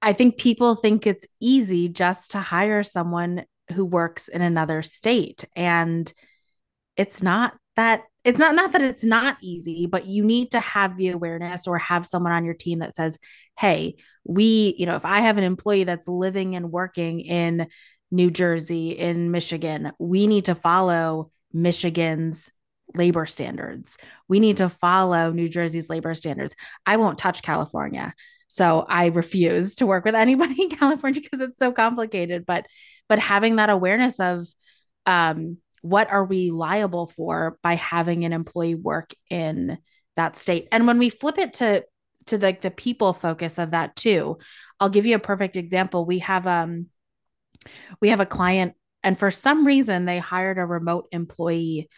I 0.00 0.12
think 0.12 0.36
people 0.36 0.74
think 0.74 1.06
it's 1.06 1.26
easy 1.40 1.88
just 1.88 2.32
to 2.32 2.40
hire 2.40 2.82
someone 2.82 3.44
who 3.72 3.84
works 3.84 4.28
in 4.28 4.42
another 4.42 4.82
state. 4.82 5.44
And 5.54 6.12
it's 6.96 7.22
not 7.22 7.54
that 7.76 8.02
it's 8.24 8.38
not 8.38 8.54
not 8.54 8.72
that 8.72 8.82
it's 8.82 9.04
not 9.04 9.36
easy 9.40 9.86
but 9.86 10.06
you 10.06 10.24
need 10.24 10.50
to 10.50 10.60
have 10.60 10.96
the 10.96 11.08
awareness 11.08 11.66
or 11.66 11.78
have 11.78 12.06
someone 12.06 12.32
on 12.32 12.44
your 12.44 12.54
team 12.54 12.80
that 12.80 12.94
says 12.94 13.18
hey 13.58 13.96
we 14.24 14.74
you 14.78 14.86
know 14.86 14.94
if 14.94 15.04
i 15.04 15.20
have 15.20 15.38
an 15.38 15.44
employee 15.44 15.84
that's 15.84 16.08
living 16.08 16.54
and 16.54 16.70
working 16.70 17.20
in 17.20 17.66
new 18.10 18.30
jersey 18.30 18.90
in 18.90 19.30
michigan 19.30 19.92
we 19.98 20.26
need 20.26 20.44
to 20.44 20.54
follow 20.54 21.30
Michigan's 21.52 22.50
labor 22.94 23.26
standards. 23.26 23.98
We 24.28 24.40
need 24.40 24.58
to 24.58 24.68
follow 24.68 25.32
New 25.32 25.48
Jersey's 25.48 25.88
labor 25.88 26.14
standards. 26.14 26.54
I 26.86 26.96
won't 26.96 27.18
touch 27.18 27.42
California. 27.42 28.14
So 28.48 28.84
I 28.86 29.06
refuse 29.06 29.76
to 29.76 29.86
work 29.86 30.04
with 30.04 30.14
anybody 30.26 30.62
in 30.62 30.70
California 30.70 31.20
because 31.20 31.40
it's 31.40 31.58
so 31.58 31.72
complicated. 31.72 32.44
But 32.46 32.66
but 33.08 33.18
having 33.18 33.56
that 33.56 33.70
awareness 33.70 34.20
of 34.20 34.46
um, 35.06 35.58
what 35.82 36.10
are 36.10 36.24
we 36.24 36.50
liable 36.50 37.06
for 37.06 37.58
by 37.62 37.74
having 37.74 38.24
an 38.24 38.32
employee 38.32 38.76
work 38.76 39.12
in 39.28 39.78
that 40.16 40.36
state. 40.36 40.68
And 40.70 40.86
when 40.86 40.98
we 40.98 41.10
flip 41.10 41.38
it 41.38 41.54
to 41.54 41.84
to 42.26 42.38
like 42.38 42.60
the, 42.60 42.68
the 42.68 42.74
people 42.74 43.12
focus 43.12 43.58
of 43.58 43.72
that 43.72 43.96
too, 43.96 44.38
I'll 44.78 44.88
give 44.88 45.06
you 45.06 45.16
a 45.16 45.20
perfect 45.20 45.56
example. 45.56 46.04
We 46.04 46.20
have 46.20 46.46
um 46.46 46.86
we 48.00 48.10
have 48.10 48.20
a 48.20 48.26
client 48.26 48.74
and 49.02 49.18
for 49.18 49.30
some 49.30 49.66
reason, 49.66 50.04
they 50.04 50.18
hired 50.18 50.58
a 50.58 50.66
remote 50.66 51.08
employee 51.12 51.88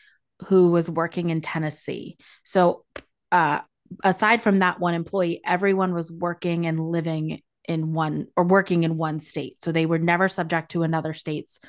who 0.46 0.70
was 0.70 0.90
working 0.90 1.30
in 1.30 1.40
Tennessee. 1.40 2.16
So, 2.44 2.84
uh, 3.30 3.60
aside 4.02 4.42
from 4.42 4.60
that 4.60 4.80
one 4.80 4.94
employee, 4.94 5.40
everyone 5.44 5.94
was 5.94 6.10
working 6.10 6.66
and 6.66 6.80
living 6.80 7.42
in 7.66 7.92
one 7.92 8.26
or 8.36 8.44
working 8.44 8.84
in 8.84 8.96
one 8.96 9.20
state. 9.20 9.62
So 9.62 9.72
they 9.72 9.86
were 9.86 9.98
never 9.98 10.28
subject 10.28 10.72
to 10.72 10.82
another 10.82 11.14
state's 11.14 11.60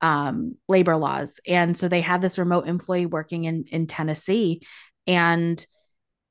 um, 0.00 0.56
labor 0.68 0.96
laws. 0.96 1.40
And 1.46 1.76
so 1.76 1.88
they 1.88 2.00
had 2.00 2.20
this 2.20 2.38
remote 2.38 2.66
employee 2.66 3.06
working 3.06 3.44
in, 3.44 3.64
in 3.70 3.86
Tennessee 3.86 4.62
and 5.06 5.64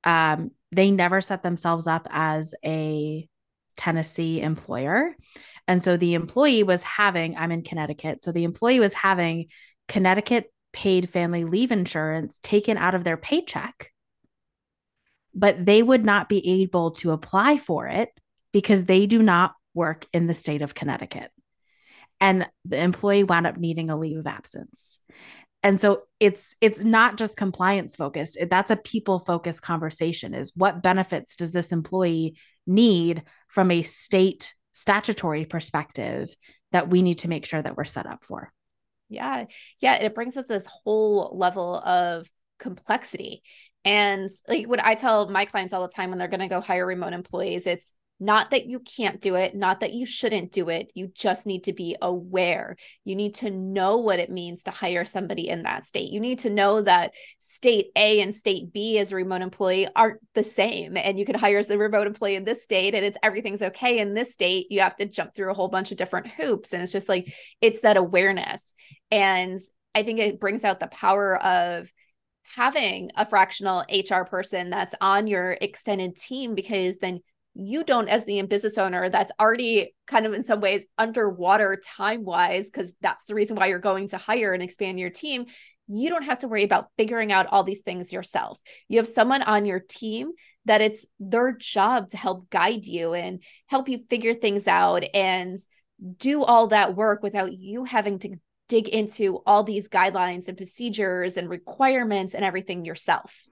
um, 0.04 0.52
they 0.72 0.92
never 0.92 1.22
set 1.22 1.44
themselves 1.44 1.88
up 1.88 2.08
as 2.10 2.54
a 2.66 3.28
Tennessee 3.78 4.42
employer. 4.42 5.16
And 5.68 5.84
so 5.84 5.98
the 5.98 6.14
employee 6.14 6.64
was 6.64 6.84
having, 6.84 7.38
I'm 7.38 7.52
in 7.52 7.64
Connecticut. 7.64 8.24
So 8.24 8.32
the 8.32 8.44
employee 8.44 8.80
was 8.80 8.94
having 8.94 9.48
Connecticut 9.88 10.52
paid 10.74 11.10
family 11.10 11.44
leave 11.44 11.72
insurance 11.72 12.40
taken 12.42 12.78
out 12.78 12.96
of 12.96 13.04
their 13.04 13.18
paycheck, 13.18 13.92
but 15.34 15.66
they 15.66 15.84
would 15.84 16.06
not 16.06 16.30
be 16.30 16.62
able 16.62 16.92
to 16.92 17.12
apply 17.12 17.58
for 17.58 17.88
it 17.88 18.10
because 18.52 18.86
they 18.86 19.06
do 19.06 19.22
not 19.22 19.54
work 19.74 20.06
in 20.14 20.28
the 20.28 20.34
state 20.34 20.62
of 20.62 20.76
Connecticut. 20.76 21.32
And 22.20 22.48
the 22.66 22.78
employee 22.78 23.24
wound 23.24 23.48
up 23.48 23.58
needing 23.58 23.90
a 23.90 23.98
leave 23.98 24.18
of 24.18 24.28
absence. 24.28 25.00
And 25.64 25.80
so 25.80 26.04
it's 26.20 26.56
it's 26.60 26.84
not 26.84 27.18
just 27.18 27.38
compliance 27.38 27.96
focused. 27.96 28.38
That's 28.50 28.72
a 28.72 28.76
people 28.76 29.20
focused 29.20 29.62
conversation 29.62 30.34
is 30.34 30.52
what 30.56 30.82
benefits 30.82 31.36
does 31.36 31.52
this 31.52 31.72
employee 31.72 32.38
need 32.66 33.24
from 33.48 33.72
a 33.72 33.84
state 33.84 34.54
statutory 34.72 35.46
perspective 35.46 36.34
that 36.72 36.90
we 36.90 37.02
need 37.02 37.20
to 37.20 37.28
make 37.28 37.46
sure 37.46 37.62
that 37.62 37.76
we're 37.78 37.84
set 37.84 38.06
up 38.06 38.24
for. 38.24 38.52
Yeah. 39.10 39.46
Yeah. 39.80 39.96
It 39.96 40.16
brings 40.16 40.38
up 40.38 40.48
this 40.48 40.66
whole 40.66 41.36
level 41.38 41.76
of 41.76 42.30
complexity. 42.60 43.44
And 43.84 44.30
like 44.48 44.68
what 44.68 44.84
I 44.84 44.96
tell 44.96 45.28
my 45.28 45.46
clients 45.46 45.74
all 45.74 45.82
the 45.82 45.94
time 45.94 46.10
when 46.10 46.20
they're 46.20 46.28
going 46.28 46.40
to 46.40 46.48
go 46.48 46.62
hire 46.62 46.86
remote 46.86 47.14
employees, 47.14 47.68
it's 47.68 47.94
not 48.22 48.52
that 48.52 48.68
you 48.68 48.80
can't 48.80 49.20
do 49.20 49.34
it, 49.34 49.56
not 49.56 49.80
that 49.80 49.94
you 49.94 50.06
shouldn't 50.06 50.52
do 50.52 50.70
it. 50.70 50.92
You 50.94 51.12
just 51.14 51.48
need 51.48 51.64
to 51.64 51.74
be 51.74 51.98
aware. 52.00 52.78
You 53.04 53.16
need 53.16 53.34
to 53.36 53.50
know 53.50 53.98
what 53.98 54.20
it 54.20 54.30
means 54.30 54.64
to 54.64 54.72
hire 54.72 55.06
somebody 55.06 55.50
in 55.50 55.64
that 55.64 55.88
state. 55.88 56.12
You 56.12 56.20
need 56.20 56.38
to 56.40 56.52
know 56.52 56.84
that 56.84 57.14
state 57.40 57.88
A 57.96 58.22
and 58.22 58.36
state 58.36 58.72
B 58.72 59.00
as 59.00 59.12
a 59.12 59.16
remote 59.16 59.42
employee 59.42 59.88
aren't 59.96 60.20
the 60.36 60.44
same. 60.44 60.98
And 60.98 61.18
you 61.18 61.26
can 61.26 61.34
hire 61.34 61.58
as 61.58 61.72
a 61.72 61.80
remote 61.80 62.06
employee 62.06 62.36
in 62.36 62.46
this 62.46 62.64
state 62.64 62.94
and 62.94 63.04
it's 63.04 63.18
everything's 63.24 63.64
okay 63.64 63.98
in 63.98 64.14
this 64.14 64.36
state. 64.36 64.68
You 64.70 64.82
have 64.82 64.98
to 64.98 65.08
jump 65.08 65.34
through 65.34 65.50
a 65.50 65.56
whole 65.56 65.70
bunch 65.70 65.92
of 65.92 65.98
different 65.98 66.28
hoops. 66.28 66.74
And 66.74 66.84
it's 66.84 66.92
just 66.92 67.10
like, 67.10 67.34
it's 67.60 67.82
that 67.82 67.98
awareness. 67.98 68.76
And 69.10 69.60
I 69.96 70.04
think 70.04 70.20
it 70.20 70.40
brings 70.40 70.64
out 70.64 70.80
the 70.80 70.86
power 70.86 71.38
of 71.44 71.92
having 72.56 73.10
a 73.16 73.26
fractional 73.26 73.84
HR 73.90 74.26
person 74.26 74.70
that's 74.70 74.94
on 75.02 75.26
your 75.26 75.58
extended 75.60 76.18
team 76.18 76.54
because 76.54 76.98
then 76.98 77.22
you 77.54 77.84
don't 77.84 78.08
as 78.08 78.26
the 78.26 78.42
business 78.44 78.78
owner 78.78 79.10
that's 79.10 79.32
already 79.40 79.94
kind 80.08 80.26
of 80.26 80.34
in 80.34 80.44
some 80.44 80.62
ways 80.62 80.86
underwater 80.98 81.82
time 81.84 82.24
wise 82.24 82.70
because 82.70 82.96
that's 83.02 83.26
the 83.26 83.36
reason 83.36 83.58
why 83.58 83.68
you're 83.68 83.80
going 83.80 84.08
to 84.10 84.18
hire 84.18 84.54
and 84.54 84.64
expand 84.64 85.00
your 85.00 85.10
team. 85.10 85.46
You 85.88 86.10
don't 86.10 86.24
have 86.24 86.40
to 86.40 86.48
worry 86.48 86.64
about 86.64 86.88
figuring 86.98 87.34
out 87.34 87.48
all 87.48 87.64
these 87.64 87.82
things 87.82 88.14
yourself. 88.14 88.58
You 88.88 89.00
have 89.00 89.08
someone 89.08 89.42
on 89.42 89.66
your 89.66 89.82
team 89.82 90.32
that 90.66 90.82
it's 90.82 91.06
their 91.20 91.52
job 91.52 92.10
to 92.12 92.18
help 92.18 92.50
guide 92.50 92.86
you 92.86 93.14
and 93.14 93.44
help 93.68 93.90
you 93.90 94.00
figure 94.10 94.34
things 94.34 94.68
out 94.68 95.04
and 95.14 95.60
do 96.18 96.44
all 96.44 96.68
that 96.68 96.96
work 96.96 97.22
without 97.22 97.52
you 97.52 97.84
having 97.84 98.20
to 98.20 98.36
dig 98.70 98.88
into 98.88 99.42
all 99.46 99.64
these 99.64 99.90
guidelines 99.90 100.48
and 100.48 100.56
procedures 100.56 101.36
and 101.36 101.50
requirements 101.50 102.34
and 102.34 102.46
everything 102.46 102.86
yourself 102.86 103.46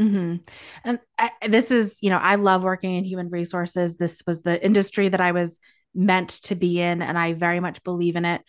Mm-hmm. 0.00 0.36
And 0.84 0.98
I, 1.18 1.30
this 1.48 1.70
is, 1.70 1.98
you 2.02 2.10
know, 2.10 2.18
I 2.18 2.34
love 2.34 2.62
working 2.62 2.96
in 2.96 3.04
human 3.04 3.28
resources. 3.28 3.96
This 3.96 4.22
was 4.26 4.42
the 4.42 4.62
industry 4.64 5.08
that 5.08 5.20
I 5.20 5.32
was 5.32 5.60
meant 5.94 6.30
to 6.44 6.54
be 6.54 6.80
in, 6.80 7.00
and 7.02 7.16
I 7.16 7.34
very 7.34 7.60
much 7.60 7.82
believe 7.84 8.16
in 8.16 8.24
it. 8.24 8.42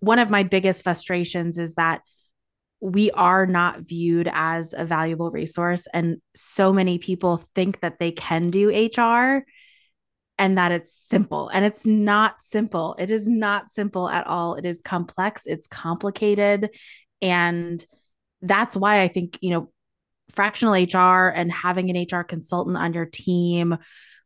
One 0.00 0.18
of 0.18 0.30
my 0.30 0.42
biggest 0.42 0.82
frustrations 0.82 1.58
is 1.58 1.74
that 1.74 2.02
we 2.80 3.10
are 3.12 3.46
not 3.46 3.80
viewed 3.80 4.28
as 4.32 4.74
a 4.76 4.84
valuable 4.84 5.30
resource. 5.30 5.88
And 5.92 6.20
so 6.34 6.72
many 6.72 6.98
people 6.98 7.38
think 7.54 7.80
that 7.80 7.98
they 7.98 8.12
can 8.12 8.50
do 8.50 8.70
HR 8.70 9.44
and 10.38 10.58
that 10.58 10.70
it's 10.70 10.94
simple. 10.94 11.48
And 11.48 11.64
it's 11.64 11.84
not 11.84 12.36
simple. 12.40 12.94
It 12.98 13.10
is 13.10 13.26
not 13.26 13.70
simple 13.70 14.08
at 14.08 14.26
all. 14.26 14.54
It 14.54 14.64
is 14.64 14.80
complex, 14.80 15.46
it's 15.46 15.66
complicated. 15.66 16.70
And 17.20 17.84
that's 18.40 18.76
why 18.76 19.02
I 19.02 19.08
think, 19.08 19.38
you 19.40 19.50
know, 19.50 19.72
fractional 20.30 20.74
HR 20.74 21.28
and 21.28 21.50
having 21.50 21.90
an 21.90 22.06
HR 22.10 22.22
consultant 22.22 22.76
on 22.76 22.92
your 22.92 23.06
team 23.06 23.78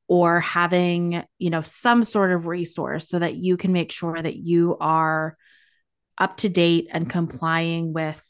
or 0.08 0.40
having, 0.40 1.24
you 1.38 1.50
know, 1.50 1.62
some 1.62 2.02
sort 2.02 2.32
of 2.32 2.46
resource 2.46 3.08
so 3.08 3.18
that 3.18 3.34
you 3.34 3.56
can 3.56 3.72
make 3.72 3.92
sure 3.92 4.20
that 4.20 4.36
you 4.36 4.76
are 4.80 5.36
up 6.18 6.36
to 6.38 6.48
date 6.48 6.88
and 6.90 7.08
complying 7.08 7.92
with 7.92 8.22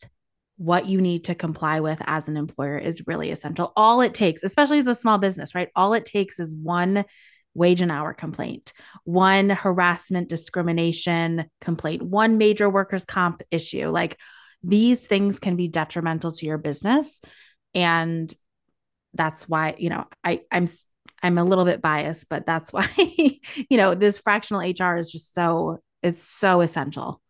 what 0.56 0.86
you 0.86 1.00
need 1.00 1.24
to 1.24 1.34
comply 1.34 1.80
with 1.80 2.00
as 2.06 2.28
an 2.28 2.36
employer 2.36 2.78
is 2.78 3.06
really 3.06 3.30
essential. 3.30 3.72
All 3.74 4.00
it 4.00 4.14
takes, 4.14 4.44
especially 4.44 4.78
as 4.78 4.86
a 4.86 4.94
small 4.94 5.18
business, 5.18 5.54
right? 5.54 5.70
All 5.74 5.92
it 5.94 6.04
takes 6.04 6.38
is 6.38 6.54
one 6.54 7.04
wage 7.54 7.80
and 7.80 7.90
hour 7.90 8.14
complaint, 8.14 8.72
one 9.04 9.50
harassment 9.50 10.28
discrimination 10.28 11.46
complaint, 11.60 12.02
one 12.02 12.38
major 12.38 12.70
workers' 12.70 13.04
comp 13.04 13.42
issue. 13.50 13.88
Like 13.88 14.18
these 14.62 15.06
things 15.06 15.38
can 15.38 15.56
be 15.56 15.68
detrimental 15.68 16.30
to 16.30 16.46
your 16.46 16.58
business 16.58 17.20
and 17.74 18.32
that's 19.14 19.48
why 19.48 19.74
you 19.78 19.90
know 19.90 20.06
i 20.24 20.40
i'm 20.50 20.66
i'm 21.22 21.38
a 21.38 21.44
little 21.44 21.64
bit 21.64 21.82
biased 21.82 22.28
but 22.28 22.46
that's 22.46 22.72
why 22.72 22.88
you 22.96 23.76
know 23.76 23.94
this 23.94 24.18
fractional 24.18 24.60
hr 24.62 24.96
is 24.96 25.10
just 25.10 25.34
so 25.34 25.78
it's 26.02 26.22
so 26.22 26.60
essential 26.60 27.20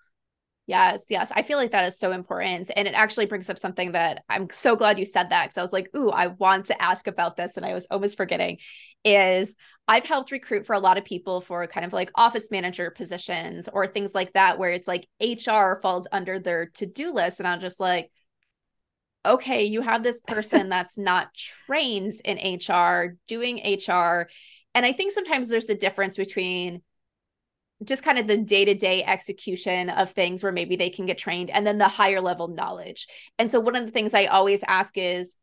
Yes, 0.67 1.03
yes. 1.11 1.33
I 1.35 1.43
feel 1.43 1.59
like 1.59 1.73
that 1.73 1.87
is 1.87 1.99
so 1.99 2.13
important. 2.13 2.71
And 2.77 2.87
it 2.87 2.95
actually 2.95 3.27
brings 3.27 3.51
up 3.51 3.59
something 3.59 3.93
that 3.93 4.23
I'm 4.29 4.49
so 4.53 4.77
glad 4.77 4.99
you 4.99 5.05
said 5.05 5.31
that 5.31 5.47
because 5.47 5.59
I 5.59 5.63
was 5.63 5.73
like, 5.73 5.91
ooh, 5.97 6.11
I 6.11 6.29
want 6.29 6.67
to 6.67 6.81
ask 6.81 7.09
about 7.09 7.37
this. 7.37 7.57
And 7.57 7.67
I 7.67 7.75
was 7.75 7.87
almost 7.91 8.17
forgetting 8.17 8.59
is 9.05 9.57
I've 9.89 10.07
helped 10.07 10.31
recruit 10.31 10.65
for 10.65 10.75
a 10.75 10.79
lot 10.79 10.99
of 10.99 11.05
people 11.05 11.41
for 11.41 11.67
kind 11.67 11.85
of 11.85 11.93
like 11.93 12.13
office 12.15 12.53
manager 12.53 12.93
positions 12.93 13.69
or 13.73 13.89
things 13.89 14.15
like 14.15 14.33
that, 14.35 14.57
where 14.59 14.71
it's 14.71 14.87
like 14.87 15.09
HR 15.21 15.81
falls 15.83 16.07
under 16.13 16.39
their 16.39 16.67
to 16.75 16.87
do 16.87 17.13
list. 17.13 17.41
And 17.41 17.49
I'm 17.49 17.61
just 17.61 17.81
like, 17.81 18.11
okay, 19.25 19.65
you 19.65 19.83
have 19.83 20.03
this 20.03 20.21
person 20.21 20.69
that's 20.69 20.99
not 20.99 21.35
trained 21.35 22.15
in 22.25 22.59
HR 22.59 23.17
doing 23.27 23.59
HR. 23.59 24.29
And 24.75 24.87
I 24.87 24.93
think 24.93 25.13
sometimes 25.13 25.49
there's 25.49 25.69
a 25.69 25.75
difference 25.75 26.17
between 26.17 26.83
just 27.85 28.05
kind 28.05 28.19
of 28.19 28.27
the 28.27 28.37
day-to-day 28.37 29.03
execution 29.05 29.91
of 29.91 30.13
things 30.13 30.43
where 30.43 30.53
maybe 30.53 30.77
they 30.77 30.91
can 30.91 31.07
get 31.07 31.19
trained 31.19 31.51
and 31.51 31.67
then 31.67 31.79
the 31.79 31.89
higher 31.89 32.21
level 32.21 32.49
knowledge. 32.49 33.09
And 33.39 33.51
so 33.51 33.61
one 33.61 33.77
of 33.77 33.85
the 33.85 33.91
things 33.91 34.15
I 34.15 34.27
always 34.27 34.63
ask 34.67 34.97
is 34.97 35.37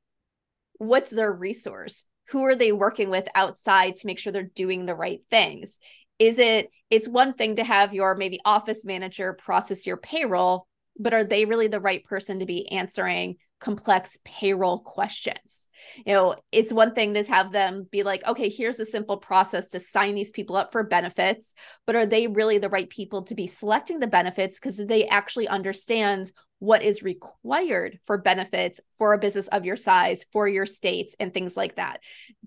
what's 0.78 1.10
their 1.10 1.32
resource? 1.32 2.06
Who 2.30 2.46
are 2.46 2.56
they 2.56 2.72
working 2.72 3.10
with 3.10 3.28
outside 3.36 3.98
to 3.98 4.08
make 4.08 4.20
sure 4.20 4.32
they're 4.32 4.44
doing 4.44 4.86
the 4.86 4.96
right 4.96 5.22
things? 5.30 5.80
Is 6.18 6.40
it 6.40 6.70
it's 6.90 7.08
one 7.08 7.34
thing 7.34 7.58
to 7.58 7.64
have 7.64 7.94
your 7.94 8.16
maybe 8.16 8.40
office 8.46 8.86
manager 8.86 9.34
process 9.34 9.86
your 9.86 9.98
payroll, 9.98 10.68
but 10.98 11.14
are 11.14 11.24
they 11.24 11.46
really 11.46 11.68
the 11.68 11.80
right 11.80 12.04
person 12.04 12.40
to 12.40 12.46
be 12.46 12.72
answering 12.72 13.36
complex 13.60 14.18
payroll 14.24 14.80
questions. 14.80 15.68
You 16.06 16.14
know, 16.14 16.36
it's 16.52 16.74
one 16.74 16.94
thing 16.94 17.14
to 17.14 17.24
have 17.24 17.52
them 17.52 17.88
be 17.92 18.04
like, 18.04 18.26
okay, 18.26 18.50
here's 18.50 18.80
a 18.80 18.86
simple 18.86 19.18
process 19.18 19.68
to 19.70 19.80
sign 19.80 20.16
these 20.16 20.32
people 20.32 20.56
up 20.56 20.72
for 20.72 20.84
benefits, 20.84 21.54
but 21.86 21.96
are 21.96 22.06
they 22.06 22.28
really 22.28 22.58
the 22.58 22.70
right 22.70 22.90
people 22.90 23.24
to 23.24 23.36
be 23.36 23.48
selecting 23.48 24.00
the 24.00 24.08
benefits 24.08 24.60
because 24.60 24.78
they 24.78 25.08
actually 25.08 25.48
understand 25.48 26.32
what 26.60 26.84
is 26.84 27.04
required 27.04 28.00
for 28.06 28.18
benefits 28.18 28.80
for 28.98 29.14
a 29.14 29.18
business 29.18 29.48
of 29.48 29.66
your 29.66 29.78
size, 29.78 30.26
for 30.32 30.48
your 30.48 30.66
states 30.66 31.16
and 31.20 31.34
things 31.34 31.56
like 31.56 31.78
that. 31.78 32.02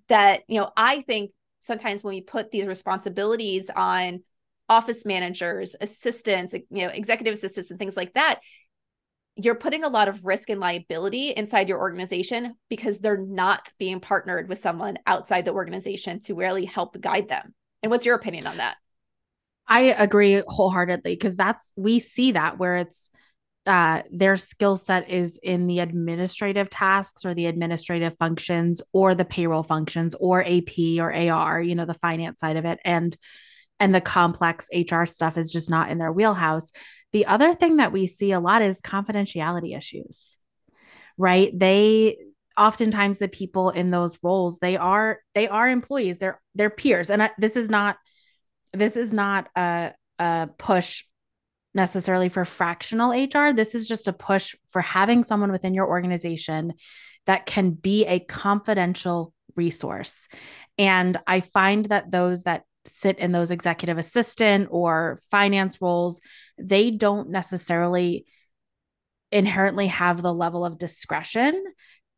That, 0.08 0.42
you 0.48 0.60
know, 0.60 0.70
I 0.76 1.00
think 1.00 1.32
sometimes 1.60 2.04
when 2.04 2.14
we 2.14 2.20
put 2.20 2.50
these 2.50 2.66
responsibilities 2.66 3.70
on 3.74 4.20
office 4.68 5.04
managers, 5.04 5.74
assistants, 5.80 6.54
you 6.54 6.86
know, 6.86 6.88
executive 6.88 7.34
assistants 7.34 7.70
and 7.70 7.78
things 7.78 7.96
like 7.96 8.14
that, 8.14 8.40
you're 9.36 9.54
putting 9.54 9.84
a 9.84 9.88
lot 9.88 10.08
of 10.08 10.24
risk 10.24 10.50
and 10.50 10.60
liability 10.60 11.30
inside 11.30 11.68
your 11.68 11.78
organization 11.78 12.54
because 12.68 12.98
they're 12.98 13.16
not 13.16 13.72
being 13.78 14.00
partnered 14.00 14.48
with 14.48 14.58
someone 14.58 14.98
outside 15.06 15.44
the 15.44 15.52
organization 15.52 16.20
to 16.20 16.34
really 16.34 16.66
help 16.66 17.00
guide 17.00 17.28
them. 17.28 17.54
And 17.82 17.90
what's 17.90 18.04
your 18.04 18.16
opinion 18.16 18.46
on 18.46 18.58
that? 18.58 18.76
I 19.66 19.94
agree 19.96 20.42
wholeheartedly 20.46 21.14
because 21.14 21.36
that's 21.36 21.72
we 21.76 21.98
see 21.98 22.32
that 22.32 22.58
where 22.58 22.76
it's 22.76 23.10
uh, 23.64 24.02
their 24.10 24.36
skill 24.36 24.76
set 24.76 25.08
is 25.08 25.38
in 25.42 25.66
the 25.66 25.78
administrative 25.78 26.68
tasks 26.68 27.24
or 27.24 27.32
the 27.32 27.46
administrative 27.46 28.16
functions 28.18 28.82
or 28.92 29.14
the 29.14 29.24
payroll 29.24 29.62
functions 29.62 30.16
or 30.16 30.44
AP 30.44 30.98
or 30.98 31.14
AR, 31.14 31.62
you 31.62 31.74
know, 31.74 31.86
the 31.86 31.94
finance 31.94 32.40
side 32.40 32.56
of 32.56 32.64
it. 32.64 32.80
And 32.84 33.16
and 33.78 33.94
the 33.94 34.00
complex 34.00 34.68
HR 34.72 35.04
stuff 35.04 35.36
is 35.36 35.52
just 35.52 35.70
not 35.70 35.90
in 35.90 35.98
their 35.98 36.12
wheelhouse. 36.12 36.72
The 37.12 37.26
other 37.26 37.54
thing 37.54 37.76
that 37.76 37.92
we 37.92 38.06
see 38.06 38.32
a 38.32 38.40
lot 38.40 38.62
is 38.62 38.80
confidentiality 38.80 39.76
issues, 39.76 40.38
right? 41.18 41.56
They 41.56 42.16
oftentimes 42.56 43.18
the 43.18 43.28
people 43.28 43.70
in 43.70 43.90
those 43.90 44.18
roles 44.22 44.58
they 44.58 44.76
are 44.76 45.20
they 45.34 45.48
are 45.48 45.68
employees 45.68 46.18
they're 46.18 46.40
they're 46.54 46.70
peers. 46.70 47.10
And 47.10 47.22
I, 47.22 47.30
this 47.38 47.56
is 47.56 47.70
not 47.70 47.96
this 48.72 48.96
is 48.96 49.12
not 49.12 49.48
a, 49.56 49.92
a 50.18 50.48
push 50.58 51.04
necessarily 51.74 52.28
for 52.28 52.44
fractional 52.44 53.10
hr 53.10 53.54
this 53.54 53.74
is 53.74 53.88
just 53.88 54.06
a 54.06 54.12
push 54.12 54.54
for 54.68 54.82
having 54.82 55.24
someone 55.24 55.50
within 55.50 55.72
your 55.72 55.88
organization 55.88 56.74
that 57.24 57.46
can 57.46 57.70
be 57.70 58.04
a 58.04 58.20
confidential 58.20 59.32
resource. 59.56 60.28
And 60.78 61.18
i 61.26 61.40
find 61.40 61.86
that 61.86 62.10
those 62.10 62.42
that 62.44 62.64
sit 62.84 63.18
in 63.18 63.32
those 63.32 63.50
executive 63.50 63.98
assistant 63.98 64.68
or 64.70 65.18
finance 65.30 65.78
roles, 65.80 66.20
they 66.58 66.90
don't 66.90 67.30
necessarily 67.30 68.26
inherently 69.30 69.86
have 69.86 70.20
the 70.20 70.34
level 70.34 70.64
of 70.64 70.78
discretion 70.78 71.64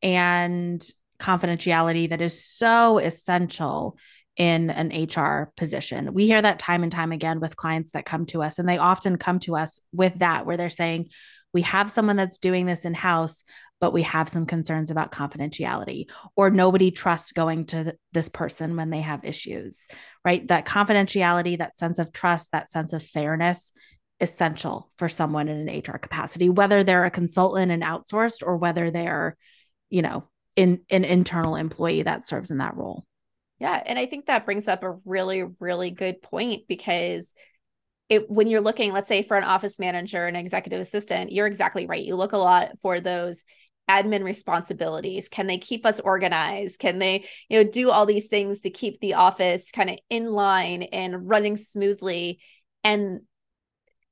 and 0.02 0.84
confidentiality 1.18 2.08
that 2.10 2.20
is 2.20 2.44
so 2.44 2.98
essential 2.98 3.96
in 4.36 4.68
an 4.70 4.88
HR 4.88 5.52
position. 5.56 6.12
We 6.12 6.26
hear 6.26 6.42
that 6.42 6.58
time 6.58 6.82
and 6.82 6.90
time 6.90 7.12
again 7.12 7.38
with 7.38 7.56
clients 7.56 7.92
that 7.92 8.04
come 8.04 8.26
to 8.26 8.42
us, 8.42 8.58
and 8.58 8.68
they 8.68 8.78
often 8.78 9.16
come 9.16 9.38
to 9.40 9.54
us 9.56 9.80
with 9.92 10.18
that, 10.18 10.44
where 10.44 10.56
they're 10.56 10.70
saying, 10.70 11.10
We 11.54 11.62
have 11.62 11.90
someone 11.90 12.16
that's 12.16 12.38
doing 12.38 12.66
this 12.66 12.84
in 12.84 12.92
house, 12.92 13.44
but 13.80 13.92
we 13.92 14.02
have 14.02 14.28
some 14.28 14.44
concerns 14.44 14.90
about 14.90 15.12
confidentiality 15.12 16.10
or 16.36 16.50
nobody 16.50 16.90
trusts 16.90 17.32
going 17.32 17.66
to 17.66 17.84
th- 17.84 17.96
this 18.12 18.28
person 18.28 18.76
when 18.76 18.90
they 18.90 19.00
have 19.00 19.24
issues, 19.24 19.88
right? 20.24 20.46
That 20.48 20.66
confidentiality, 20.66 21.58
that 21.58 21.78
sense 21.78 21.98
of 21.98 22.12
trust, 22.12 22.52
that 22.52 22.68
sense 22.68 22.92
of 22.92 23.02
fairness 23.02 23.72
essential 24.20 24.90
for 24.96 25.08
someone 25.08 25.48
in 25.48 25.68
an 25.68 25.78
HR 25.78 25.98
capacity, 25.98 26.48
whether 26.48 26.84
they're 26.84 27.04
a 27.04 27.10
consultant 27.10 27.72
and 27.72 27.82
outsourced 27.82 28.42
or 28.44 28.56
whether 28.56 28.90
they're, 28.90 29.36
you 29.90 30.02
know, 30.02 30.28
in 30.56 30.80
an 30.90 31.04
internal 31.04 31.56
employee 31.56 32.02
that 32.02 32.26
serves 32.26 32.50
in 32.50 32.58
that 32.58 32.76
role. 32.76 33.04
Yeah, 33.58 33.80
and 33.84 33.98
I 33.98 34.06
think 34.06 34.26
that 34.26 34.44
brings 34.44 34.68
up 34.68 34.82
a 34.82 34.98
really 35.04 35.44
really 35.60 35.90
good 35.90 36.22
point 36.22 36.64
because 36.68 37.34
it 38.14 38.30
when 38.30 38.48
you're 38.48 38.60
looking 38.60 38.92
let's 38.92 39.08
say 39.08 39.22
for 39.22 39.36
an 39.36 39.44
office 39.44 39.78
manager 39.78 40.26
and 40.26 40.36
executive 40.36 40.80
assistant, 40.80 41.32
you're 41.32 41.46
exactly 41.46 41.86
right. 41.86 42.04
You 42.04 42.16
look 42.16 42.32
a 42.32 42.38
lot 42.38 42.70
for 42.80 43.00
those 43.00 43.44
admin 43.88 44.24
responsibilities. 44.24 45.28
Can 45.28 45.46
they 45.46 45.58
keep 45.58 45.84
us 45.84 46.00
organized? 46.00 46.78
Can 46.78 46.98
they 46.98 47.24
you 47.48 47.62
know 47.62 47.70
do 47.70 47.90
all 47.90 48.06
these 48.06 48.28
things 48.28 48.62
to 48.62 48.70
keep 48.70 49.00
the 49.00 49.14
office 49.14 49.70
kind 49.70 49.90
of 49.90 49.98
in 50.10 50.26
line 50.26 50.82
and 50.82 51.28
running 51.28 51.56
smoothly? 51.56 52.40
And 52.82 53.20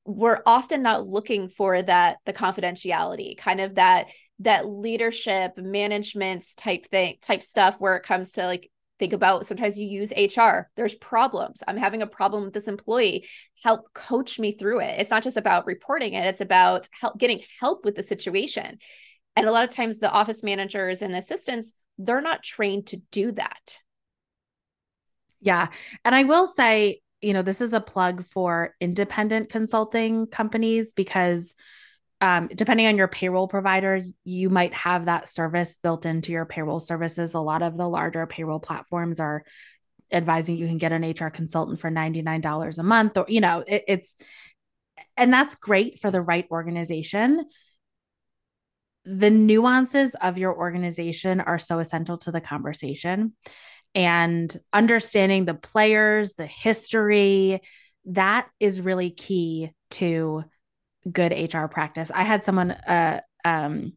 we're 0.05 0.43
often 0.47 0.83
not 0.83 1.07
looking 1.07 1.49
for 1.49 1.81
that 1.81 2.19
the 2.27 2.33
confidentiality 2.33 3.37
kind 3.37 3.61
of 3.61 3.77
that 3.77 4.07
that 4.41 4.67
leadership 4.67 5.57
management 5.57 6.45
type 6.57 6.87
thing 6.87 7.17
type 7.23 7.43
stuff 7.43 7.77
where 7.79 7.97
it 7.97 8.03
comes 8.03 8.33
to 8.33 8.47
like 8.47 8.71
think 8.99 9.13
about 9.13 9.47
sometimes 9.47 9.79
you 9.79 9.87
use 9.87 10.13
HR 10.17 10.69
there's 10.77 10.95
problems. 10.95 11.63
I'm 11.67 11.77
having 11.77 12.03
a 12.03 12.07
problem 12.07 12.45
with 12.45 12.55
this 12.55 12.69
employee. 12.69 13.27
Help 13.63 13.93
coach 13.95 14.39
me 14.39 14.53
through 14.53 14.81
it. 14.81 15.01
It's 15.01 15.11
not 15.11 15.23
just 15.23 15.37
about 15.37 15.67
reporting 15.67 16.15
it. 16.15 16.27
It's 16.27 16.41
about 16.41 16.89
help 17.01 17.19
getting 17.19 17.43
help 17.59 17.85
with 17.85 17.97
the 17.97 18.03
situation. 18.03 18.79
And 19.35 19.47
a 19.47 19.53
lot 19.53 19.65
of 19.65 19.71
times 19.71 19.99
the 19.99 20.11
office 20.11 20.43
managers 20.43 21.03
and 21.03 21.17
assistants, 21.17 21.75
they're 21.99 22.21
not 22.21 22.43
trained 22.43 22.89
to 22.89 22.99
do 23.11 23.33
that. 23.33 23.79
Yeah. 25.41 25.69
And 26.05 26.15
I 26.15 26.25
will 26.25 26.47
say, 26.47 27.01
you 27.21 27.33
know, 27.33 27.43
this 27.43 27.61
is 27.61 27.73
a 27.73 27.81
plug 27.81 28.25
for 28.25 28.75
independent 28.81 29.49
consulting 29.49 30.27
companies 30.27 30.93
because 30.93 31.55
um, 32.23 32.49
depending 32.55 32.87
on 32.87 32.97
your 32.97 33.09
payroll 33.09 33.49
provider, 33.49 34.03
you 34.25 34.49
might 34.49 34.73
have 34.73 35.07
that 35.07 35.29
service 35.29 35.77
built 35.79 36.07
into 36.07 36.33
your 36.33 36.47
payroll 36.47 36.81
services. 36.81 37.35
A 37.35 37.41
lot 37.41 37.63
of 37.63 37.77
the 37.77 37.89
larger 37.89 38.27
payroll 38.27 38.61
platforms 38.61 39.21
are 39.21 39.45
advising 40.11 40.57
you 40.57 40.69
can 40.69 40.79
get 40.79 40.93
an 40.93 41.03
HR 41.03 41.31
consultant 41.31 41.81
for 41.81 41.91
$99 41.91 42.79
a 42.79 42.83
month, 42.83 43.19
or, 43.19 43.27
you 43.29 43.41
know, 43.41 43.65
it, 43.67 43.85
it's, 43.89 44.17
and 45.17 45.33
that's 45.33 45.57
great 45.57 46.01
for 46.01 46.11
the 46.11 46.23
right 46.23 46.47
organization 46.51 47.45
the 49.05 49.31
nuances 49.31 50.15
of 50.15 50.39
your 50.39 50.57
organization 50.57 51.41
are 51.41 51.59
so 51.59 51.81
essential 51.81 52.17
to 52.19 52.31
the 52.31 52.41
conversation 52.41 53.33
and 53.95 54.57
understanding 54.73 55.45
the 55.45 55.55
players, 55.55 56.35
the 56.35 56.47
history, 56.47 57.61
that 58.07 58.49
is 58.59 58.81
really 58.81 59.11
key 59.11 59.71
to 59.91 60.45
good 61.11 61.33
HR 61.33 61.67
practice. 61.67 62.11
I 62.15 62.23
had 62.23 62.45
someone 62.45 62.71
uh, 62.73 63.21
um, 63.45 63.93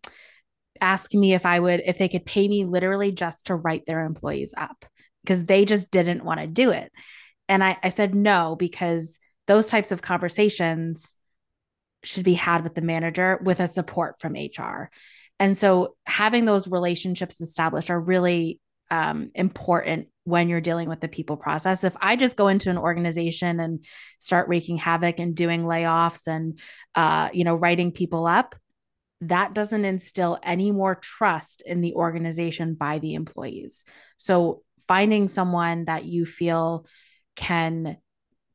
ask 0.82 1.14
me 1.14 1.34
if 1.34 1.46
I 1.46 1.60
would, 1.60 1.82
if 1.86 1.98
they 1.98 2.10
could 2.10 2.26
pay 2.26 2.48
me 2.48 2.66
literally 2.66 3.12
just 3.12 3.48
to 3.48 3.56
write 3.56 3.86
their 3.86 4.06
employees 4.06 4.54
up 4.58 4.86
because 5.24 5.46
they 5.46 5.66
just 5.66 5.92
didn't 5.92 6.24
want 6.24 6.40
to 6.40 6.48
do 6.48 6.72
it. 6.72 6.92
And 7.48 7.64
I, 7.64 7.78
I 7.82 7.90
said 7.90 8.16
no, 8.16 8.56
because 8.58 9.20
those 9.48 9.68
types 9.68 9.92
of 9.92 10.02
conversations 10.02 11.14
should 12.04 12.24
be 12.24 12.34
had 12.34 12.64
with 12.64 12.76
the 12.76 12.82
manager 12.82 13.40
with 13.44 13.60
a 13.60 13.68
support 13.68 14.20
from 14.20 14.34
HR. 14.34 14.90
And 15.40 15.58
so 15.58 15.96
having 16.06 16.46
those 16.46 16.68
relationships 16.68 17.42
established 17.42 17.90
are 17.90 18.00
really 18.00 18.60
um, 18.90 19.32
important 19.36 20.08
when 20.26 20.50
you're 20.50 20.60
dealing 20.60 20.90
with 20.90 21.00
the 21.00 21.08
people 21.08 21.38
process. 21.38 21.84
If 21.84 21.96
I 22.02 22.16
just 22.16 22.36
go 22.36 22.48
into 22.50 22.70
an 22.70 22.78
organization 22.78 23.60
and 23.60 23.86
start 24.20 24.50
wreaking 24.50 24.78
havoc 24.78 25.20
and 25.20 25.36
doing 25.36 25.64
layoffs 25.64 26.28
and 26.28 26.60
uh, 26.96 27.30
you 27.32 27.46
know 27.46 27.56
writing 27.56 27.92
people 27.92 28.28
up, 28.28 28.56
that 29.22 29.54
doesn't 29.54 29.86
instill 29.86 30.38
any 30.44 30.72
more 30.72 30.96
trust 30.96 31.62
in 31.66 31.82
the 31.82 31.94
organization 31.94 32.74
by 32.74 33.00
the 33.00 33.14
employees. 33.14 33.86
So, 34.18 34.64
finding 34.88 35.28
someone 35.28 35.86
that 35.86 36.06
you 36.06 36.26
feel 36.26 36.86
can 37.36 37.98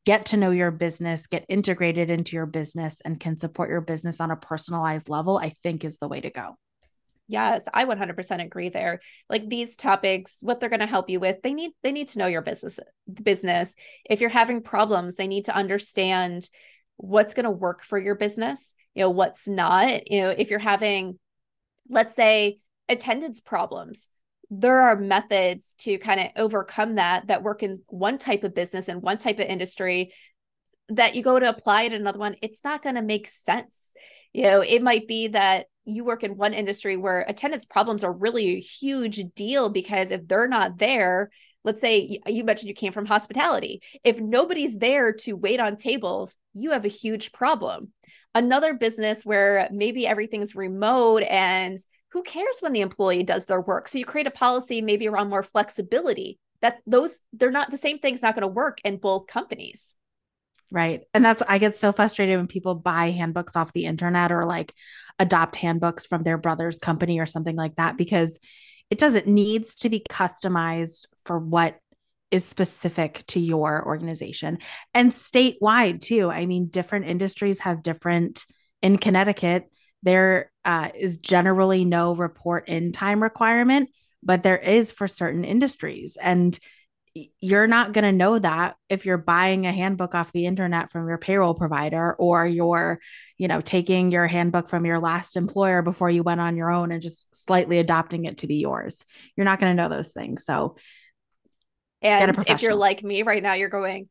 get 0.04 0.26
to 0.26 0.36
know 0.36 0.50
your 0.50 0.70
business, 0.70 1.26
get 1.26 1.44
integrated 1.48 2.10
into 2.10 2.34
your 2.34 2.46
business, 2.46 3.00
and 3.02 3.20
can 3.20 3.36
support 3.36 3.70
your 3.70 3.80
business 3.80 4.20
on 4.20 4.30
a 4.30 4.36
personalized 4.36 5.08
level, 5.08 5.38
I 5.38 5.50
think 5.62 5.84
is 5.84 5.98
the 5.98 6.08
way 6.08 6.20
to 6.20 6.30
go. 6.30 6.56
Yes, 7.31 7.68
I 7.72 7.85
100% 7.85 8.43
agree 8.43 8.70
there. 8.70 9.01
Like 9.28 9.49
these 9.49 9.76
topics, 9.76 10.39
what 10.41 10.59
they're 10.59 10.68
going 10.68 10.81
to 10.81 10.87
help 10.87 11.09
you 11.09 11.20
with, 11.20 11.41
they 11.43 11.55
need 11.55 11.70
they 11.85 11.93
need 11.93 12.09
to 12.09 12.18
know 12.18 12.26
your 12.26 12.43
business 12.43 12.81
business. 13.22 13.72
If 14.09 14.20
you're 14.20 14.31
having 14.31 14.62
problems, 14.62 15.14
they 15.14 15.28
need 15.28 15.45
to 15.45 15.55
understand 15.55 16.49
what's 16.97 17.33
going 17.35 17.45
to 17.45 17.51
work 17.51 17.85
for 17.85 17.99
your 17.99 18.16
business, 18.16 18.74
you 18.95 19.05
know, 19.05 19.11
what's 19.11 19.47
not. 19.47 20.11
You 20.11 20.22
know, 20.22 20.31
if 20.31 20.51
you're 20.51 20.59
having 20.59 21.20
let's 21.89 22.16
say 22.16 22.59
attendance 22.89 23.41
problems, 23.41 24.09
there 24.51 24.81
are 24.81 24.97
methods 24.97 25.74
to 25.78 25.99
kind 25.99 26.18
of 26.18 26.26
overcome 26.35 26.97
that 26.97 27.28
that 27.28 27.45
work 27.45 27.62
in 27.62 27.81
one 27.87 28.18
type 28.18 28.43
of 28.43 28.57
business 28.57 28.89
and 28.89 29.03
one 29.03 29.18
type 29.18 29.39
of 29.39 29.47
industry 29.47 30.12
that 30.89 31.14
you 31.14 31.22
go 31.22 31.39
to 31.39 31.49
apply 31.49 31.83
it 31.83 31.93
another 31.93 32.18
one, 32.18 32.35
it's 32.43 32.64
not 32.64 32.83
going 32.83 32.97
to 32.97 33.03
make 33.03 33.28
sense. 33.28 33.93
You 34.33 34.43
know, 34.43 34.61
it 34.62 34.83
might 34.83 35.07
be 35.07 35.28
that 35.28 35.66
you 35.95 36.05
work 36.05 36.22
in 36.22 36.36
one 36.36 36.55
industry 36.55 36.97
where 36.97 37.20
attendance 37.20 37.64
problems 37.64 38.05
are 38.05 38.12
really 38.12 38.57
a 38.57 38.61
huge 38.61 39.22
deal 39.34 39.68
because 39.68 40.11
if 40.11 40.26
they're 40.26 40.49
not 40.49 40.78
there, 40.78 41.30
let's 41.64 41.80
say 41.80 42.20
you 42.26 42.45
mentioned 42.45 42.68
you 42.68 42.74
came 42.74 42.93
from 42.93 43.07
hospitality. 43.07 43.82
If 44.05 44.18
nobody's 44.18 44.78
there 44.78 45.12
to 45.12 45.34
wait 45.34 45.61
on 45.61 45.76
tables, 45.76 46.36
you 46.55 46.70
have 46.70 46.84
a 46.84 46.88
huge 46.88 47.32
problem. 47.32 47.93
Another 48.34 48.74
business 48.74 49.24
where 49.24 49.68
maybe 49.72 50.07
everything's 50.07 50.55
remote 50.55 51.22
and 51.22 51.78
who 52.12 52.22
cares 52.22 52.59
when 52.61 52.72
the 52.72 52.80
employee 52.80 53.22
does 53.22 53.47
their 53.47 53.61
work? 53.61 53.88
So 53.88 53.99
you 53.99 54.05
create 54.05 54.26
a 54.26 54.32
policy 54.32 54.80
maybe 54.82 55.09
around 55.09 55.28
more 55.28 55.43
flexibility. 55.43 56.38
That 56.61 56.78
those 56.86 57.20
they're 57.32 57.51
not 57.51 57.70
the 57.70 57.76
same 57.76 57.99
thing's 57.99 58.22
not 58.22 58.34
going 58.34 58.43
to 58.43 58.49
work 58.49 58.80
in 58.84 58.99
both 58.99 59.26
companies. 59.26 59.97
Right. 60.72 61.02
And 61.12 61.24
that's, 61.24 61.42
I 61.48 61.58
get 61.58 61.74
so 61.74 61.92
frustrated 61.92 62.36
when 62.36 62.46
people 62.46 62.76
buy 62.76 63.10
handbooks 63.10 63.56
off 63.56 63.72
the 63.72 63.86
internet 63.86 64.30
or 64.30 64.46
like 64.46 64.72
adopt 65.18 65.56
handbooks 65.56 66.06
from 66.06 66.22
their 66.22 66.38
brother's 66.38 66.78
company 66.78 67.18
or 67.18 67.26
something 67.26 67.56
like 67.56 67.74
that, 67.76 67.96
because 67.96 68.38
it 68.88 68.98
doesn't 68.98 69.26
needs 69.26 69.74
to 69.76 69.88
be 69.88 70.04
customized 70.08 71.06
for 71.24 71.38
what 71.38 71.78
is 72.30 72.44
specific 72.44 73.24
to 73.26 73.40
your 73.40 73.84
organization 73.84 74.58
and 74.94 75.10
statewide 75.10 76.00
too. 76.00 76.30
I 76.30 76.46
mean, 76.46 76.68
different 76.68 77.06
industries 77.06 77.58
have 77.60 77.82
different, 77.82 78.46
in 78.80 78.98
Connecticut, 78.98 79.68
there 80.04 80.52
uh, 80.64 80.90
is 80.94 81.18
generally 81.18 81.84
no 81.84 82.14
report 82.14 82.68
in 82.68 82.92
time 82.92 83.20
requirement, 83.22 83.90
but 84.22 84.44
there 84.44 84.56
is 84.56 84.92
for 84.92 85.08
certain 85.08 85.44
industries. 85.44 86.16
And 86.20 86.56
you're 87.40 87.66
not 87.66 87.92
going 87.92 88.04
to 88.04 88.12
know 88.12 88.38
that 88.38 88.76
if 88.88 89.06
you're 89.06 89.18
buying 89.18 89.66
a 89.66 89.72
handbook 89.72 90.14
off 90.14 90.32
the 90.32 90.46
internet 90.46 90.90
from 90.90 91.08
your 91.08 91.18
payroll 91.18 91.54
provider 91.54 92.14
or 92.14 92.46
you're 92.46 93.00
you 93.36 93.48
know 93.48 93.60
taking 93.60 94.10
your 94.12 94.26
handbook 94.26 94.68
from 94.68 94.84
your 94.84 94.98
last 94.98 95.36
employer 95.36 95.82
before 95.82 96.10
you 96.10 96.22
went 96.22 96.40
on 96.40 96.56
your 96.56 96.70
own 96.70 96.92
and 96.92 97.02
just 97.02 97.34
slightly 97.34 97.78
adopting 97.78 98.24
it 98.24 98.38
to 98.38 98.46
be 98.46 98.56
yours. 98.56 99.04
You're 99.36 99.44
not 99.44 99.60
going 99.60 99.76
to 99.76 99.82
know 99.82 99.88
those 99.88 100.12
things 100.12 100.44
so 100.44 100.76
and 102.02 102.36
if 102.48 102.62
you're 102.62 102.74
like 102.74 103.02
me 103.02 103.22
right 103.22 103.42
now 103.42 103.54
you're 103.54 103.68
going 103.68 104.08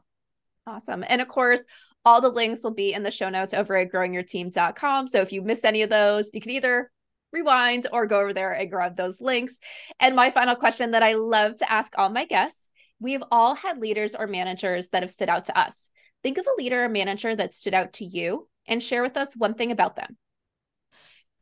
awesome. 0.66 1.04
And 1.06 1.20
of 1.20 1.28
course, 1.28 1.62
all 2.04 2.20
the 2.20 2.28
links 2.28 2.64
will 2.64 2.74
be 2.74 2.92
in 2.92 3.02
the 3.02 3.10
show 3.10 3.28
notes 3.28 3.54
over 3.54 3.76
at 3.76 3.90
growingyourteam.com. 3.90 5.06
So 5.08 5.20
if 5.20 5.32
you 5.32 5.42
missed 5.42 5.64
any 5.64 5.82
of 5.82 5.90
those, 5.90 6.30
you 6.32 6.40
can 6.40 6.52
either 6.52 6.90
rewind 7.32 7.86
or 7.92 8.06
go 8.06 8.20
over 8.20 8.32
there 8.32 8.52
and 8.52 8.70
grab 8.70 8.96
those 8.96 9.20
links. 9.20 9.58
And 10.00 10.16
my 10.16 10.30
final 10.30 10.56
question 10.56 10.92
that 10.92 11.02
I 11.02 11.14
love 11.14 11.56
to 11.56 11.70
ask 11.70 11.92
all 11.98 12.08
my 12.08 12.24
guests 12.24 12.68
we've 13.00 13.22
all 13.30 13.54
had 13.54 13.78
leaders 13.78 14.14
or 14.14 14.26
managers 14.26 14.88
that 14.88 15.02
have 15.02 15.10
stood 15.10 15.28
out 15.28 15.46
to 15.46 15.58
us. 15.58 15.90
Think 16.22 16.38
of 16.38 16.46
a 16.46 16.60
leader 16.60 16.84
or 16.84 16.88
manager 16.88 17.34
that 17.34 17.54
stood 17.54 17.74
out 17.74 17.94
to 17.94 18.04
you 18.04 18.48
and 18.66 18.82
share 18.82 19.02
with 19.02 19.16
us 19.16 19.36
one 19.36 19.54
thing 19.54 19.70
about 19.70 19.96
them. 19.96 20.16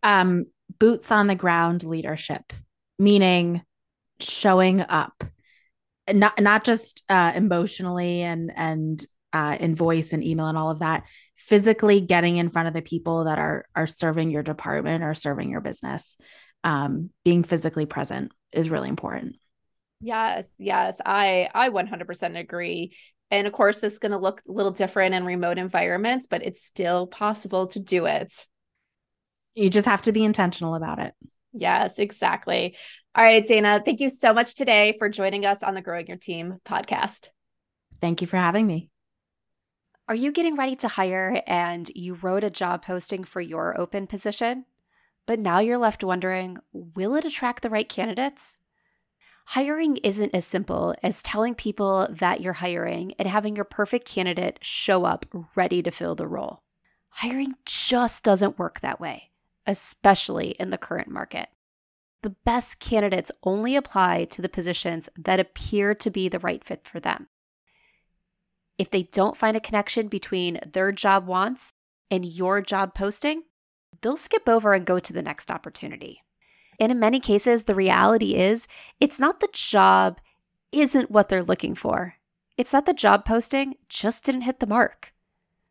Um, 0.02 0.46
boots 0.78 1.10
on 1.10 1.26
the 1.26 1.34
ground 1.34 1.82
leadership, 1.82 2.52
meaning 2.98 3.62
showing 4.20 4.80
up, 4.80 5.24
not 6.12 6.40
not 6.40 6.64
just 6.64 7.02
uh, 7.08 7.32
emotionally 7.34 8.22
and 8.22 8.52
and 8.54 9.04
uh, 9.36 9.54
in 9.60 9.74
voice 9.74 10.14
and 10.14 10.24
email 10.24 10.46
and 10.46 10.56
all 10.56 10.70
of 10.70 10.78
that 10.78 11.04
physically 11.34 12.00
getting 12.00 12.38
in 12.38 12.48
front 12.48 12.68
of 12.68 12.74
the 12.74 12.80
people 12.80 13.24
that 13.24 13.38
are 13.38 13.66
are 13.74 13.86
serving 13.86 14.30
your 14.30 14.42
department 14.42 15.04
or 15.04 15.12
serving 15.12 15.50
your 15.50 15.60
business 15.60 16.16
um, 16.64 17.10
being 17.22 17.44
physically 17.44 17.84
present 17.84 18.32
is 18.50 18.70
really 18.70 18.88
important. 18.88 19.36
Yes 20.00 20.48
yes 20.58 20.96
i 21.04 21.50
i 21.54 21.68
100% 21.68 22.38
agree. 22.38 22.96
And 23.30 23.46
of 23.46 23.52
course 23.52 23.78
this 23.78 23.94
is 23.94 23.98
going 23.98 24.12
to 24.12 24.18
look 24.18 24.40
a 24.48 24.52
little 24.52 24.72
different 24.72 25.14
in 25.14 25.26
remote 25.26 25.58
environments 25.58 26.26
but 26.26 26.42
it's 26.42 26.64
still 26.64 27.06
possible 27.06 27.66
to 27.68 27.78
do 27.78 28.06
it. 28.06 28.46
You 29.54 29.68
just 29.68 29.86
have 29.86 30.02
to 30.02 30.12
be 30.12 30.24
intentional 30.24 30.74
about 30.74 30.98
it. 30.98 31.12
Yes 31.52 31.98
exactly. 31.98 32.74
All 33.14 33.24
right 33.24 33.46
dana 33.46 33.82
thank 33.84 34.00
you 34.00 34.08
so 34.08 34.32
much 34.32 34.54
today 34.54 34.96
for 34.98 35.10
joining 35.10 35.44
us 35.44 35.62
on 35.62 35.74
the 35.74 35.82
growing 35.82 36.06
your 36.06 36.16
team 36.16 36.56
podcast. 36.66 37.28
Thank 38.00 38.22
you 38.22 38.26
for 38.26 38.38
having 38.38 38.66
me 38.66 38.90
are 40.08 40.14
you 40.14 40.30
getting 40.30 40.54
ready 40.54 40.76
to 40.76 40.88
hire 40.88 41.42
and 41.48 41.90
you 41.94 42.14
wrote 42.14 42.44
a 42.44 42.50
job 42.50 42.84
posting 42.84 43.24
for 43.24 43.40
your 43.40 43.78
open 43.78 44.06
position? 44.06 44.64
But 45.26 45.40
now 45.40 45.58
you're 45.58 45.78
left 45.78 46.04
wondering 46.04 46.58
will 46.72 47.16
it 47.16 47.24
attract 47.24 47.62
the 47.62 47.70
right 47.70 47.88
candidates? 47.88 48.60
Hiring 49.46 49.96
isn't 49.98 50.34
as 50.34 50.44
simple 50.44 50.94
as 51.02 51.22
telling 51.22 51.54
people 51.54 52.06
that 52.10 52.40
you're 52.40 52.54
hiring 52.54 53.14
and 53.18 53.26
having 53.26 53.56
your 53.56 53.64
perfect 53.64 54.06
candidate 54.06 54.58
show 54.60 55.04
up 55.04 55.26
ready 55.54 55.82
to 55.82 55.90
fill 55.90 56.14
the 56.14 56.26
role. 56.26 56.62
Hiring 57.10 57.54
just 57.64 58.22
doesn't 58.22 58.58
work 58.58 58.80
that 58.80 59.00
way, 59.00 59.30
especially 59.66 60.50
in 60.60 60.70
the 60.70 60.78
current 60.78 61.08
market. 61.08 61.48
The 62.22 62.34
best 62.44 62.80
candidates 62.80 63.32
only 63.42 63.76
apply 63.76 64.24
to 64.26 64.42
the 64.42 64.48
positions 64.48 65.08
that 65.16 65.40
appear 65.40 65.94
to 65.94 66.10
be 66.10 66.28
the 66.28 66.40
right 66.40 66.64
fit 66.64 66.86
for 66.86 67.00
them. 67.00 67.28
If 68.78 68.90
they 68.90 69.04
don't 69.04 69.36
find 69.36 69.56
a 69.56 69.60
connection 69.60 70.08
between 70.08 70.60
their 70.70 70.92
job 70.92 71.26
wants 71.26 71.72
and 72.10 72.24
your 72.24 72.60
job 72.60 72.94
posting, 72.94 73.42
they'll 74.00 74.16
skip 74.16 74.48
over 74.48 74.74
and 74.74 74.84
go 74.84 74.98
to 74.98 75.12
the 75.12 75.22
next 75.22 75.50
opportunity. 75.50 76.22
And 76.78 76.92
in 76.92 76.98
many 76.98 77.20
cases, 77.20 77.64
the 77.64 77.74
reality 77.74 78.34
is 78.34 78.68
it's 79.00 79.18
not 79.18 79.40
the 79.40 79.48
job 79.52 80.20
isn't 80.72 81.10
what 81.10 81.28
they're 81.28 81.42
looking 81.42 81.74
for. 81.74 82.14
It's 82.58 82.72
that 82.72 82.86
the 82.86 82.92
job 82.92 83.24
posting 83.24 83.76
just 83.88 84.24
didn't 84.24 84.42
hit 84.42 84.60
the 84.60 84.66
mark. 84.66 85.12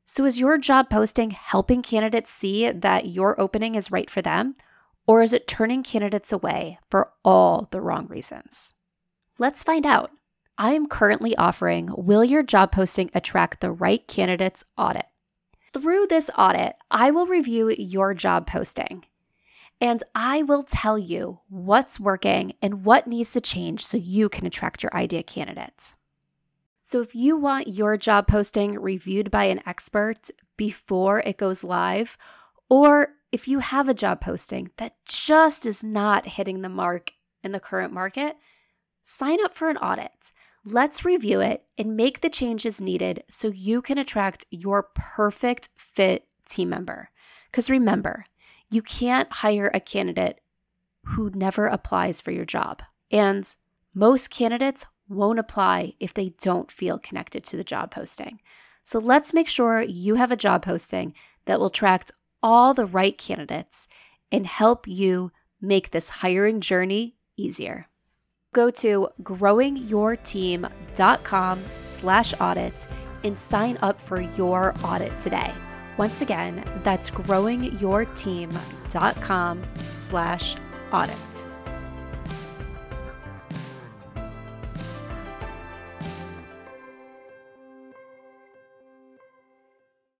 So, 0.06 0.24
is 0.26 0.39
your 0.39 0.58
job 0.58 0.89
posting 0.89 1.32
helping 1.32 1.82
candidates 1.82 2.32
see 2.32 2.70
that 2.70 3.08
your 3.08 3.39
opening 3.39 3.76
is 3.76 3.91
right 3.91 4.10
for 4.10 4.22
them? 4.22 4.53
Or 5.08 5.22
is 5.22 5.34
it 5.34 5.47
turning 5.47 5.84
candidates 5.84 6.32
away 6.32 6.80
for 6.89 7.12
all 7.24 7.68
the 7.72 7.82
wrong 7.82 8.08
reasons? 8.08 8.74
Let's 9.38 9.64
find 9.64 9.86
out. 9.86 10.12
I 10.58 10.72
am 10.72 10.88
currently 10.88 11.36
offering 11.36 11.89
Will 11.97 12.24
Your 12.24 12.41
Job 12.41 12.72
Posting 12.72 13.12
Attract 13.14 13.60
the 13.60 13.74
Right 13.74 14.08
Candidates 14.08 14.64
audit. 14.78 15.08
Through 15.74 16.08
this 16.08 16.30
audit, 16.38 16.76
I 16.89 17.12
will 17.12 17.26
review 17.26 17.76
your 17.78 18.14
job 18.14 18.47
posting 18.47 19.03
and 19.82 20.01
I 20.16 20.43
will 20.43 20.64
tell 20.64 20.97
you 20.97 21.41
what's 21.49 21.99
working 21.99 22.53
and 22.62 22.86
what 22.86 23.06
needs 23.08 23.34
to 23.34 23.41
change 23.41 23.86
so 23.86 23.97
you 23.97 24.30
can 24.30 24.45
attract 24.45 24.82
your 24.82 24.95
ideal 24.95 25.24
candidates. 25.24 25.95
So, 26.82 27.01
if 27.01 27.14
you 27.14 27.36
want 27.36 27.68
your 27.68 27.97
job 27.97 28.28
posting 28.28 28.80
reviewed 28.80 29.30
by 29.30 29.45
an 29.45 29.62
expert 29.66 30.30
before 30.56 31.20
it 31.20 31.38
goes 31.38 31.64
live, 31.64 32.18
or 32.70 33.10
if 33.34 33.47
you 33.47 33.60
have 33.60 33.89
a 33.89 33.93
job 33.93 34.22
posting 34.22 34.70
that 34.78 34.95
just 35.03 35.66
is 35.66 35.84
not 35.84 36.26
hitting 36.26 36.62
the 36.62 36.70
mark 36.70 37.12
in 37.43 37.51
the 37.51 37.60
current 37.60 37.91
market, 37.91 38.38
sign 39.03 39.43
up 39.43 39.53
for 39.53 39.70
an 39.70 39.78
audit. 39.78 40.32
Let's 40.68 41.05
review 41.05 41.41
it 41.41 41.63
and 41.78 41.95
make 41.95 42.22
the 42.22 42.30
changes 42.30 42.82
needed 42.82 43.24
so 43.30 43.49
you 43.49 43.84
can 43.84 43.99
attract 43.99 44.45
your 44.49 44.89
perfect 44.95 45.70
fit 45.78 46.26
team 46.49 46.70
member. 46.70 47.11
Because 47.51 47.70
remember, 47.70 48.26
you 48.72 48.82
can't 48.82 49.32
hire 49.32 49.70
a 49.72 49.80
candidate 49.80 50.41
who 51.03 51.30
never 51.36 51.68
applies 51.68 52.20
for 52.20 52.32
your 52.32 52.45
job. 52.45 52.82
And 53.11 53.47
most 53.93 54.32
candidates 54.32 54.88
won't 55.07 55.38
apply 55.38 55.93
if 55.99 56.16
they 56.16 56.34
don't 56.41 56.72
feel 56.72 56.97
connected 56.97 57.43
to 57.43 57.57
the 57.57 57.63
job 57.63 57.91
posting. 57.91 58.41
So 58.84 58.97
let's 58.97 59.36
make 59.36 59.47
sure 59.47 59.84
you 59.84 60.16
have 60.16 60.32
a 60.32 60.36
job 60.36 60.63
posting 60.63 61.13
that 61.45 61.59
will 61.59 61.68
attract 61.68 62.11
all 62.41 62.74
the 62.74 62.88
right 62.88 63.16
candidates 63.16 63.88
and 64.32 64.47
help 64.47 64.88
you 64.88 65.32
make 65.61 65.91
this 65.91 66.09
hiring 66.09 66.59
journey 66.59 67.18
easier 67.38 67.88
go 68.56 68.72
to 68.72 69.08
growingyourteam.com 69.22 71.64
slash 71.82 72.34
audit 72.39 72.88
and 73.24 73.38
sign 73.38 73.78
up 73.82 73.99
for 73.99 74.22
your 74.22 74.74
audit 74.84 75.20
today. 75.20 75.53
Once 75.97 76.22
again, 76.22 76.64
that's 76.84 77.12
growingyourteam.com 77.12 79.64
slash 79.89 80.56
audit. 80.91 81.55